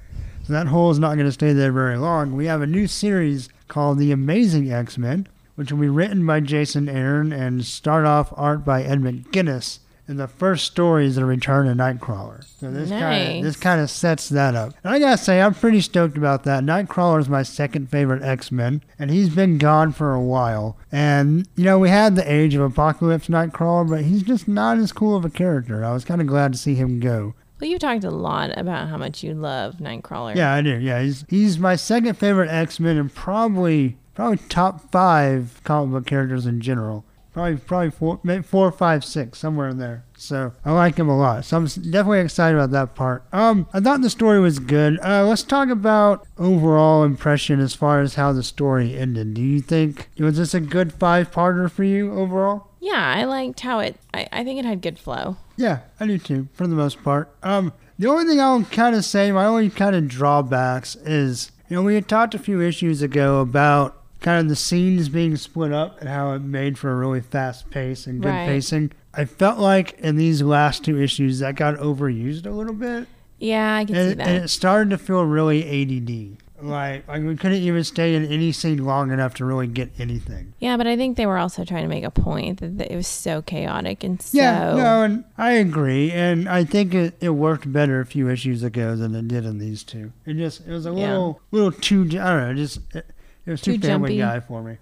[0.44, 2.36] So that hole is not going to stay there very long.
[2.36, 6.40] We have a new series called The Amazing X Men, which will be written by
[6.40, 9.80] Jason Aaron and start off art by Ed McGuinness.
[10.08, 12.44] And the first story is the return of Nightcrawler.
[12.60, 14.74] So this kind of this kind of sets that up.
[14.84, 16.64] And I gotta say, I'm pretty stoked about that.
[16.64, 20.78] Nightcrawler is my second favorite X Men, and he's been gone for a while.
[20.92, 24.92] And you know, we had the Age of Apocalypse Nightcrawler, but he's just not as
[24.92, 25.86] cool of a character.
[25.86, 27.34] I was kind of glad to see him go.
[27.62, 30.36] Well, you talked a lot about how much you love Nightcrawler.
[30.36, 30.78] Yeah, I do.
[30.80, 36.06] Yeah, he's he's my second favorite X Men, and probably probably top five comic book
[36.08, 37.06] characters in general.
[37.34, 40.04] Probably probably four, maybe four, five, six, somewhere in there.
[40.18, 41.46] So I like him a lot.
[41.46, 43.24] So I'm definitely excited about that part.
[43.32, 45.00] Um, I thought the story was good.
[45.02, 49.34] Uh, let's talk about overall impression as far as how the story ended.
[49.34, 52.68] Do you think was this a good five parter for you overall?
[52.82, 53.96] Yeah, I liked how it.
[54.14, 55.38] I, I think it had good flow.
[55.56, 57.34] Yeah, I do too, for the most part.
[57.44, 61.76] Um, the only thing I'll kind of say, my only kind of drawbacks is, you
[61.76, 65.74] know, we had talked a few issues ago about kind of the scenes being split
[65.74, 68.46] up and how it made for a really fast pace and good Right.
[68.48, 68.92] pacing.
[69.14, 73.08] I felt like in these last two issues that got overused a little bit,
[73.40, 74.28] Yeah, I can see that.
[74.28, 76.38] and it started to feel really ADD.
[76.64, 80.54] Like, like we couldn't even stay in any scene long enough to really get anything.
[80.60, 83.08] yeah, but I think they were also trying to make a point that, it was
[83.08, 84.38] so chaotic and so.
[84.38, 88.62] Yeah, no, and I agree, and I think it, it worked better a few issues
[88.62, 90.12] ago than it did in these two.
[90.28, 91.10] It just it was a Yeah.
[91.14, 93.08] little little too I don't know, just it,
[93.46, 94.18] it was too, Too Family.
[94.18, 94.78] Guy for me.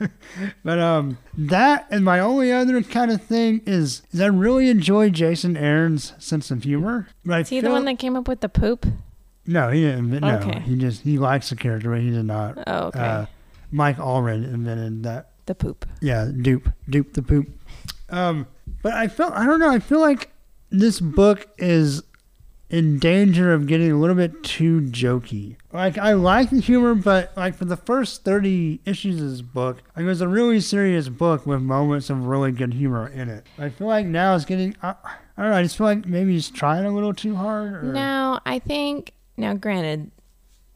[0.64, 5.10] but um, that and my only other kind of thing is is I really enjoy
[5.10, 7.08] Jason Aaron's sense of humor.
[7.24, 8.86] But I Is he the one that came up with the poop?
[9.46, 10.10] no, he didn't.
[10.20, 10.60] No, Okay.
[10.60, 12.58] he just he likes the character, but he did not.
[12.66, 13.00] Oh, okay.
[13.00, 13.26] Uh,
[13.72, 15.86] Mike Allred invented that the poop.
[16.00, 17.48] yeah, Doop, Doop the poop.
[18.10, 18.46] Um,
[18.82, 19.70] but I felt I don't know.
[19.70, 20.30] I feel like
[20.70, 22.02] this book is
[22.70, 25.56] in danger of getting a little bit too jokey.
[25.72, 29.82] Like I like the humor, but like for the first thirty issues of this book,
[29.96, 33.46] like it was a really serious book with moments of really good humor in it.
[33.58, 34.76] I feel like now it's getting.
[34.82, 34.94] I,
[35.36, 35.56] I don't know.
[35.56, 37.72] I just feel like maybe he's trying a little too hard.
[37.72, 39.54] Or, No, I think now.
[39.54, 40.10] Granted,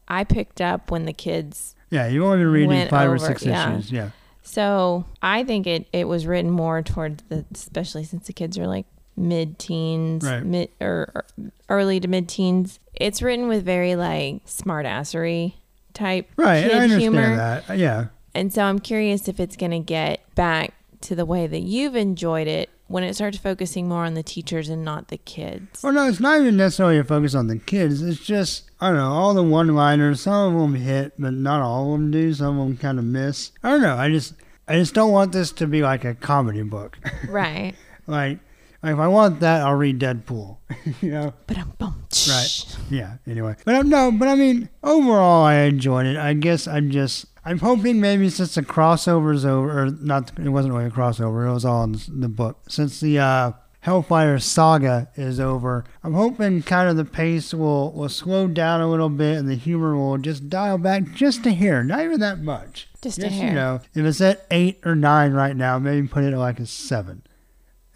[0.07, 1.75] I picked up when the kids.
[1.91, 3.73] Yeah, you've only been reading five or six yeah.
[3.73, 3.91] issues.
[3.91, 4.09] Yeah.
[4.41, 8.65] So I think it it was written more towards the, especially since the kids are
[8.67, 8.85] like
[9.15, 10.43] mid teens, Right.
[10.43, 11.25] mid or, or
[11.69, 12.79] early to mid teens.
[12.99, 15.53] It's written with very like smartassery
[15.93, 16.63] type Right.
[16.63, 17.35] kid I understand humor.
[17.35, 17.69] that.
[17.69, 18.05] Uh, Yeah.
[18.35, 21.95] And so I'm curious if it's going to get back to the way that you've
[21.95, 25.83] enjoyed it when it starts focusing more on the teachers and not the kids.
[25.83, 28.01] Well, no, it's not even necessarily a focus on the kids.
[28.01, 31.61] It's just, I don't know, all the one liners, some of them hit, but not
[31.61, 32.33] all of them do.
[32.33, 33.51] Some of them kind of miss.
[33.63, 33.95] I don't know.
[33.97, 34.35] I just,
[34.67, 36.97] I just don't want this to be like a comedy book.
[37.29, 37.73] Right.
[38.05, 38.37] like,
[38.83, 40.57] like, if I want that, I'll read Deadpool.
[41.01, 41.33] you know?
[41.47, 42.03] But I'm bummed.
[42.29, 42.77] Right.
[42.89, 43.17] Yeah.
[43.25, 46.17] Anyway, but um, no, but I mean, overall, I enjoyed it.
[46.17, 50.73] I guess I'm just, I'm hoping maybe since the crossover's over, or not, it wasn't
[50.73, 51.47] really a crossover.
[51.49, 52.59] It was all in the book.
[52.67, 53.51] Since the uh,
[53.81, 58.89] Hellfire saga is over, I'm hoping kind of the pace will will slow down a
[58.89, 62.41] little bit, and the humor will just dial back just a hair, not even that
[62.41, 62.89] much.
[63.01, 63.49] Just a hair.
[63.49, 66.59] You know, if it's at eight or nine right now, maybe put it at like
[66.59, 67.23] a seven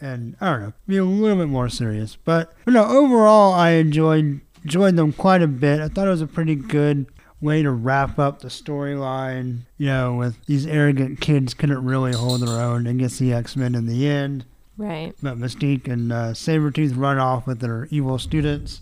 [0.02, 2.18] and I don't know, be a little bit more serious.
[2.24, 5.80] But, but no, overall, I enjoyed enjoyed them quite a bit.
[5.80, 7.08] I thought it was a pretty good
[7.40, 9.60] way to wrap up the storyline.
[9.78, 13.76] You know, with these arrogant kids couldn't really hold their own against the X Men
[13.76, 14.46] in the end.
[14.78, 15.14] Right.
[15.22, 18.82] But Mystique and uh, Sabretooth run off with their evil students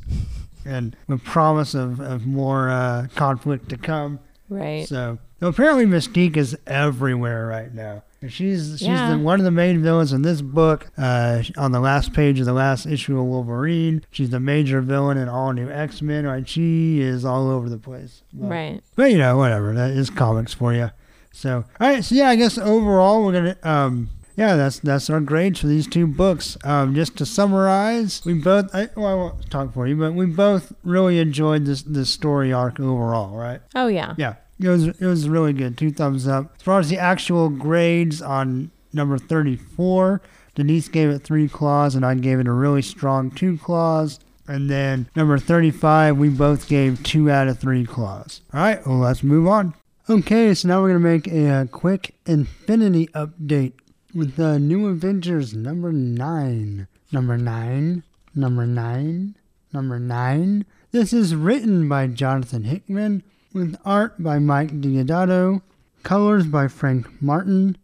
[0.65, 4.19] and with promise of, of more uh, conflict to come.
[4.47, 4.87] Right.
[4.87, 8.03] So, so apparently Mystique is everywhere right now.
[8.27, 9.11] She's she's Yeah.
[9.11, 10.91] the, one of the main villains in this book.
[10.97, 15.17] Uh, on the last page of the last issue of Wolverine, she's the major villain
[15.17, 16.25] in all new X Men.
[16.25, 18.21] Right, she is all over the place.
[18.33, 18.81] But- Right.
[18.95, 19.73] but you know, whatever.
[19.73, 20.91] That is comics for you.
[21.31, 22.03] So, all right.
[22.03, 23.57] So yeah, I guess overall we're gonna.
[23.63, 26.57] Um, yeah, that's that's our grades for these two books.
[26.63, 28.73] Um, just to summarize, we both.
[28.73, 32.51] I, well, I won't talk for you, but we both really enjoyed this this story
[32.53, 33.61] arc overall, right?
[33.75, 34.13] Oh yeah.
[34.17, 35.77] Yeah, it was it was really good.
[35.77, 36.53] Two thumbs up.
[36.57, 40.21] As far as the actual grades on number thirty four,
[40.55, 44.19] Denise gave it three claws, and I gave it a really strong two claws.
[44.47, 48.41] And then number thirty five, we both gave two out of three claws.
[48.53, 49.75] All right, well let's move on.
[50.09, 53.73] Okay, so now we're gonna make a, uh quick Infinity update
[54.13, 56.87] with uh, New Avengers number nine.
[57.11, 58.03] Number nine.
[58.35, 59.35] Number nine.
[59.71, 60.65] Number nine.
[60.91, 63.21] This is written by Jonathan Hickman
[63.59, 65.61] with art by Mike Deodato,
[66.03, 67.77] colors by Frank Martin,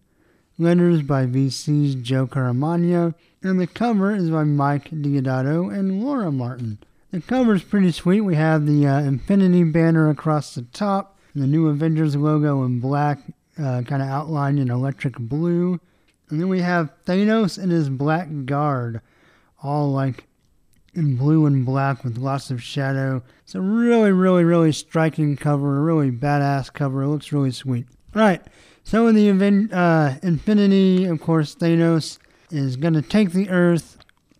[0.57, 3.13] letters by VC's Joe Caramagna,
[3.43, 6.77] and the cover is by Mike Deodato and Laura Martin.
[7.11, 8.21] The cover is pretty sweet.
[8.21, 13.19] We have the uh, Infinity banner across the top, the new Avengers logo in black,
[13.59, 15.81] uh, kind of outlined in electric blue.
[16.29, 19.01] And then we have Thanos and his black guard,
[19.61, 20.25] all like
[20.95, 23.21] in blue and black with lots of shadow.
[23.43, 27.03] It's a really, really, really striking cover, a really badass cover.
[27.03, 27.85] It looks really sweet.
[28.15, 28.41] All right,
[28.83, 32.17] so in the event, uh, Infinity, of course, Thanos
[32.51, 33.97] is going to take the Earth.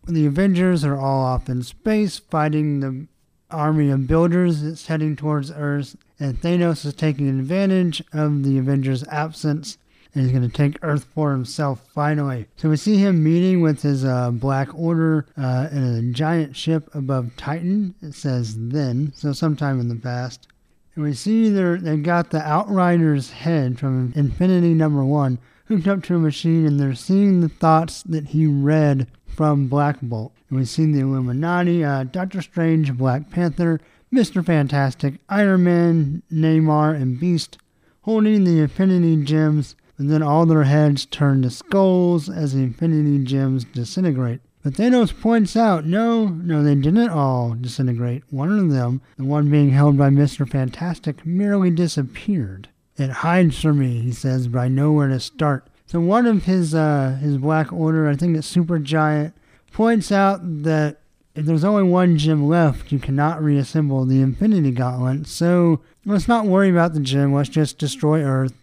[0.08, 3.08] The Avengers are all off in space fighting the
[3.50, 5.96] army of builders that's heading towards Earth.
[6.20, 9.78] And Thanos is taking advantage of the Avengers' absence
[10.16, 12.48] and he's going to take Earth for himself finally.
[12.56, 16.90] So we see him meeting with his uh, Black Order uh, in a giant ship
[16.96, 17.94] above Titan.
[18.02, 20.48] It says then, so sometime in the past.
[20.96, 25.38] And we see they got the Outrider's head from Infinity Number One
[25.68, 30.00] hooked up to a machine, and they're seeing the thoughts that he read from Black
[30.02, 30.32] Bolt.
[30.50, 33.82] And we see the Illuminati, uh, Doctor Strange, Black Panther,
[34.14, 34.46] Mr.
[34.46, 37.58] Fantastic, Iron Man, Namor, and Beast
[38.04, 43.24] holding the Infinity Gems and then all their heads turn to skulls as the Infinity
[43.24, 44.42] Gems disintegrate.
[44.64, 48.24] But Thanos points out, no, no, they didn't all disintegrate.
[48.32, 50.50] One of them, the one being held by Mr.
[50.50, 52.70] Fantastic, merely disappeared.
[52.98, 55.68] It hides from me, he says, but I know where to start.
[55.86, 59.36] So one of his uh, his Black Order, I think it's Super Giant,
[59.72, 60.98] points out that
[61.36, 65.28] if there's only one gem left, you cannot reassemble the Infinity Gauntlet.
[65.28, 67.34] So let's not worry about the gem.
[67.34, 68.54] Let's just destroy Earth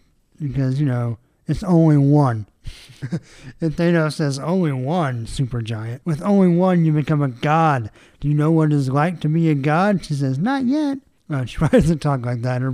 [0.41, 1.17] because you know
[1.47, 2.47] it's only one.
[3.61, 6.01] and Thanos says, Only one, supergiant.
[6.05, 7.91] With only one, you become a god.
[8.19, 10.05] Do you know what it is like to be a god?
[10.05, 10.99] She says, Not yet.
[11.29, 12.61] Uh, she probably doesn't talk like that.
[12.61, 12.73] Her,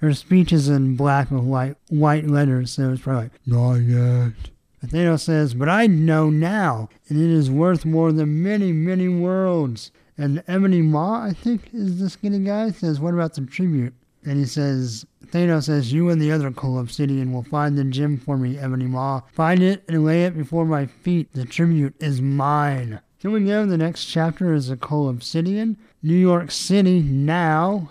[0.00, 4.32] her speech is in black with white, white letters, so it's probably like, Not yet.
[4.80, 9.08] But Thanos says, But I know now, and it is worth more than many, many
[9.08, 9.90] worlds.
[10.18, 13.94] And Ebony Maw, I think, is the skinny guy, says, What about the tribute?
[14.24, 18.18] And he says, Thanos says, You and the other Cull Obsidian will find the gem
[18.18, 19.22] for me, Ebony Maw.
[19.32, 21.32] Find it and lay it before my feet.
[21.32, 23.00] The tribute is mine.
[23.18, 25.76] So we go, the next chapter is the Cull Obsidian.
[26.02, 27.90] New York City now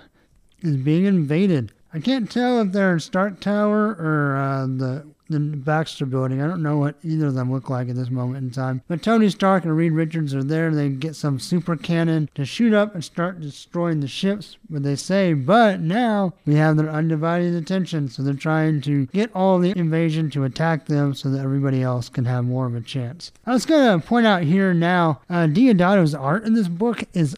[0.61, 1.71] is being invaded.
[1.93, 6.41] I can't tell if they're in Stark Tower or uh, the the Baxter building.
[6.41, 8.81] I don't know what either of them look like at this moment in time.
[8.87, 10.73] But Tony Stark and Reed Richards are there.
[10.73, 14.57] They get some super cannon to shoot up and start destroying the ships.
[14.69, 18.09] But they say, but now we have their undivided attention.
[18.09, 22.09] So they're trying to get all the invasion to attack them so that everybody else
[22.09, 23.31] can have more of a chance.
[23.45, 27.35] I was going to point out here now, uh, Deodato's art in this book is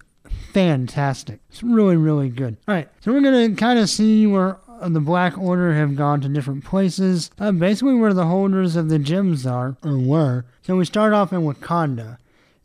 [0.53, 1.39] fantastic.
[1.49, 2.57] It's really, really good.
[2.67, 5.95] All right, so we're going to kind of see where uh, the Black Order have
[5.95, 10.45] gone to different places, uh, basically where the holders of the gems are, or were.
[10.61, 12.17] So we start off in Wakanda,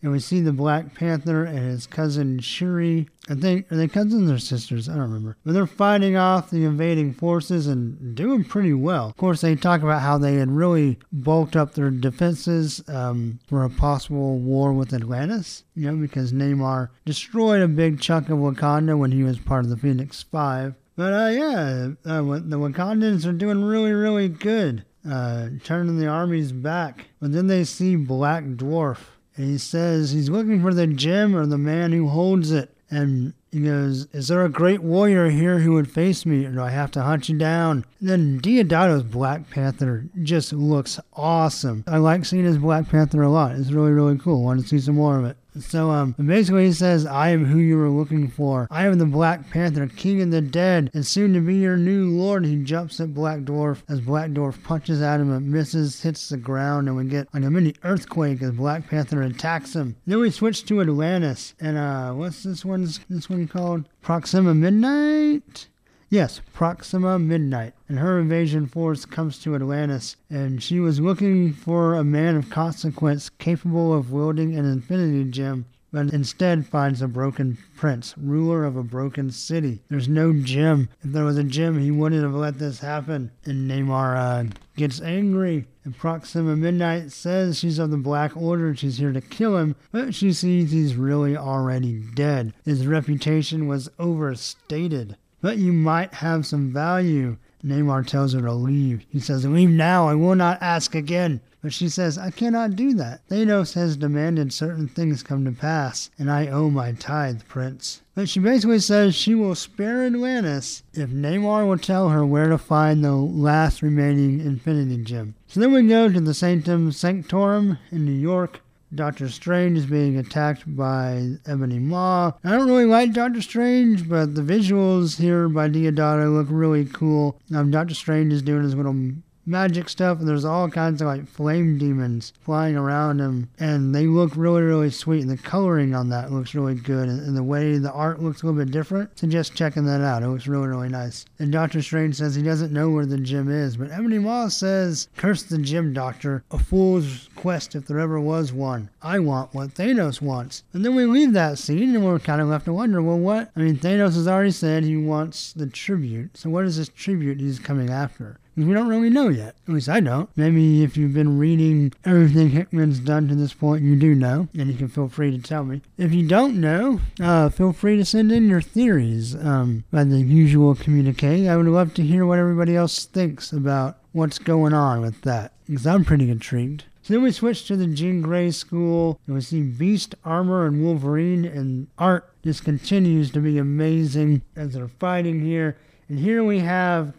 [0.03, 3.09] and we see the Black Panther and his cousin Shuri.
[3.29, 4.89] I think, are they cousins or sisters?
[4.89, 5.37] I don't remember.
[5.45, 9.09] But they're fighting off the invading forces and doing pretty well.
[9.09, 13.65] Of course, they talk about how they had really bulked up their defenses um, for
[13.65, 18.97] a possible war with Atlantis, you know, because Namor destroyed a big chunk of Wakanda
[18.97, 20.75] when he was part of the Phoenix Five.
[20.99, 26.51] But uh, yeah, uh, the Wakandans are doing really, really good, uh, turning the armies
[26.51, 27.07] back.
[27.21, 28.99] But then they see Black Dwarf,
[29.37, 32.75] and he says he's looking for the gem or the man who holds it.
[32.91, 36.61] And He goes, Is there a great warrior here who would face me, or do
[36.63, 37.85] I have to hunt you down?
[38.01, 41.85] And then Deodato's Black Panther just looks awesome.
[41.87, 43.55] I like seeing his Black Panther a lot.
[43.55, 44.43] It's really, really cool.
[44.43, 45.37] Want to see some more of it.
[45.61, 48.69] So um, basically he says, I am who you were looking for.
[48.71, 52.11] I am the Black Panther, king of the dead, and soon to be your new
[52.11, 52.45] lord.
[52.45, 56.37] He jumps at Black Dwarf as Black Dwarf punches at him and misses, hits the
[56.37, 59.97] ground, and we get like a mini earthquake as Black Panther attacks him.
[60.07, 63.89] Then we switch to Atlantis, and uh, what's this one's this one called?
[64.03, 65.69] Proxima Midnight.
[66.11, 67.75] Yes, Proxima Midnight.
[67.87, 72.49] And her invasion force comes to Atlantis, and she was looking for a man of
[72.49, 78.75] consequence capable of wielding an infinity gem, but instead finds a broken prince, ruler of
[78.75, 79.83] a broken city.
[79.91, 80.89] There's no gem.
[81.03, 83.31] If there was a gem, he wouldn't have let this happen.
[83.45, 84.45] And Namor uh,
[84.79, 85.67] gets angry.
[85.85, 90.15] And Proxima Midnight says she's of the Black Order, she's here to kill him, but
[90.15, 92.55] she sees he's really already dead.
[92.65, 97.37] His reputation was overstated but you might have some value.
[97.65, 99.05] Namor tells her to leave.
[99.09, 101.41] He says, Leave now, I will not ask again.
[101.61, 103.29] But she says, I cannot do that.
[103.29, 108.03] Thanos has demanded certain things come to pass, and I owe my tithe, Prince.
[108.15, 112.59] But she basically says she will spare Atlantis if Namor will tell her where to
[112.59, 115.35] find the last remaining Infinity Gem.
[115.49, 118.61] So then we go to the Sanctum Sanctorum in New York,
[118.95, 122.33] Doctor Strange is being attacked by Ebony Maw.
[122.43, 127.39] I don't really like Doctor Strange, but the visuals here by Deodato look really cool.
[127.55, 129.13] Um, Doctor Strange is doing his little
[129.49, 134.07] magic stuff, and there's all kinds of like flame demons flying around him, and they
[134.07, 135.23] look really, really sweet.
[135.23, 138.43] And the coloring on that looks really good, and, and the way the art looks
[138.43, 139.19] a little bit different.
[139.19, 140.23] So just checking that out.
[140.23, 141.25] It looks really, really nice.
[141.39, 145.09] And Doctor Strange says he doesn't know where the gem is, but Ebony Maw says,
[145.17, 146.45] "Curse the gem, Doctor!
[146.51, 148.91] A fool's quest if there ever was one.
[149.03, 152.49] I want what Thanos wants." And then we leave that scene, and we're kind of
[152.49, 153.51] left to wonder, well, what?
[153.57, 156.37] I mean, Thanos has already said he wants the tribute.
[156.37, 158.39] So what is this tribute he's coming after?
[158.67, 159.55] We don't really know yet.
[159.67, 160.29] At least I don't.
[160.37, 164.69] Maybe if you've been reading everything Hickman's done to this point, you do know, and
[164.69, 165.81] you can feel free to tell me.
[165.97, 170.19] If you don't know, uh, feel free to send in your theories um, by the
[170.19, 171.49] usual communique.
[171.49, 175.53] I would love to hear what everybody else thinks about what's going on with that,
[175.67, 176.85] because I'm pretty intrigued.
[177.03, 180.83] So then we switch to the Jean Grey school, and we see Beast, Armor, and
[180.83, 185.77] Wolverine, and art just continues to be amazing as they're fighting here.
[186.09, 187.15] And here we have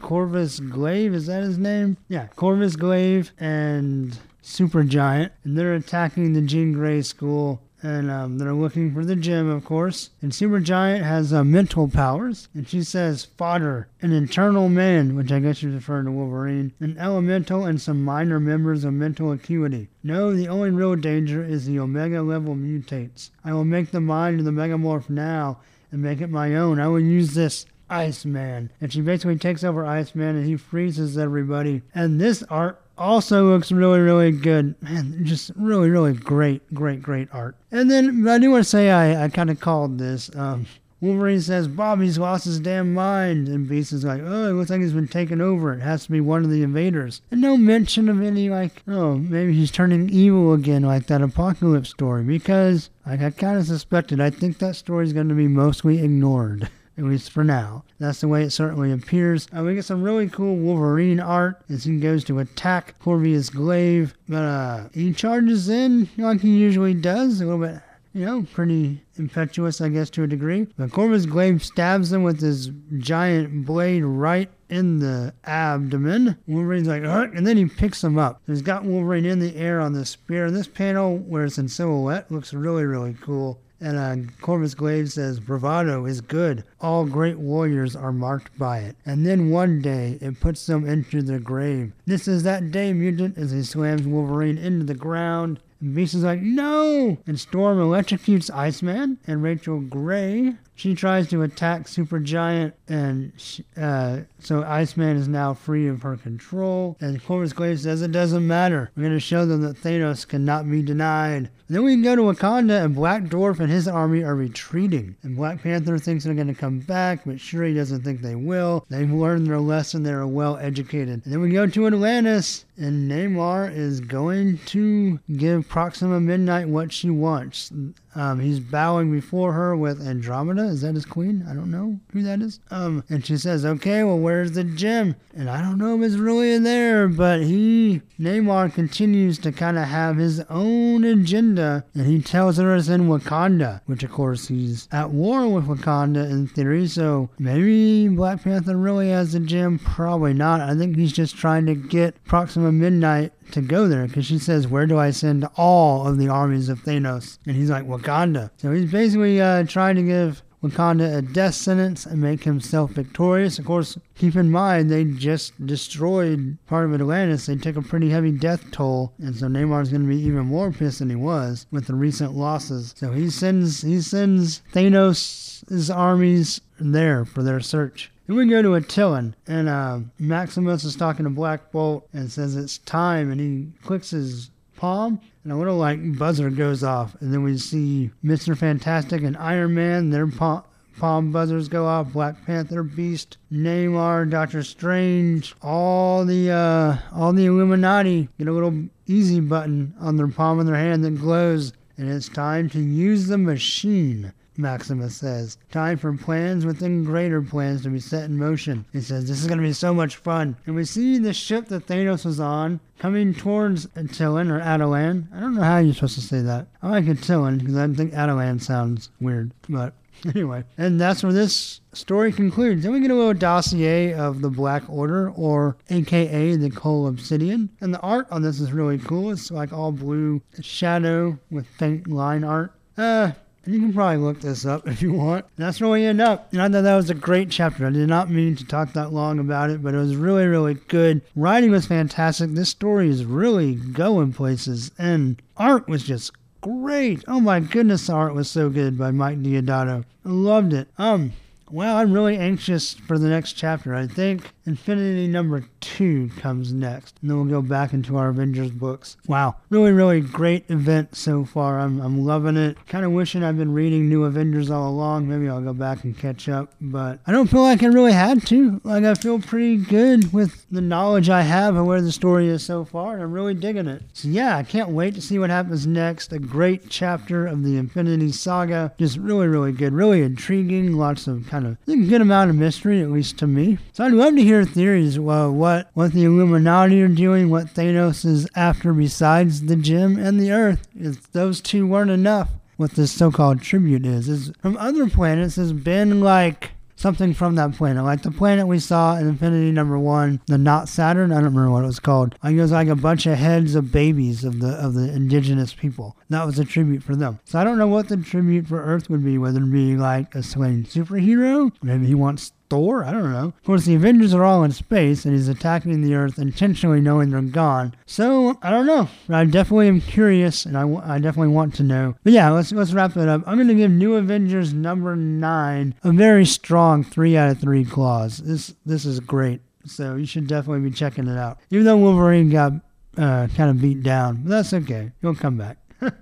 [0.00, 1.96] Corvus Glaive, is that his name?
[2.08, 7.62] Yeah, Corvus Glaive and Supergiant, and they're attacking the Jean Grey school.
[7.82, 10.10] And um, they're looking for the gem, of course.
[10.20, 12.48] And Supergiant has uh, mental powers.
[12.52, 16.98] And she says, Fodder, an internal man, which I guess she's referring to Wolverine, an
[16.98, 19.88] elemental, and some minor members of mental acuity.
[20.02, 23.30] No, the only real danger is the Omega level mutates.
[23.46, 26.78] I will make the mind of the Megamorph now and make it my own.
[26.78, 28.70] I will use this Iceman.
[28.80, 31.82] And she basically takes over Iceman and he freezes everybody.
[31.94, 34.80] And this art also looks really, really good.
[34.82, 37.56] Man, just really, really great, great, great art.
[37.72, 40.30] And then I do want to say I, I kind of called this.
[40.36, 40.66] Um,
[41.00, 43.48] Wolverine says, Bobby's lost his damn mind.
[43.48, 45.72] And Beast is like, oh, it looks like he's been taken over.
[45.72, 47.22] It has to be one of the invaders.
[47.30, 51.88] And no mention of any, like, oh, maybe he's turning evil again, like that Apocalypse
[51.88, 52.22] story.
[52.22, 56.04] Because, like, I kind of suspected, I think that story is going to be mostly
[56.04, 56.68] ignored.
[57.00, 57.82] at least for now.
[57.98, 59.48] That's the way it certainly appears.
[59.56, 64.14] Uh, we get some really cool Wolverine art as he goes to attack Corvus Glaive,
[64.28, 67.80] but uh, he charges in like he usually does, a little bit,
[68.12, 70.66] you know, pretty impetuous, I guess, to a degree.
[70.76, 76.36] But Corvus Glaive stabs him with his giant blade right in the abdomen.
[76.46, 78.42] Wolverine's like, and then he picks him up.
[78.46, 80.46] He's got Wolverine in the air on the spear.
[80.46, 83.60] And this panel, where it's in silhouette, looks really, really cool.
[83.80, 86.64] And uh, Corvus Glaive says, Bravado is good.
[86.80, 88.96] All great warriors are marked by it.
[89.06, 91.92] And then one day it puts them into their grave.
[92.06, 95.60] This is that day, mutant, as he slams Wolverine into the ground.
[95.80, 97.16] And Beast is like, no!
[97.26, 100.56] And Storm electrocutes Iceman and Rachel Gray.
[100.80, 106.16] She tries to attack Supergiant, and she, uh, so Iceman is now free of her
[106.16, 106.96] control.
[107.02, 108.90] And Corvus Glaive says it doesn't matter.
[108.96, 111.50] We're going to show them that Thanos cannot be denied.
[111.68, 115.16] Then we can go to Wakanda, and Black Dwarf and his army are retreating.
[115.22, 118.86] And Black Panther thinks they're going to come back, but Shuri doesn't think they will.
[118.88, 120.02] They've learned their lesson.
[120.02, 121.20] They're well educated.
[121.24, 126.90] And then we go to Atlantis, and Namor is going to give Proxima Midnight what
[126.90, 127.70] she wants.
[128.14, 130.64] Um, he's bowing before her with Andromeda.
[130.64, 131.44] Is that his queen?
[131.48, 132.60] I don't know who that is.
[132.70, 136.16] Um, and she says, "Okay, well, where's the gem?" And I don't know if it's
[136.16, 142.06] really in there, but he Namor continues to kind of have his own agenda, and
[142.06, 146.48] he tells her it's in Wakanda, which of course he's at war with Wakanda in
[146.48, 146.86] theory.
[146.86, 149.78] So maybe Black Panther really has the gem.
[149.78, 150.60] Probably not.
[150.60, 154.68] I think he's just trying to get Proxima Midnight to go there because she says,
[154.68, 157.38] Where do I send all of the armies of Thanos?
[157.46, 158.50] And he's like, Wakanda.
[158.56, 163.58] So he's basically uh, trying to give Wakanda a death sentence and make himself victorious.
[163.58, 167.46] Of course, keep in mind they just destroyed part of Atlantis.
[167.46, 170.70] They took a pretty heavy death toll, and so Namor's going to be even more
[170.70, 172.94] pissed than he was with the recent losses.
[172.96, 178.10] So he sends he sends Thanos' armies there for their search.
[178.30, 182.30] Then we go to a Attilan, and uh, Maximus is talking to Black Bolt and
[182.30, 187.16] says it's time, and he clicks his palm, and a little like buzzer goes off,
[187.20, 190.10] and then we see Mister Fantastic and Iron Man.
[190.10, 190.62] Their palm,
[191.00, 192.12] palm buzzers go off.
[192.12, 198.84] Black Panther, Beast, Namor, Doctor Strange, all the uh, all the Illuminati get a little
[199.08, 203.26] easy button on their palm of their hand that glows, and it's time to use
[203.26, 204.32] the machine.
[204.60, 205.58] Maximus says.
[205.70, 208.84] Time for plans within greater plans to be set in motion.
[208.92, 210.56] He says, This is going to be so much fun.
[210.66, 215.26] And we see the ship that Thanos was on coming towards Attilan or Attilan.
[215.34, 216.66] I don't know how you're supposed to say that.
[216.82, 219.52] I like Attilan because I think Attilan sounds weird.
[219.68, 219.94] But
[220.34, 222.82] anyway, and that's where this story concludes.
[222.82, 227.70] Then we get a little dossier of the Black Order, or AKA the Cull Obsidian.
[227.80, 229.30] And the art on this is really cool.
[229.30, 232.74] It's like all blue shadow with faint line art.
[232.96, 233.32] Uh,
[233.66, 235.44] you can probably look this up if you want.
[235.56, 236.52] That's where we end up.
[236.52, 237.86] And I thought that was a great chapter.
[237.86, 240.74] I did not mean to talk that long about it, but it was really, really
[240.74, 241.22] good.
[241.36, 242.50] Writing was fantastic.
[242.50, 244.90] This story is really going places.
[244.98, 247.24] And art was just great.
[247.28, 250.04] Oh my goodness, the art was so good by Mike Deodato.
[250.24, 250.88] I loved it.
[250.98, 251.32] Um,
[251.70, 253.94] well, I'm really anxious for the next chapter.
[253.94, 258.70] I think Infinity number two comes next, and then we'll go back into our Avengers
[258.70, 259.16] books.
[259.26, 261.80] Wow, really, really great event so far.
[261.80, 262.76] I'm, I'm loving it.
[262.86, 265.28] Kind of wishing I've been reading New Avengers all along.
[265.28, 268.46] Maybe I'll go back and catch up, but I don't feel like I really had
[268.46, 268.80] to.
[268.84, 272.62] Like, I feel pretty good with the knowledge I have of where the story is
[272.62, 274.04] so far, and I'm really digging it.
[274.12, 276.32] So, yeah, I can't wait to see what happens next.
[276.32, 278.92] A great chapter of the Infinity Saga.
[278.98, 280.92] Just really, really good, really intriguing.
[280.92, 283.78] Lots of kind of a good amount of mystery, at least to me.
[283.94, 285.18] So, I'd love to hear theories.
[285.18, 290.40] Well, what what the Illuminati are doing, what Thanos is after besides the gem and
[290.40, 290.88] the Earth.
[290.98, 295.72] If those two weren't enough, what this so-called tribute is, is from other planets has
[295.72, 300.40] been like something from that planet, like the planet we saw in Infinity Number One,
[300.46, 301.32] the not Saturn.
[301.32, 302.36] I don't remember what it was called.
[302.42, 305.72] Think it was like a bunch of heads of babies of the of the indigenous
[305.72, 306.16] people.
[306.28, 307.38] That was a tribute for them.
[307.44, 309.38] So I don't know what the tribute for Earth would be.
[309.38, 313.04] Whether it be like a slain superhero, maybe he wants Thor?
[313.04, 313.48] I don't know.
[313.48, 317.30] Of course, the Avengers are all in space, and he's attacking the Earth intentionally knowing
[317.30, 317.94] they're gone.
[318.06, 319.08] So, I don't know.
[319.28, 322.14] I definitely am curious, and I, w- I definitely want to know.
[322.22, 323.42] But yeah, let's, let's wrap it up.
[323.46, 327.84] I'm going to give New Avengers number 9 a very strong 3 out of 3
[327.84, 328.38] claws.
[328.38, 329.60] This, this is great.
[329.84, 331.58] So, you should definitely be checking it out.
[331.70, 332.72] Even though Wolverine got
[333.18, 335.10] uh, kind of beat down, but that's okay.
[335.20, 335.78] He'll come back.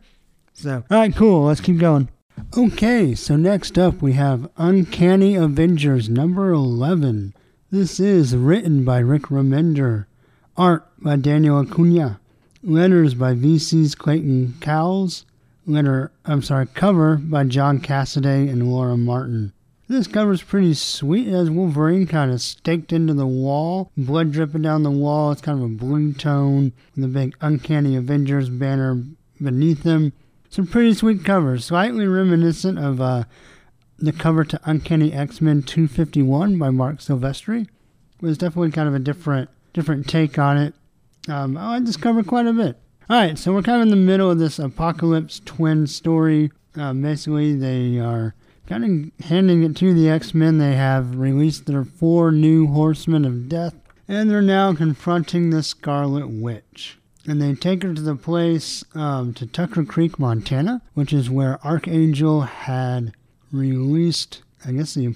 [0.54, 1.44] so, all right, cool.
[1.44, 2.08] Let's keep going.
[2.56, 7.34] Okay, so next up we have Uncanny Avengers number 11.
[7.70, 10.06] This is written by Rick Remender,
[10.56, 12.20] art by Daniel Acuna,
[12.62, 15.26] letters by VC's Clayton Cowles,
[15.66, 19.52] letter, I'm sorry, cover by John Cassaday and Laura Martin.
[19.88, 21.28] This cover's pretty sweet.
[21.28, 25.32] It has Wolverine kind of staked into the wall, blood dripping down the wall.
[25.32, 29.02] It's kind of a blue tone a big Uncanny Avengers banner
[29.40, 30.12] beneath him.
[30.50, 33.24] Some pretty sweet covers, slightly reminiscent of uh,
[33.98, 37.62] the cover to Uncanny X-Men 251 by Marc Silvestri.
[37.62, 40.74] It was definitely kind of a different different take on it.
[41.28, 42.78] Um, I like this cover quite a bit.
[43.10, 46.50] All right, so we're kind of in the middle of this apocalypse twin story.
[46.76, 48.34] Uh, basically, they are
[48.66, 50.58] kind of handing it to the X-Men.
[50.58, 53.74] They have released their four new Horsemen of Death,
[54.06, 56.97] and they're now confronting the Scarlet Witch
[57.28, 61.64] and they take her to the place um, to Tucker Creek, Montana, which is where
[61.64, 63.12] Archangel had
[63.52, 64.42] released.
[64.64, 65.14] I guess the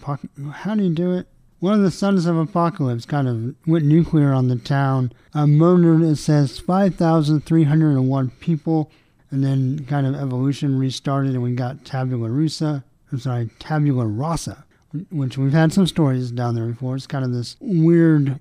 [0.52, 1.26] how do you do it?
[1.60, 6.02] One of the sons of Apocalypse kind of went nuclear on the town, uh, murdered.
[6.02, 8.90] It says five thousand three hundred and one people,
[9.30, 12.84] and then kind of evolution restarted, and we got Tabula Rasa.
[13.10, 14.64] I'm sorry, Tabula Rasa,
[15.10, 16.94] which we've had some stories down there before.
[16.94, 18.38] It's kind of this weird,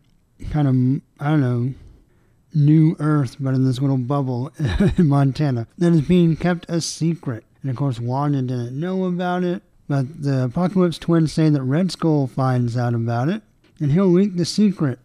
[0.49, 1.73] kind of I don't know
[2.53, 4.51] new Earth, but in this little bubble
[4.97, 7.43] in Montana that is being kept a secret.
[7.61, 9.61] And of course, Wanda didn't know about it.
[9.87, 13.41] But the Apocalypse twins say that Red Skull finds out about it,
[13.79, 14.99] and he'll leak the secret.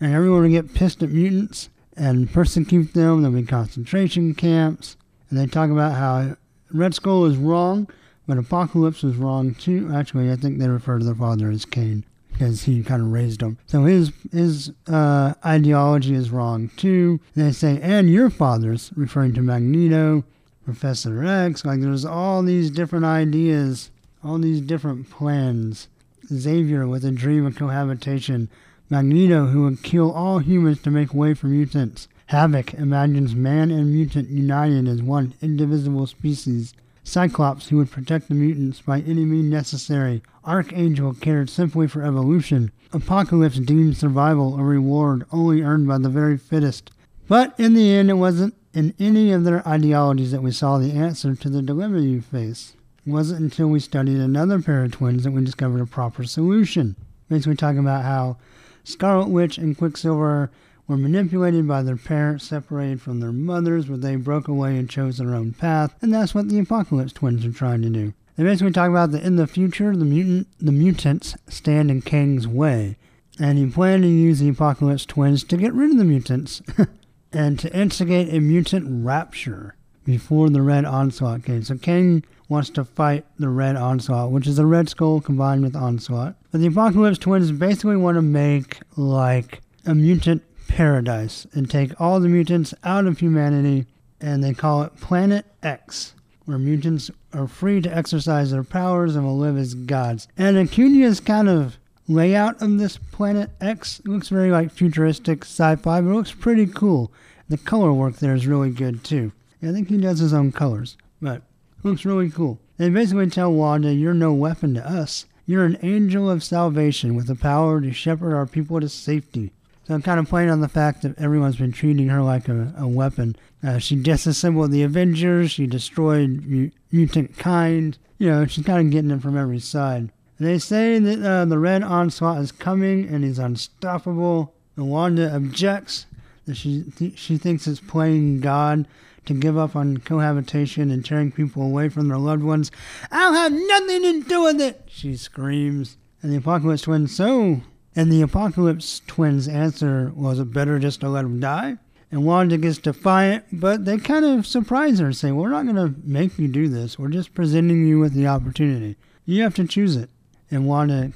[0.00, 3.20] And everyone will get pissed at mutants and persecute them.
[3.20, 4.96] There'll be concentration camps.
[5.28, 6.36] And they talk about how
[6.72, 7.86] Red Skull is wrong,
[8.26, 9.90] but Apocalypse was wrong too.
[9.92, 12.04] Actually, I think they refer to their father as Kang
[12.38, 13.58] because he kind of raised them.
[13.66, 17.18] So his his uh, ideology is wrong too.
[17.34, 20.24] They say, and your father's, referring to Magneto,
[20.64, 21.64] Professor X.
[21.64, 23.90] Like there's all these different ideas,
[24.22, 25.88] all these different plans.
[26.32, 28.48] Xavier with a dream of cohabitation.
[28.90, 32.06] Magneto, who would kill all humans to make way for mutants.
[32.26, 36.74] Havoc imagines man and mutant united as one indivisible species.
[37.08, 40.22] Cyclops, who would protect the mutants by any means necessary.
[40.44, 42.70] Archangel cared simply for evolution.
[42.92, 46.90] Apocalypse deemed survival a reward only earned by the very fittest.
[47.26, 50.92] But in the end, it wasn't in any of their ideologies that we saw the
[50.92, 52.74] answer to the dilemma you face.
[53.06, 56.94] It wasn't until we studied another pair of twins that we discovered a proper solution.
[57.30, 58.36] Basically, talking about how
[58.84, 60.50] Scarlet Witch and Quicksilver
[60.88, 65.18] were manipulated by their parents, separated from their mothers, but they broke away and chose
[65.18, 68.14] their own path, and that's what the Apocalypse twins are trying to do.
[68.36, 72.48] They basically talk about that in the future, the mutant, the mutants stand in Kang's
[72.48, 72.96] way,
[73.38, 76.62] and he planned to use the Apocalypse twins to get rid of the mutants,
[77.32, 79.74] and to instigate a mutant rapture
[80.04, 81.62] before the Red Onslaught came.
[81.62, 85.76] So Kang wants to fight the Red Onslaught, which is the Red Skull combined with
[85.76, 86.34] Onslaught.
[86.50, 92.20] But the Apocalypse twins basically want to make like a mutant paradise and take all
[92.20, 93.86] the mutants out of humanity,
[94.20, 96.14] and they call it Planet X,
[96.44, 100.28] where mutants are free to exercise their powers and will live as gods.
[100.36, 106.10] And Acuna's kind of layout of this Planet X looks very like futuristic sci-fi, but
[106.10, 107.12] it looks pretty cool.
[107.48, 109.32] The color work there is really good too.
[109.62, 111.42] I think he does his own colors, but
[111.82, 112.60] looks really cool.
[112.76, 115.26] They basically tell Wanda, "You're no weapon to us.
[115.46, 119.52] You're an angel of salvation with the power to shepherd our people to safety."
[119.88, 122.74] So I'm kind of playing on the fact that everyone's been treating her like a,
[122.76, 123.36] a weapon.
[123.64, 125.50] Uh, she disassembled the Avengers.
[125.50, 127.96] She destroyed mu- mutant kind.
[128.18, 130.12] You know, she's kind of getting it from every side.
[130.38, 134.52] They say that uh, the Red Onslaught is coming and he's unstoppable.
[134.76, 136.04] And Wanda objects
[136.44, 138.86] that she th- she thinks it's playing God
[139.24, 142.70] to give up on cohabitation and tearing people away from their loved ones.
[143.10, 145.96] I'll have nothing to do with it, she screams.
[146.20, 147.62] And the Apocalypse twins, so
[147.98, 151.78] and the Apocalypse twins answer, was better just to let him die?
[152.12, 155.74] And Wanda gets defiant, but they kind of surprise her and say, We're not going
[155.74, 156.96] to make you do this.
[156.96, 158.94] We're just presenting you with the opportunity.
[159.26, 160.10] You have to choose it.
[160.48, 161.10] And Wanda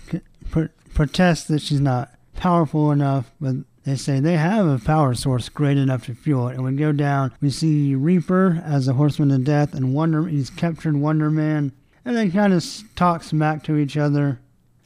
[0.50, 3.54] pr- protests that she's not powerful enough, but
[3.84, 6.54] they say they have a power source great enough to fuel it.
[6.54, 10.50] And we go down, we see Reaper as a horseman of death, and Wonder he's
[10.50, 11.70] captured Wonder Man.
[12.04, 12.64] And they kind of
[12.96, 14.40] talk smack to each other.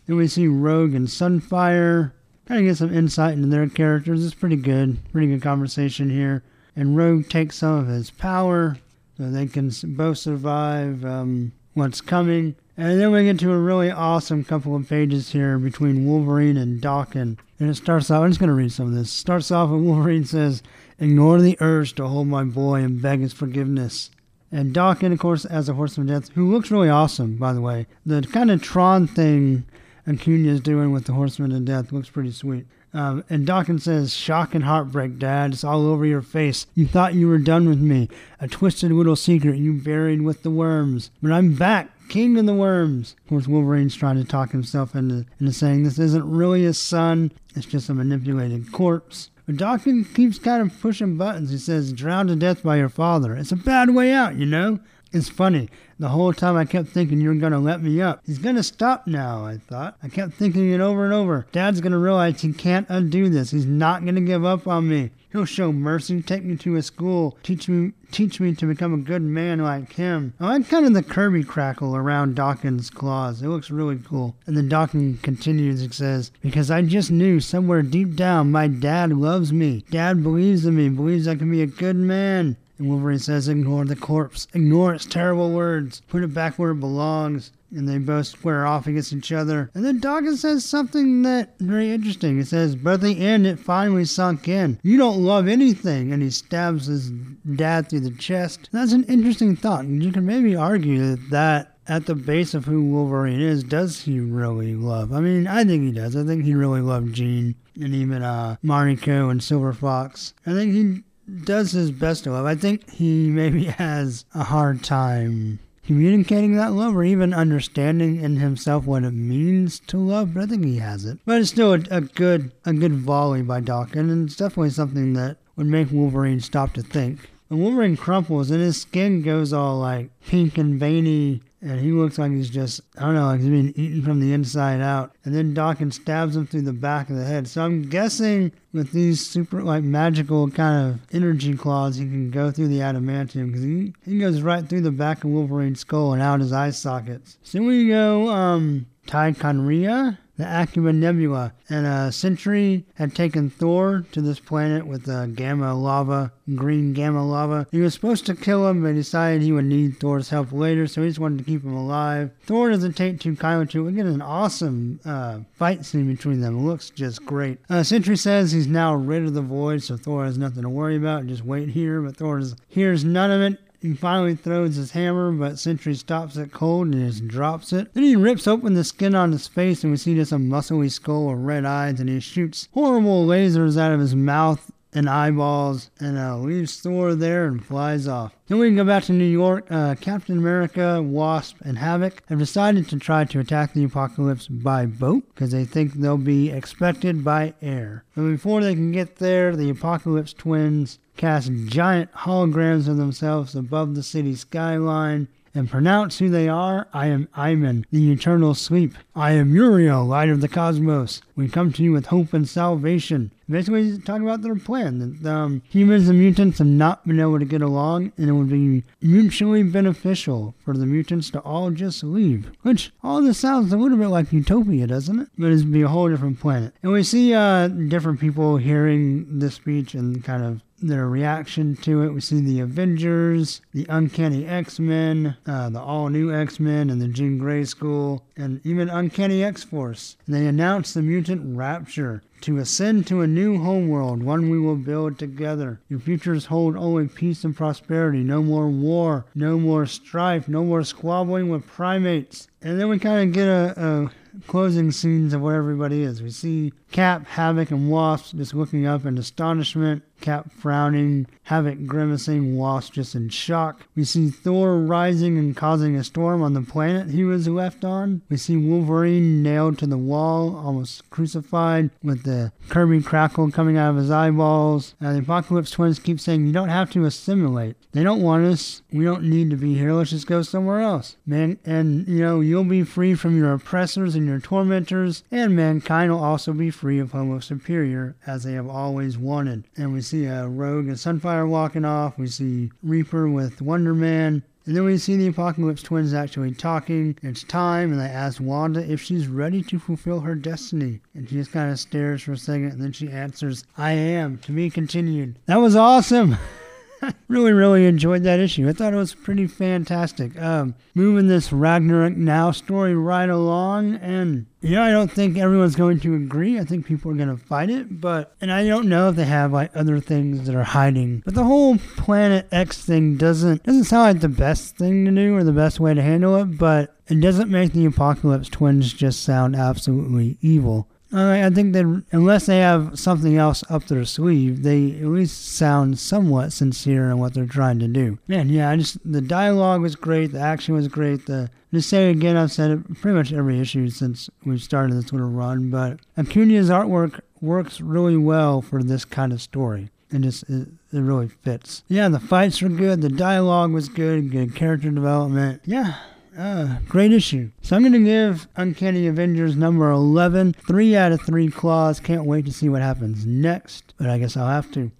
[0.06, 2.12] Then we see Rogue and Sunfire.
[2.46, 4.24] Kind of get some insight into their characters.
[4.24, 4.98] It's pretty good.
[5.12, 6.44] Pretty good conversation here.
[6.76, 8.78] And Rogue takes some of his power
[9.16, 12.54] so they can both survive um, what's coming.
[12.76, 16.80] And then we get to a really awesome couple of pages here between Wolverine and
[16.80, 17.38] Daken.
[17.58, 19.08] And it starts off, I'm just going to read some of this.
[19.08, 20.62] It starts off with Wolverine says,
[20.98, 24.10] Ignore the urge to hold my boy and beg his forgiveness.
[24.52, 27.60] And Daken, of course, as a Horseman of Death, who looks really awesome, by the
[27.60, 27.86] way.
[28.04, 29.64] The kind of Tron thing
[30.06, 32.66] Acuna is doing with the Horseman of Death looks pretty sweet.
[32.94, 35.52] Um, and Daken says, Shock and heartbreak, Dad.
[35.52, 36.66] It's all over your face.
[36.74, 38.08] You thought you were done with me.
[38.40, 41.10] A twisted little secret you buried with the worms.
[41.22, 43.14] But I'm back, king of the worms.
[43.24, 47.32] Of course, Wolverine's trying to talk himself into, into saying this isn't really his son,
[47.54, 49.30] it's just a manipulated corpse.
[49.44, 51.50] But Daken keeps kind of pushing buttons.
[51.50, 53.36] He says, Drowned to death by your father.
[53.36, 54.80] It's a bad way out, you know?
[55.12, 55.68] It's funny.
[55.98, 58.20] The whole time I kept thinking you're going to let me up.
[58.26, 59.96] He's going to stop now, I thought.
[60.02, 61.46] I kept thinking it over and over.
[61.52, 63.50] Dad's going to realize he can't undo this.
[63.50, 65.10] He's not going to give up on me.
[65.32, 68.98] He'll show mercy, take me to a school, teach me teach me to become a
[68.98, 70.32] good man like him.
[70.40, 73.42] Oh, I like kind of the Kirby crackle around Daken's claws.
[73.42, 74.36] It looks really cool.
[74.46, 79.12] And then Daken continues and says, Because I just knew somewhere deep down my dad
[79.12, 79.84] loves me.
[79.90, 82.56] Dad believes in me, believes I can be a good man.
[82.78, 84.46] And Wolverine says, Ignore the corpse.
[84.54, 86.02] Ignore its terrible words.
[86.08, 87.52] Put it back where it belongs.
[87.74, 89.70] And they both square off against each other.
[89.74, 92.36] And then Daken says something that very interesting.
[92.38, 94.78] He says, But at the end, it finally sunk in.
[94.82, 96.12] You don't love anything.
[96.12, 98.68] And he stabs his dad through the chest.
[98.72, 99.84] That's an interesting thought.
[99.84, 104.00] And You can maybe argue that that at the base of who Wolverine is, does
[104.02, 105.12] he really love?
[105.12, 106.16] I mean, I think he does.
[106.16, 110.34] I think he really loved Jean and even uh, Mariko and Silver Fox.
[110.46, 111.02] I think he
[111.44, 112.46] does his best to love.
[112.46, 118.36] I think he maybe has a hard time communicating that love or even understanding in
[118.36, 120.34] himself what it means to love.
[120.34, 121.18] But I think he has it.
[121.24, 125.12] But it's still a, a good a good volley by Daken, and it's definitely something
[125.14, 127.30] that would make Wolverine stop to think.
[127.48, 132.16] And Wolverine crumples and his skin goes all like pink and veiny and he looks
[132.18, 135.12] like he's just I don't know, like he's being eaten from the inside out.
[135.24, 137.48] And then Daken stabs him through the back of the head.
[137.48, 142.50] So I'm guessing with these super like magical kind of energy claws, he can go
[142.50, 146.22] through the adamantium because he, he goes right through the back of Wolverine's skull and
[146.22, 147.38] out his eye sockets.
[147.42, 154.20] So we go um Ticonderia the Aqua Nebula, and a Sentry had taken Thor to
[154.20, 157.66] this planet with the gamma lava, green gamma lava.
[157.70, 161.02] He was supposed to kill him, but decided he would need Thor's help later, so
[161.02, 162.30] he just wanted to keep him alive.
[162.44, 163.90] Thor doesn't take too kindly to it.
[163.90, 166.58] We get an awesome uh, fight scene between them.
[166.58, 167.58] It looks just great.
[167.68, 170.96] Uh, Sentry says he's now rid of the void, so Thor has nothing to worry
[170.96, 171.26] about.
[171.26, 175.58] Just wait here, but Thor hears none of it he finally throws his hammer, but
[175.58, 177.92] Sentry stops it cold and just drops it.
[177.94, 180.90] Then he rips open the skin on his face, and we see just a muscly
[180.90, 185.90] skull with red eyes, and he shoots horrible lasers out of his mouth and eyeballs
[186.00, 188.34] and uh, leaves Thor there and flies off.
[188.48, 189.66] Then we can go back to New York.
[189.70, 194.86] Uh, Captain America, Wasp, and Havoc have decided to try to attack the apocalypse by
[194.86, 198.04] boat because they think they'll be expected by air.
[198.14, 203.94] But before they can get there, the apocalypse twins cast giant holograms of themselves above
[203.94, 206.86] the city skyline and pronounce who they are.
[206.92, 208.94] I am Eimin, the eternal sleep.
[209.14, 211.22] I am Uriel, light of the cosmos.
[211.34, 213.32] We come to you with hope and salvation.
[213.48, 217.38] Basically, he's talking about their plan that um, humans and mutants have not been able
[217.38, 222.04] to get along, and it would be mutually beneficial for the mutants to all just
[222.04, 222.50] leave.
[222.62, 225.28] Which all this sounds a little bit like Utopia, doesn't it?
[225.38, 226.74] But it'd be a whole different planet.
[226.82, 232.02] And we see uh, different people hearing this speech and kind of their reaction to
[232.02, 232.12] it.
[232.12, 237.00] We see the Avengers, the Uncanny X Men, uh, the all new X Men, and
[237.00, 240.16] the Jean Grey School, and even Uncanny X Force.
[240.28, 245.18] They announce the mutant rapture to ascend to a new homeworld, one we will build
[245.18, 245.80] together.
[245.88, 250.84] Your futures hold only peace and prosperity, no more war, no more strife, no more
[250.84, 252.48] squabbling with primates.
[252.60, 256.22] And then we kind of get a, a closing scenes of where everybody is.
[256.22, 260.02] We see Cap, Havoc, and Wasp just looking up in astonishment.
[260.20, 263.86] Cap frowning, Havoc grimacing, Wasp just in shock.
[263.94, 268.22] We see Thor rising and causing a storm on the planet he was left on.
[268.30, 273.90] We see Wolverine nailed to the wall, almost crucified, with the Kirby crackle coming out
[273.90, 274.94] of his eyeballs.
[275.02, 277.76] Uh, the Apocalypse Twins keep saying, You don't have to assimilate.
[277.92, 278.80] They don't want us.
[278.90, 279.92] We don't need to be here.
[279.92, 281.16] Let's just go somewhere else.
[281.26, 286.10] Man, and you know, you'll be free from your oppressors and your tormentors, and mankind
[286.10, 289.64] will also be free of Homo Superior, as they have always wanted.
[289.76, 292.18] And we see a Rogue and Sunfire walking off.
[292.18, 294.42] We see Reaper with Wonder Man.
[294.66, 297.16] And then we see the Apocalypse twins actually talking.
[297.22, 301.00] It's time, and they ask Wanda if she's ready to fulfill her destiny.
[301.14, 304.38] And she just kind of stares for a second, and then she answers, I am,
[304.38, 305.38] to be continued.
[305.46, 306.36] That was awesome!
[307.28, 308.68] really, really enjoyed that issue.
[308.68, 310.40] I thought it was pretty fantastic.
[310.40, 316.00] Um, moving this Ragnarok Now story right along, and yeah, I don't think everyone's going
[316.00, 316.58] to agree.
[316.58, 319.24] I think people are going to fight it, but and I don't know if they
[319.24, 321.22] have like other things that are hiding.
[321.24, 325.36] But the whole Planet X thing doesn't doesn't sound like the best thing to do
[325.36, 329.22] or the best way to handle it, but it doesn't make the Apocalypse Twins just
[329.22, 330.88] sound absolutely evil.
[331.12, 335.98] I think that unless they have something else up their sleeve, they at least sound
[335.98, 338.18] somewhat sincere in what they're trying to do.
[338.26, 341.26] Man, yeah, I just the dialogue was great, the action was great.
[341.26, 344.96] The just say it again, I've said it pretty much every issue since we started
[344.96, 349.90] this little run, but Acuna's artwork works really well for this kind of story.
[350.10, 351.82] And just it, it really fits.
[351.88, 355.62] Yeah, the fights were good, the dialogue was good, good character development.
[355.64, 355.96] Yeah,
[356.36, 357.50] uh, great issue.
[357.62, 362.00] So I'm going to give Uncanny Avengers number 11 3 out of 3 claws.
[362.00, 364.90] Can't wait to see what happens next, but I guess I'll have to.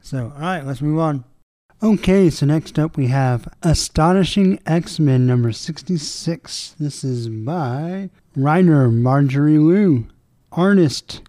[0.00, 1.24] So, alright, let's move on.
[1.82, 6.76] Okay, so next up we have Astonishing X Men number 66.
[6.78, 10.06] This is by writer Marjorie Liu,
[10.52, 11.20] artist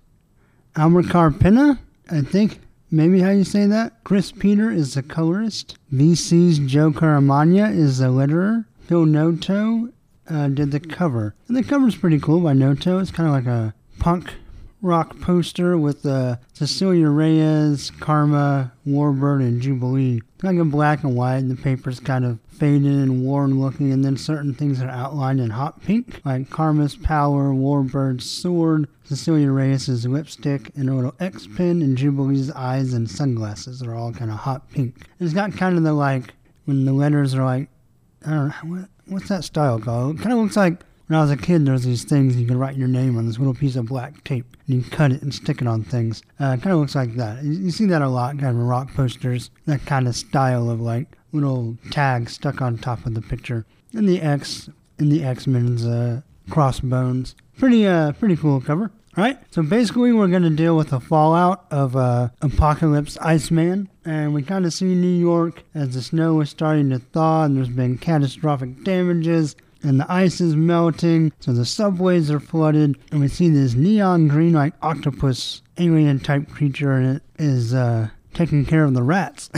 [0.75, 1.79] Amilcar Pinna,
[2.09, 2.59] I think.
[2.91, 4.03] Maybe how you say that?
[4.03, 5.77] Chris Peter is the colorist.
[5.91, 8.65] VC's Joe Caramagna is the letterer.
[8.87, 9.89] Phil Noto
[10.29, 11.35] uh, did the cover.
[11.47, 12.99] And the cover's pretty cool by Noto.
[12.99, 14.33] It's kind of like a punk
[14.81, 20.21] rock poster with uh, Cecilia Reyes, Karma, Warbird, and Jubilee.
[20.35, 21.37] It's like a black and white.
[21.37, 25.39] And the paper's kind of faded and worn looking, and then certain things are outlined
[25.39, 31.47] in hot pink, like Karma's power, Warbird's sword, Cecilia Reyes's lipstick, and a little X
[31.47, 35.07] pin, and Jubilee's eyes and sunglasses are all kind of hot pink.
[35.19, 36.33] It's got kind of the like
[36.65, 37.69] when the letters are like
[38.25, 40.19] I don't know what what's that style called?
[40.19, 42.57] It kind of looks like when I was a kid, there's these things you can
[42.57, 45.33] write your name on this little piece of black tape, and you cut it and
[45.33, 46.23] stick it on things.
[46.39, 47.43] Uh, kind of looks like that.
[47.43, 49.51] You, you see that a lot, kind of rock posters.
[49.67, 53.65] That kind of style of like little tags stuck on top of the picture.
[53.93, 57.35] And the X, in the X Men's uh, crossbones.
[57.57, 58.91] Pretty, uh, pretty cool cover.
[59.17, 63.87] Right, so basically, we're going to deal with the fallout of uh, Apocalypse Iceman.
[64.03, 67.55] And we kind of see New York as the snow is starting to thaw and
[67.55, 73.21] there's been catastrophic damages and the ice is melting, so the subways are flooded, and
[73.21, 78.65] we see this neon green like octopus alien type creature, and it is uh, taking
[78.65, 79.49] care of the rats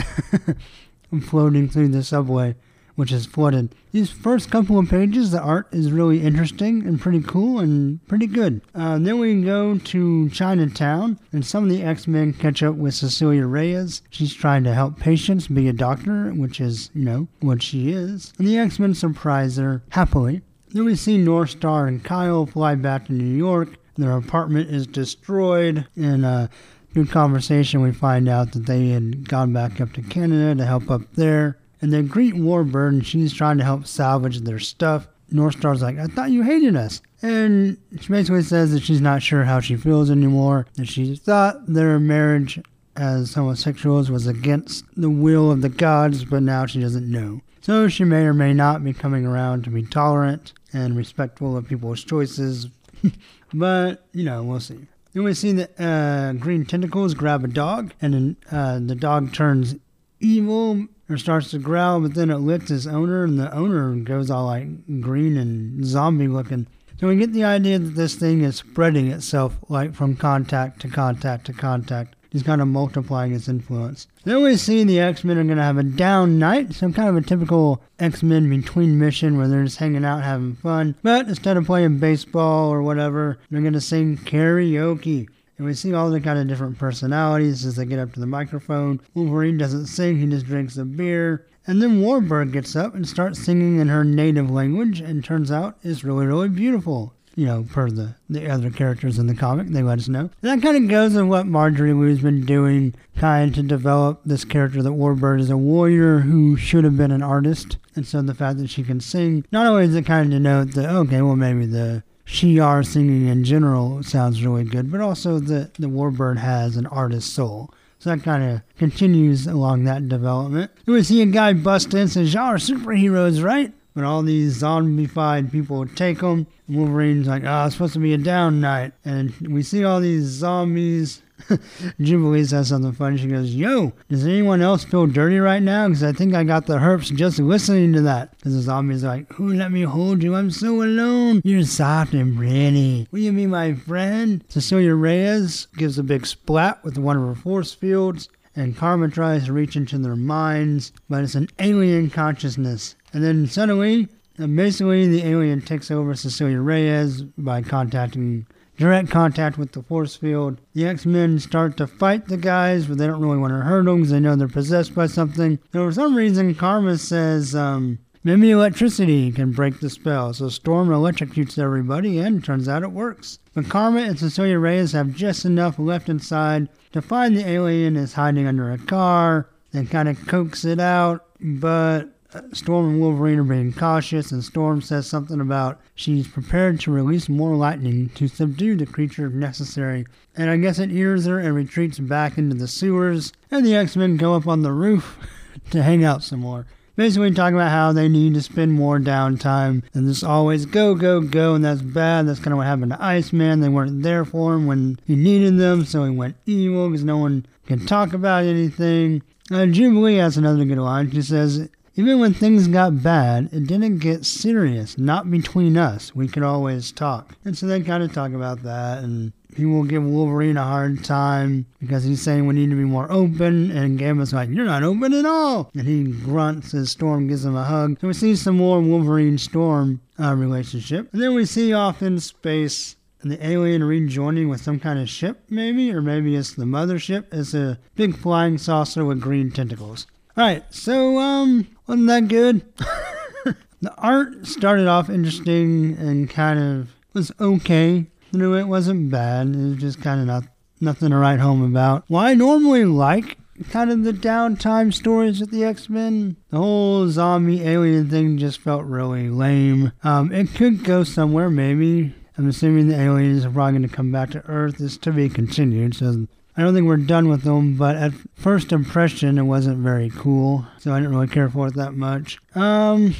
[1.22, 2.54] floating through the subway
[2.98, 3.72] which is flooded.
[3.92, 8.26] These first couple of pages, the art is really interesting and pretty cool and pretty
[8.26, 8.60] good.
[8.74, 12.96] Uh, then we go to Chinatown, and some of the X Men catch up with
[12.96, 14.02] Cecilia Reyes.
[14.10, 18.32] She's trying to help patients be a doctor, which is, you know, what she is.
[18.36, 20.42] And the X Men surprise her happily.
[20.70, 23.76] Then we see Northstar and Kyle fly back to New York.
[23.96, 26.48] Their apartment is destroyed, and uh,
[26.92, 30.90] through conversation, we find out that they had gone back up to Canada to help
[30.90, 35.08] up there and the greet Warbird she's trying to help salvage their stuff.
[35.32, 37.02] Northstar's like, I thought you hated us.
[37.20, 41.66] And she basically says that she's not sure how she feels anymore, that she thought
[41.66, 42.60] their marriage
[42.96, 47.40] as homosexuals was against the will of the gods, but now she doesn't know.
[47.60, 51.68] So she may or may not be coming around to be tolerant and respectful of
[51.68, 52.68] people's choices.
[53.52, 54.86] but, you know, we'll see.
[55.12, 59.32] Then we see the uh, green tentacles grab a dog, and then uh, the dog
[59.32, 59.76] turns
[60.20, 64.30] evil or starts to growl, but then it licks its owner, and the owner goes
[64.30, 66.66] all like green and zombie looking.
[67.00, 70.88] So we get the idea that this thing is spreading itself like from contact to
[70.88, 72.16] contact to contact.
[72.30, 74.06] Just kind of multiplying its influence.
[74.24, 77.08] Then we see the X Men are going to have a down night, some kind
[77.08, 80.94] of a typical X Men between mission where they're just hanging out having fun.
[81.02, 85.26] But instead of playing baseball or whatever, they're going to sing karaoke.
[85.58, 88.26] And we see all the kind of different personalities as they get up to the
[88.26, 89.00] microphone.
[89.14, 91.46] Wolverine doesn't sing, he just drinks a beer.
[91.66, 95.76] And then Warbird gets up and starts singing in her native language and turns out
[95.82, 97.12] is really, really beautiful.
[97.34, 100.30] You know, per the, the other characters in the comic, they let us know.
[100.42, 104.44] And that kind of goes with what Marjorie Liu's been doing, of to develop this
[104.44, 107.76] character that Warbird is a warrior who should have been an artist.
[107.94, 110.72] And so the fact that she can sing, not only is it kind of note
[110.72, 115.70] that, okay, well, maybe the Shi'ar singing in general sounds really good, but also the,
[115.78, 117.72] the Warbird has an artist soul.
[117.98, 120.70] So that kind of continues along that development.
[120.86, 123.72] We see a guy bust in and says, Y'all are superheroes, right?
[123.94, 126.46] But all these zombified people take them.
[126.68, 128.92] Wolverine's like, oh, it's supposed to be a down night.
[129.04, 131.22] And we see all these zombies
[132.00, 133.16] Jubilee says something funny.
[133.16, 135.88] She goes, Yo, does anyone else feel dirty right now?
[135.88, 138.36] Because I think I got the herpes just listening to that.
[138.36, 140.34] Because the zombie's like, Who let me hold you?
[140.34, 141.40] I'm so alone.
[141.44, 143.08] You're soft and pretty.
[143.10, 144.44] Will you be my friend?
[144.48, 148.28] Cecilia Reyes gives a big splat with one of her force fields.
[148.56, 152.96] And Karma tries to reach into their minds, but it's an alien consciousness.
[153.12, 158.46] And then suddenly, basically, the alien takes over Cecilia Reyes by contacting
[158.78, 160.60] direct contact with the force field.
[160.72, 163.84] The X Men start to fight the guys, but they don't really want to hurt
[163.84, 165.52] them because they know they're possessed by something.
[165.52, 170.32] And for some reason, Karma says, um, maybe electricity can break the spell.
[170.32, 173.38] So Storm electrocutes everybody, and turns out it works.
[173.54, 178.14] But Karma and Cecilia Reyes have just enough left inside to find the alien is
[178.14, 179.50] hiding under a car.
[179.72, 182.17] They kind of coax it out, but
[182.52, 187.28] Storm and Wolverine are being cautious, and Storm says something about she's prepared to release
[187.28, 190.04] more lightning to subdue the creature if necessary.
[190.36, 193.96] And I guess it ears her and retreats back into the sewers, and the X
[193.96, 195.18] Men go up on the roof
[195.70, 196.66] to hang out some more.
[196.96, 201.20] Basically, talking about how they need to spend more downtime and just always go, go,
[201.20, 202.26] go, and that's bad.
[202.26, 203.60] That's kind of what happened to Iceman.
[203.60, 207.16] They weren't there for him when he needed them, so he went evil because no
[207.16, 209.22] one can talk about anything.
[209.50, 211.10] Uh, Jubilee has another good line.
[211.12, 216.14] She says, even when things got bad, it didn't get serious, not between us.
[216.14, 217.34] We could always talk.
[217.44, 221.02] And so they kind of talk about that, and he will give Wolverine a hard
[221.02, 224.84] time because he's saying we need to be more open, and Gambit's like, You're not
[224.84, 225.72] open at all!
[225.74, 227.98] And he grunts as Storm gives him a hug.
[228.00, 231.12] So we see some more Wolverine Storm uh, relationship.
[231.12, 232.94] And then we see off in space
[233.24, 237.24] the alien rejoining with some kind of ship, maybe, or maybe it's the mothership.
[237.32, 240.06] It's a big flying saucer with green tentacles.
[240.36, 242.62] All right, so um, wasn't that good?
[243.80, 248.06] the art started off interesting and kind of was okay.
[248.30, 249.48] You know, it wasn't bad.
[249.48, 250.44] It was just kind of not
[250.80, 252.04] nothing to write home about.
[252.08, 253.38] Well, I normally like
[253.70, 256.36] kind of the downtime stories with the X Men.
[256.50, 259.92] The whole zombie alien thing just felt really lame.
[260.04, 262.14] Um, it could go somewhere, maybe.
[262.36, 264.80] I'm assuming the aliens are probably going to come back to Earth.
[264.80, 266.28] It's to be continued, so
[266.58, 267.76] I don't think we're done with them.
[267.76, 271.74] But at first impression, it wasn't very cool, so I didn't really care for it
[271.76, 272.38] that much.
[272.56, 273.14] Um,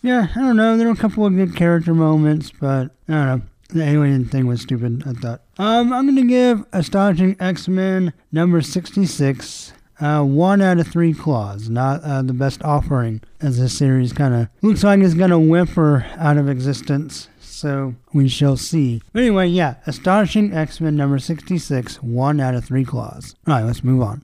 [0.00, 0.78] yeah, I don't know.
[0.78, 3.42] There were a couple of good character moments, but I don't know.
[3.68, 5.42] The alien thing was stupid, I thought.
[5.58, 11.12] Um, I'm going to give Astonishing X Men number 66 uh, one out of three
[11.12, 11.68] claws.
[11.68, 15.38] Not uh, the best offering, as this series kind of looks like it's going to
[15.38, 17.28] whimper out of existence.
[17.56, 19.00] So we shall see.
[19.14, 23.34] Anyway, yeah, Astonishing X Men number 66, one out of three claws.
[23.46, 24.22] All right, let's move on.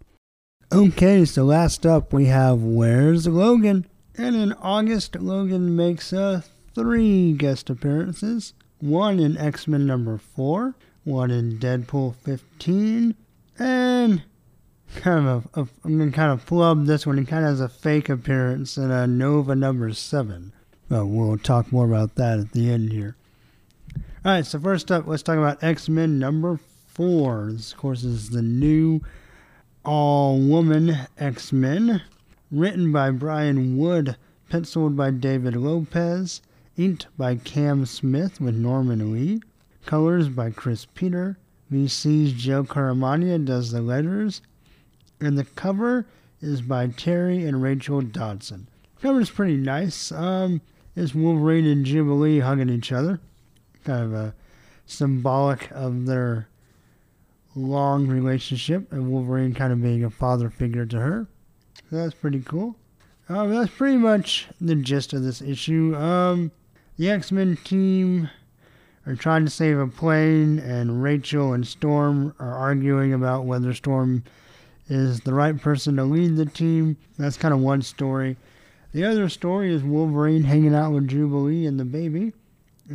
[0.70, 3.86] Okay, so last up we have Where's Logan?
[4.18, 6.42] And in August, Logan makes uh,
[6.74, 13.14] three guest appearances one in X Men number 4, one in Deadpool 15,
[13.58, 14.22] and
[14.96, 17.16] kind of a, a I'm to kind of flub this one.
[17.16, 20.52] He kind of has a fake appearance in a Nova number 7.
[20.90, 23.16] But we'll talk more about that at the end here.
[24.24, 27.50] Alright, so first up, let's talk about X Men number 4.
[27.54, 29.00] This, of course, is the new
[29.84, 32.02] all woman X Men,
[32.52, 34.16] written by Brian Wood,
[34.48, 36.40] penciled by David Lopez
[36.76, 39.42] Inked by Cam Smith with Norman Lee.
[39.86, 41.36] Colors by Chris Peter.
[41.72, 44.40] VC's Joe Caramagna does the letters.
[45.20, 46.06] And the cover
[46.40, 48.68] is by Terry and Rachel Dodson.
[49.00, 50.12] Cover is pretty nice.
[50.12, 50.60] Um,
[50.94, 53.18] it's Wolverine and Jubilee hugging each other.
[53.84, 54.34] Kind of a
[54.86, 56.48] symbolic of their
[57.54, 61.26] long relationship and Wolverine kind of being a father figure to her.
[61.90, 62.76] So that's pretty cool.
[63.28, 65.94] Um, that's pretty much the gist of this issue.
[65.96, 66.50] Um,
[66.98, 68.28] the X Men team
[69.06, 74.22] are trying to save a plane, and Rachel and Storm are arguing about whether Storm
[74.88, 76.96] is the right person to lead the team.
[77.18, 78.36] That's kind of one story.
[78.92, 82.32] The other story is Wolverine hanging out with Jubilee and the baby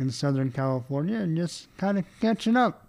[0.00, 2.86] in Southern California and just kind of catching up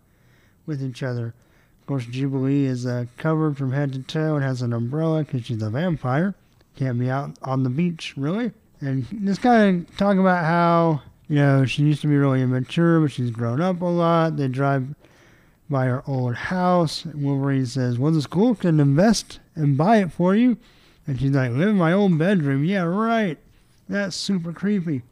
[0.65, 1.34] with each other.
[1.81, 5.45] Of course, Jubilee is uh, covered from head to toe and has an umbrella because
[5.45, 6.36] she's a vampire.
[6.76, 8.52] Can't be out on the beach, really.
[8.81, 12.99] And just kind of talk about how you know, she used to be really immature,
[12.99, 14.36] but she's grown up a lot.
[14.36, 14.95] They drive
[15.69, 17.06] by her old house.
[17.06, 20.57] Wolverine says, Well, the school can invest and buy it for you.
[21.06, 22.65] And she's like, Live in my old bedroom.
[22.65, 23.38] Yeah, right.
[23.88, 25.03] That's super creepy.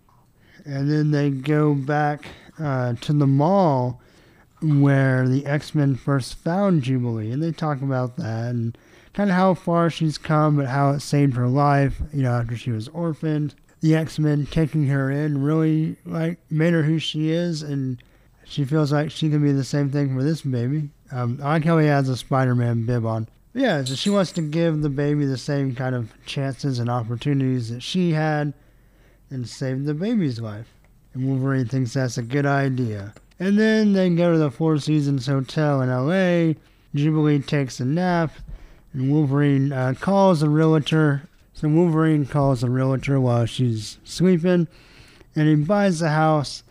[0.68, 2.26] And then they go back
[2.60, 4.02] uh, to the mall
[4.62, 7.32] where the X Men first found Jubilee.
[7.32, 8.78] And they talk about that and
[9.14, 12.56] kind of how far she's come, but how it saved her life, you know, after
[12.56, 17.32] she was orphaned the X Men taking her in really like made her who she
[17.32, 18.02] is, and
[18.44, 20.90] she feels like she can be the same thing for this baby.
[21.12, 23.28] Um, I like how he has a Spider Man bib on.
[23.54, 26.90] But yeah, so she wants to give the baby the same kind of chances and
[26.90, 28.54] opportunities that she had,
[29.30, 30.68] and save the baby's life.
[31.14, 33.14] And Wolverine thinks that's a good idea.
[33.40, 36.56] And then they go to the Four Seasons Hotel in L.A.
[36.96, 38.32] Jubilee takes a nap,
[38.94, 41.24] and Wolverine uh, calls a realtor
[41.58, 44.68] so Wolverine calls a realtor while she's sleeping,
[45.36, 46.62] and he buys the house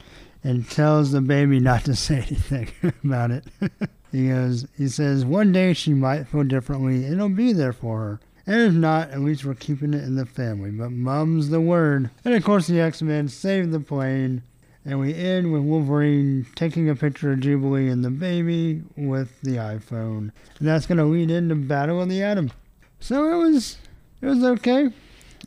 [0.44, 2.70] and tells the baby not to say anything
[3.02, 3.46] about it.
[4.12, 7.04] he goes, he says, one day she might feel differently.
[7.04, 8.20] and It'll be there for her.
[8.46, 10.70] And if not, at least we're keeping it in the family.
[10.70, 12.10] But mum's the word.
[12.24, 14.42] And of course, the X Men save the plane.
[14.84, 19.56] And we end with Wolverine taking a picture of Jubilee and the baby with the
[19.56, 20.30] iPhone.
[20.58, 22.52] And that's going to lead into Battle of the Atom.
[23.00, 23.78] So it was
[24.22, 24.90] it was okay.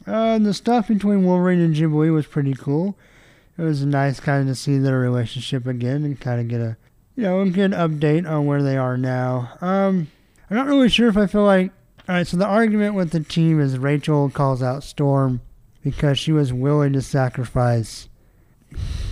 [0.06, 2.98] Uh, the stuff between Wolverine and Jubilee was pretty cool.
[3.58, 6.78] It was nice kind of to see their relationship again and kind of get a,
[7.16, 9.52] you know, a good update on where they are now.
[9.62, 10.10] Um,
[10.50, 11.72] I'm not really sure if I feel like.
[12.10, 15.42] All right, so the argument with the team is Rachel calls out Storm
[15.84, 18.10] because she was willing to sacrifice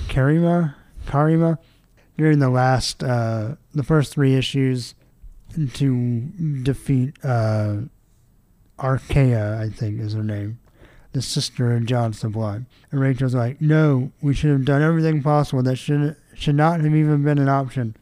[0.07, 0.73] Karima,
[1.05, 1.59] Karima
[2.17, 4.95] during the last, uh, the first three issues
[5.75, 6.21] to
[6.63, 7.81] defeat uh,
[8.79, 10.57] Arkea, I think is her name,
[11.11, 12.65] the sister of John Sublime.
[12.89, 15.61] And Rachel's like, no, we should have done everything possible.
[15.61, 17.95] That should should not have even been an option.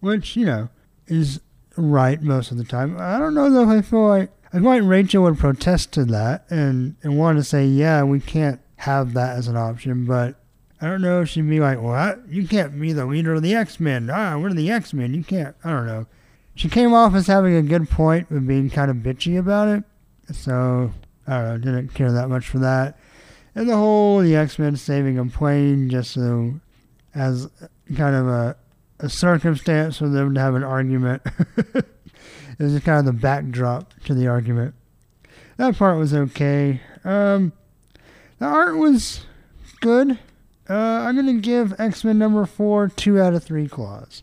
[0.00, 0.68] Which, you know,
[1.06, 1.40] is
[1.78, 2.98] right most of the time.
[2.98, 6.96] I don't know though I feel like Feel like Rachel would protest to that and,
[7.02, 10.36] and want to say, yeah, we can't have that as an option, but
[10.80, 13.54] I don't know if she'd be like, well, you can't be the leader of the
[13.54, 14.10] X Men.
[14.10, 15.14] Ah, we're the X Men.
[15.14, 15.54] You can't.
[15.62, 16.06] I don't know.
[16.54, 19.84] She came off as having a good point, but being kind of bitchy about it.
[20.34, 20.92] So
[21.26, 22.98] I don't know, didn't care that much for that.
[23.54, 26.54] And the whole the X Men saving a plane just so
[27.14, 27.48] as
[27.96, 28.56] kind of a,
[28.98, 31.22] a circumstance for them to have an argument.
[32.62, 34.74] it was kind of the backdrop to the argument.
[35.56, 36.80] That part was okay.
[37.04, 37.52] Um,
[38.38, 39.26] the art was
[39.80, 40.12] good.
[40.70, 44.22] Uh, I'm gonna give X Men number four two out of three claws.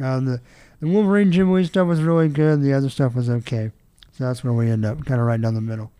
[0.00, 0.40] Uh, the
[0.78, 2.62] the Wolverine Jubilee stuff was really good.
[2.62, 3.72] The other stuff was okay.
[4.12, 5.90] So that's where we end up, kind of right down the middle.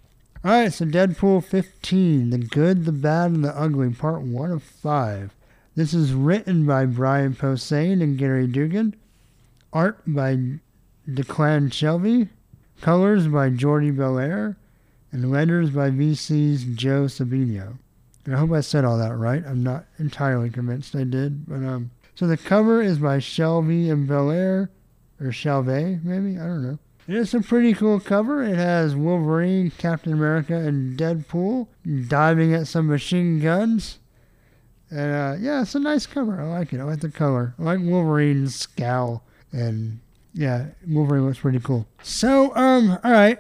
[0.44, 4.62] All right, so Deadpool 15, The Good, the Bad, and the Ugly, part one of
[4.62, 5.34] five.
[5.74, 8.94] This is written by Brian Posehn and Gerry Duggan,
[9.72, 10.60] Art by
[11.08, 12.28] Declan Shelby,
[12.80, 14.56] Colors by Jordie Bellaire.
[15.12, 17.78] And letters by VC's Joe Sabino.
[18.26, 19.42] And I hope I said all that right.
[19.46, 21.46] I'm not entirely convinced I did.
[21.46, 24.68] But um, So the cover is by Shelby and Bellaire.
[25.20, 26.38] Or Shalvey, maybe?
[26.38, 26.78] I don't know.
[27.08, 28.42] It's a pretty cool cover.
[28.42, 31.68] It has Wolverine, Captain America, and Deadpool
[32.08, 34.00] diving at some machine guns.
[34.90, 36.40] And uh, yeah, it's a nice cover.
[36.40, 36.80] I like it.
[36.80, 37.54] I like the color.
[37.58, 39.22] I like Wolverine's scowl.
[39.52, 40.00] And
[40.36, 41.86] yeah, Wolverine looks pretty cool.
[42.02, 43.38] So, um, all right.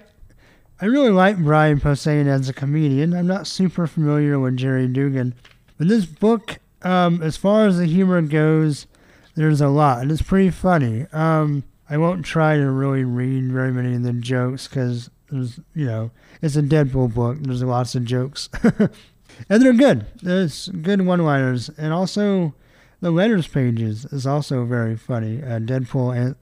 [0.80, 3.14] I really like Brian Posehn as a comedian.
[3.14, 5.34] I'm not super familiar with Gerry Duggan.
[5.78, 8.86] But this book, um, as far as the humor goes,
[9.34, 10.00] there's a lot.
[10.00, 11.06] And it's pretty funny.
[11.12, 16.10] Um, I won't try to really read very many of the jokes because you know,
[16.42, 17.38] it's a Deadpool book.
[17.40, 20.06] There's lots of jokes, and they're good.
[20.22, 22.54] There's good one-liners, and also
[23.00, 25.42] the letters pages is also very funny.
[25.42, 26.36] Uh, Deadpool, an-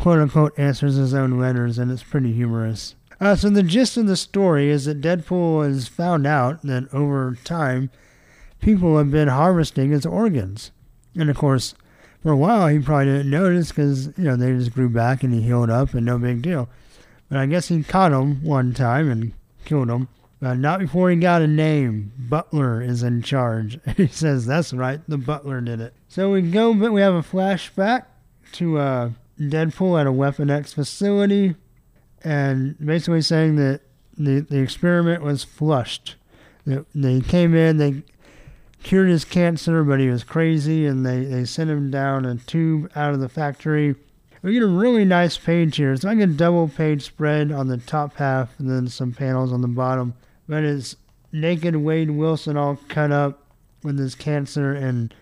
[0.00, 2.94] quote unquote, answers his own letters, and it's pretty humorous.
[3.20, 7.36] Uh, so the gist of the story is that Deadpool has found out that over
[7.44, 7.90] time,
[8.60, 10.70] people have been harvesting his organs,
[11.14, 11.74] and of course
[12.22, 15.32] for a while he probably didn't notice because you know they just grew back and
[15.32, 16.68] he healed up and no big deal.
[17.28, 19.32] But I guess he caught him one time and
[19.64, 20.08] killed him.
[20.40, 22.12] But not before he got a name.
[22.18, 23.80] Butler is in charge.
[23.96, 25.94] he says that's right, the butler did it.
[26.08, 28.06] So we go, but we have a flashback
[28.52, 31.54] to uh, Deadpool at a Weapon X facility,
[32.22, 33.80] and basically saying that
[34.16, 36.16] the the experiment was flushed.
[36.64, 38.02] They, they came in, they
[38.82, 42.90] cured his cancer, but he was crazy, and they, they sent him down a tube
[42.94, 43.94] out of the factory.
[44.42, 45.92] We get a really nice page here.
[45.92, 49.60] It's like a double page spread on the top half, and then some panels on
[49.60, 50.14] the bottom.
[50.48, 50.96] But it's
[51.32, 53.42] naked Wade Wilson all cut up
[53.82, 55.12] with his cancer, and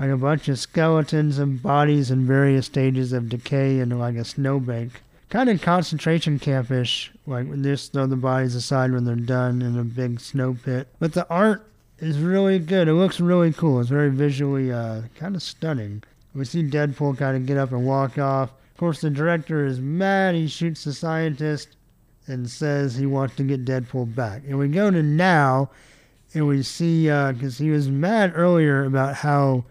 [0.00, 4.24] like a bunch of skeletons and bodies in various stages of decay, and like a
[4.24, 5.02] snowbank.
[5.28, 9.78] Kind of concentration campish, like they just throw the bodies aside when they're done in
[9.78, 10.88] a big snow pit.
[10.98, 11.66] But the art
[11.98, 12.88] is really good.
[12.88, 13.78] It looks really cool.
[13.78, 16.02] It's very visually uh, kind of stunning.
[16.34, 18.50] We see Deadpool kind of get up and walk off.
[18.72, 20.34] Of course, the director is mad.
[20.34, 21.76] He shoots the scientist
[22.26, 24.44] and says he wants to get Deadpool back.
[24.48, 25.68] And we go to now,
[26.32, 29.64] and we see because uh, he was mad earlier about how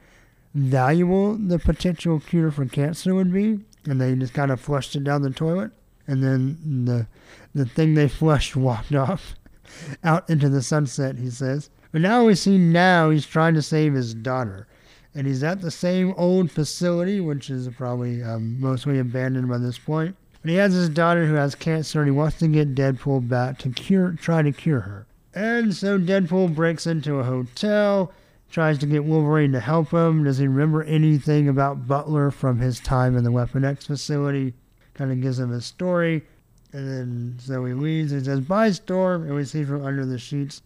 [0.53, 5.03] valuable the potential cure for cancer would be, and they just kind of flushed it
[5.03, 5.71] down the toilet.
[6.07, 7.07] And then the
[7.53, 9.35] the thing they flushed walked off
[10.03, 11.17] out into the sunset.
[11.17, 11.69] He says.
[11.91, 14.67] But now we see now he's trying to save his daughter.
[15.15, 19.79] And he's at the same old facility, which is probably um, mostly abandoned by this
[19.79, 20.15] point.
[20.41, 23.57] But he has his daughter who has cancer and he wants to get Deadpool back
[23.59, 25.07] to cure, try to cure her.
[25.33, 28.11] And so Deadpool breaks into a hotel,
[28.49, 30.23] tries to get Wolverine to help him.
[30.23, 34.53] Does he remember anything about Butler from his time in the Weapon X facility?
[34.93, 36.23] Kind of gives him a story.
[36.71, 39.23] And then so he leaves and says, Bye, Storm.
[39.23, 40.61] And we see from under the sheets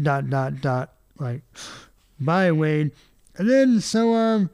[0.00, 1.42] dot dot dot like
[2.20, 2.92] bye Wade.
[3.36, 4.50] And then so um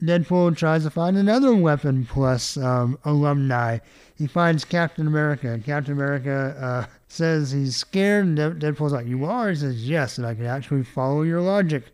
[0.00, 3.78] Deadpool tries to find another weapon plus um, alumni.
[4.16, 5.58] He finds Captain America.
[5.64, 10.26] Captain America uh, says he's scared, and Deadpool's like, "You are?" He says, "Yes," and
[10.26, 11.84] I can actually follow your logic,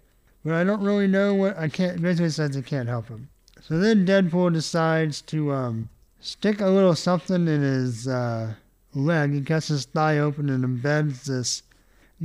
[0.44, 2.00] but I don't really know what I can't.
[2.00, 3.28] Basically, says he can't help him.
[3.60, 5.88] So then Deadpool decides to um,
[6.20, 8.54] stick a little something in his uh,
[8.94, 9.32] leg.
[9.32, 11.62] He cuts his thigh open and embeds this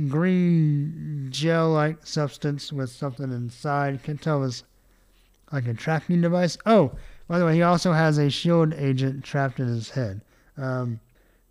[0.08, 4.02] green gel-like substance with something inside.
[4.02, 4.64] Can't tell if it's
[5.52, 6.56] like a tracking device.
[6.66, 6.92] Oh,
[7.28, 10.20] by the way, he also has a shield agent trapped in his head.
[10.56, 11.00] Um,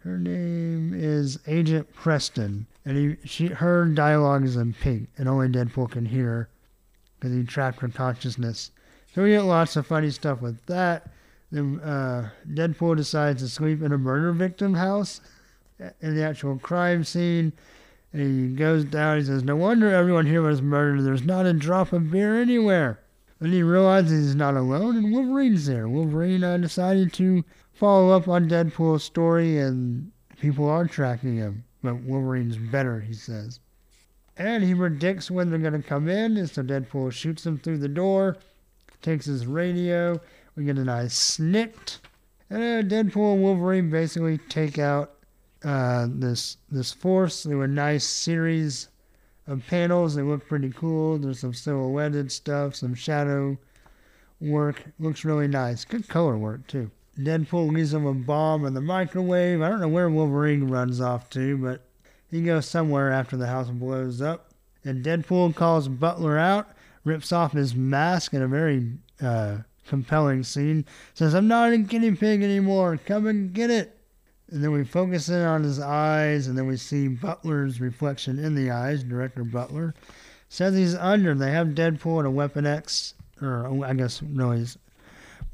[0.06, 5.48] her name is Agent Preston, and he, she, her dialogue is in pink, and only
[5.48, 6.48] Deadpool can hear
[7.20, 8.70] because he trapped her consciousness.
[9.14, 11.10] So we get lots of funny stuff with that.
[11.52, 15.22] Then uh, Deadpool decides to sleep in a murder victim house
[16.02, 17.52] in the actual crime scene.
[18.14, 19.18] And he goes down.
[19.18, 21.04] He says, "No wonder everyone here was murdered.
[21.04, 23.00] There's not a drop of beer anywhere."
[23.40, 25.90] Then he realizes he's not alone, and Wolverine's there.
[25.90, 27.44] Wolverine uh, decided to
[27.76, 31.64] follow up on Deadpool's story, and people are tracking him.
[31.84, 33.60] But Wolverine's better, he says.
[34.38, 37.78] And he predicts when they're going to come in, and so Deadpool shoots them through
[37.78, 38.38] the door,
[39.02, 40.20] takes his radio.
[40.56, 42.00] We get a nice snikt,
[42.50, 45.12] And uh, Deadpool and Wolverine basically take out
[45.64, 47.44] uh, this this force.
[47.44, 48.90] They were a nice series
[49.48, 50.16] of panels.
[50.16, 51.18] They look pretty cool.
[51.18, 53.58] There's some silhouetted stuff, some shadow
[54.40, 54.84] work.
[55.00, 55.86] Looks really nice.
[55.86, 56.92] Good color work too.
[57.18, 59.62] Deadpool leaves him a bomb in the microwave.
[59.62, 61.86] I don't know where Wolverine runs off to, but
[62.30, 64.52] he goes somewhere after the house blows up.
[64.84, 66.68] And Deadpool calls Butler out,
[67.04, 70.86] rips off his mask in a very uh, compelling scene.
[71.14, 73.00] Says, I'm not a guinea pig anymore.
[73.06, 73.98] Come and get it.
[74.52, 78.54] And then we focus in on his eyes, and then we see Butler's reflection in
[78.54, 79.96] the eyes, Director Butler.
[80.50, 81.34] Says he's under.
[81.34, 84.78] They have Deadpool in a Weapon X, or I guess no, it's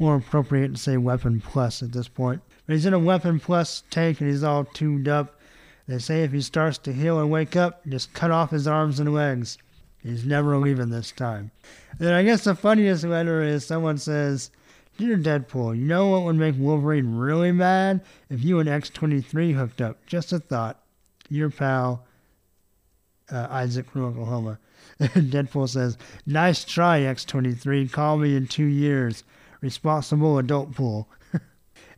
[0.01, 2.41] more appropriate to say Weapon Plus at this point.
[2.65, 5.39] But he's in a Weapon Plus tank, and he's all tuned up.
[5.87, 8.99] They say if he starts to heal and wake up, just cut off his arms
[8.99, 9.57] and legs.
[10.03, 11.51] He's never leaving this time.
[11.99, 14.49] Then I guess the funniest letter is someone says,
[14.97, 18.01] Dear Deadpool, you know what would make Wolverine really mad?
[18.29, 20.03] If you and X23 hooked up.
[20.07, 20.79] Just a thought.
[21.29, 22.05] Your pal,
[23.31, 24.59] uh, Isaac from Oklahoma.
[24.99, 27.91] Deadpool says, Nice try, X23.
[27.91, 29.23] Call me in two years.
[29.61, 31.07] Responsible adult pool.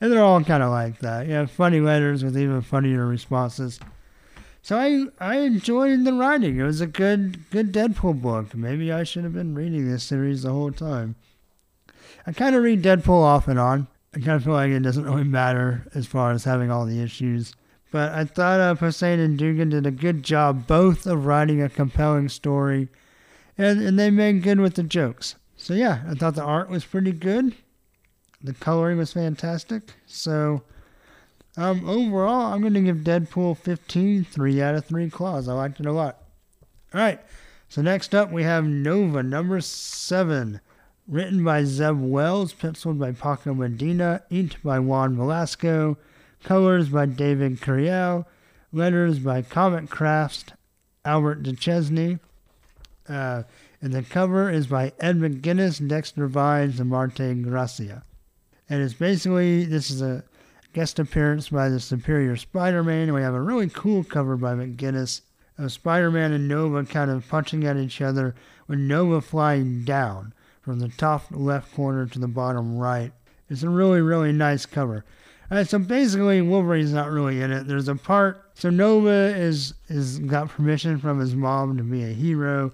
[0.01, 1.27] and they're all kind of like that.
[1.27, 3.79] You have funny letters with even funnier responses.
[4.61, 6.57] So I I enjoyed the writing.
[6.57, 8.55] It was a good good Deadpool book.
[8.55, 11.15] Maybe I should have been reading this series the whole time.
[12.25, 13.87] I kind of read Deadpool off and on.
[14.15, 17.01] I kind of feel like it doesn't really matter as far as having all the
[17.01, 17.55] issues.
[17.91, 21.69] But I thought uh, Posehn and Duggan did a good job both of writing a
[21.69, 22.89] compelling story,
[23.57, 25.35] and, and they made good with the jokes.
[25.63, 27.55] So yeah, I thought the art was pretty good.
[28.43, 29.93] The coloring was fantastic.
[30.05, 30.61] So
[31.55, 35.47] um, overall, I'm going to give Deadpool 15 3 out of 3 claws.
[35.47, 36.17] I liked it a lot.
[36.93, 37.21] All right,
[37.69, 40.59] so next up we have Nova number 7.
[41.07, 45.97] Written by Zeb Wells, penciled by Paco Medina, inked by Juan Velasco,
[46.43, 48.25] colors by David Curiel,
[48.73, 50.51] letters by Comicraft's,
[51.05, 52.19] Albert Deschesne.
[53.07, 53.43] Uh,
[53.83, 58.05] and the cover is by Ed McGuinness, Dexter Vines, and Marte Gracia.
[58.69, 60.23] And it's basically, this is a
[60.71, 63.13] guest appearance by the Superior Spider-Man.
[63.13, 65.19] We have a really cool cover by McGuinness
[65.57, 68.35] of Spider-Man and Nova kind of punching at each other
[68.69, 73.11] with Nova flying down from the top left corner to the bottom right.
[73.49, 75.03] It's a really, really nice cover.
[75.51, 77.67] Alright, so basically Wolverine's not really in it.
[77.67, 82.13] There's a part so Nova is is got permission from his mom to be a
[82.13, 82.71] hero.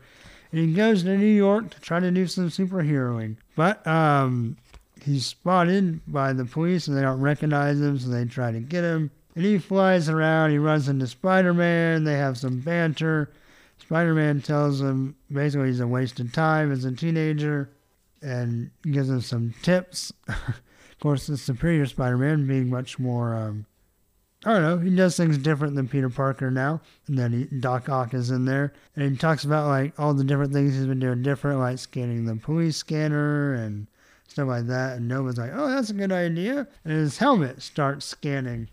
[0.51, 3.37] And he goes to New York to try to do some superheroing.
[3.55, 4.57] But um
[5.03, 8.83] he's spotted by the police and they don't recognize him, so they try to get
[8.83, 9.11] him.
[9.35, 13.31] And he flies around, he runs into Spider Man, they have some banter.
[13.77, 17.69] Spider Man tells him basically he's a waste of time as a teenager
[18.21, 20.11] and gives him some tips.
[20.27, 23.65] of course, the Superior Spider Man being much more, um,
[24.45, 26.81] I don't know, he does things different than Peter Parker now.
[27.07, 28.73] And then he, Doc Ock is in there.
[28.95, 32.25] And he talks about like all the different things he's been doing different, like scanning
[32.25, 33.87] the police scanner and
[34.27, 34.97] stuff like that.
[34.97, 36.67] And Nova's like, oh, that's a good idea.
[36.85, 38.69] And his helmet starts scanning.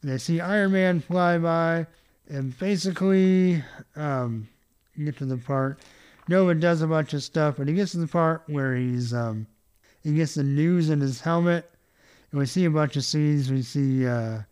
[0.00, 1.86] And they see Iron Man fly by.
[2.28, 3.62] And basically,
[3.96, 4.48] um,
[5.04, 5.78] get to the part.
[6.28, 9.46] Nova does a bunch of stuff, but he gets to the part where he's um,
[10.02, 11.68] he gets the news in his helmet,
[12.30, 13.50] and we see a bunch of scenes.
[13.50, 14.42] We see uh,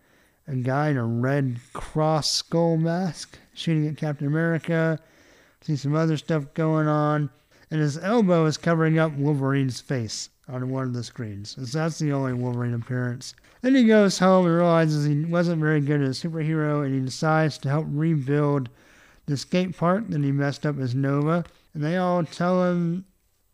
[0.49, 4.99] a guy in a red cross skull mask shooting at Captain America.
[5.61, 7.29] See some other stuff going on,
[7.71, 11.51] and his elbow is covering up Wolverine's face on one of the screens.
[11.51, 13.35] So that's the only Wolverine appearance.
[13.61, 17.01] Then he goes home and realizes he wasn't very good as a superhero, and he
[17.01, 18.71] decides to help rebuild
[19.27, 21.45] the skate park that he messed up as Nova.
[21.75, 23.05] And they all tell him,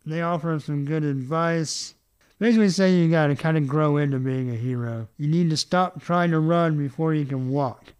[0.05, 1.94] they offer him some good advice.
[2.37, 5.07] Basically, say you got to kind of grow into being a hero.
[5.17, 7.93] You need to stop trying to run before you can walk.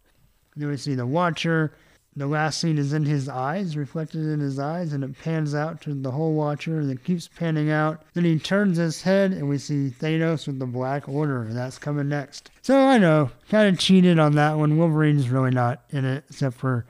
[0.56, 1.72] then we see the Watcher.
[2.18, 5.82] The last scene is in his eyes, reflected in his eyes, and it pans out
[5.82, 8.02] to the whole Watcher, and it keeps panning out.
[8.14, 11.78] Then he turns his head, and we see Thanos with the Black Order, and that's
[11.78, 12.50] coming next.
[12.62, 14.78] So I know, kind of cheated on that one.
[14.78, 16.86] Wolverine's really not in it, except for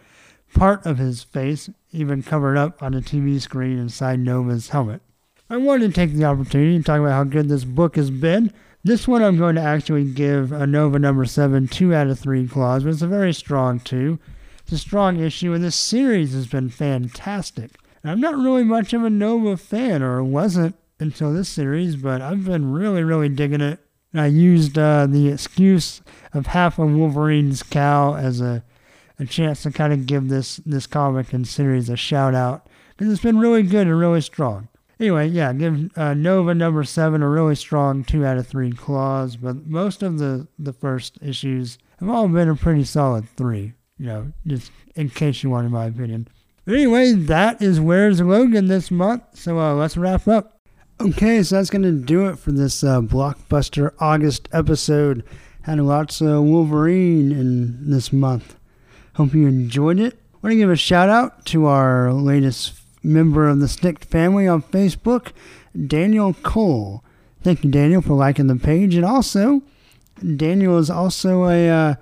[0.55, 5.03] part of his face, even covered up on a TV screen inside Nova's helmet.
[5.49, 8.53] I wanted to take the opportunity to talk about how good this book has been.
[8.83, 12.49] This one I'm going to actually give a Nova number 7 2 out of 3
[12.49, 14.19] claws, but it's a very strong 2.
[14.63, 17.71] It's a strong issue, and this series has been fantastic.
[18.03, 22.45] I'm not really much of a Nova fan, or wasn't until this series, but I've
[22.45, 23.79] been really, really digging it.
[24.15, 26.01] I used uh, the excuse
[26.33, 28.65] of half of Wolverine's cow as a,
[29.21, 32.67] a chance to kind of give this, this comic and series a shout out
[32.97, 34.69] because it's been really good and really strong.
[34.99, 39.37] Anyway, yeah, give uh, Nova number seven a really strong two out of three claws,
[39.37, 44.07] but most of the, the first issues have all been a pretty solid three, you
[44.07, 46.29] know, just in case you want, in my opinion.
[46.65, 50.61] But anyway, that is Where's Logan this month, so uh, let's wrap up.
[50.99, 55.25] Okay, so that's going to do it for this uh, blockbuster August episode.
[55.63, 58.57] Had lots of Wolverine in this month.
[59.15, 60.15] Hope you enjoyed it.
[60.15, 64.47] I want to give a shout out to our latest member of the Snikt family
[64.47, 65.33] on Facebook,
[65.87, 67.03] Daniel Cole.
[67.43, 68.95] Thank you, Daniel, for liking the page.
[68.95, 69.63] And also,
[70.37, 71.95] Daniel is also a uh,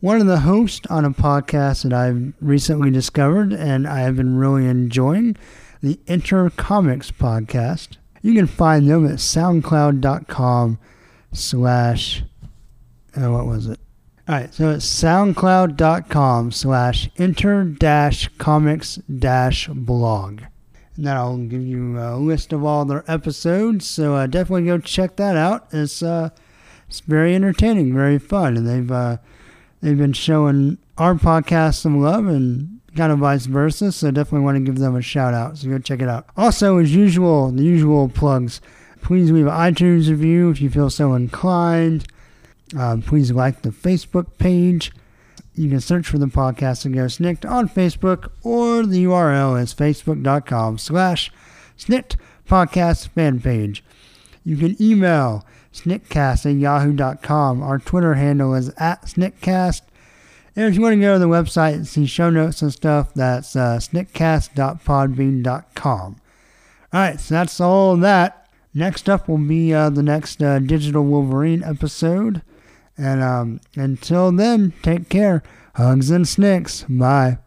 [0.00, 4.36] one of the hosts on a podcast that I've recently discovered and I have been
[4.36, 5.36] really enjoying,
[5.82, 7.96] the Enter Comics podcast.
[8.20, 10.78] You can find them at soundcloud.com
[11.32, 12.22] slash,
[13.16, 13.80] uh, what was it?
[14.26, 20.40] All right, so it's soundcloud.com slash enter dash comics dash blog.
[20.96, 23.86] And that'll give you a list of all their episodes.
[23.86, 25.66] So uh, definitely go check that out.
[25.72, 26.30] It's uh,
[26.88, 29.18] it's very entertaining, very fun, and they've uh,
[29.82, 33.92] they've been showing our podcast some love and kind of vice versa.
[33.92, 35.58] So definitely want to give them a shout out.
[35.58, 36.28] So go check it out.
[36.34, 38.62] Also, as usual, the usual plugs.
[39.02, 42.06] Please leave an iTunes review if you feel so inclined.
[42.76, 44.92] Uh, please like the Facebook page.
[45.54, 49.74] You can search for the podcast and go Snikt on Facebook, or the URL is
[49.74, 51.30] facebook.com slash
[51.78, 52.16] Snikt
[52.48, 53.84] podcast fan page.
[54.44, 57.62] You can email sniktcast at yahoo.com.
[57.62, 59.82] Our Twitter handle is at sniktcast.
[60.56, 63.12] And if you want to go to the website and see show notes and stuff,
[63.14, 66.16] that's uh, sniktcast.podbean.com.
[66.92, 68.48] All right, so that's all that.
[68.72, 72.42] Next up will be uh, the next uh, Digital Wolverine episode.
[72.96, 75.42] And um, until then, take care.
[75.74, 76.84] Hugs and snicks.
[76.88, 77.38] Bye.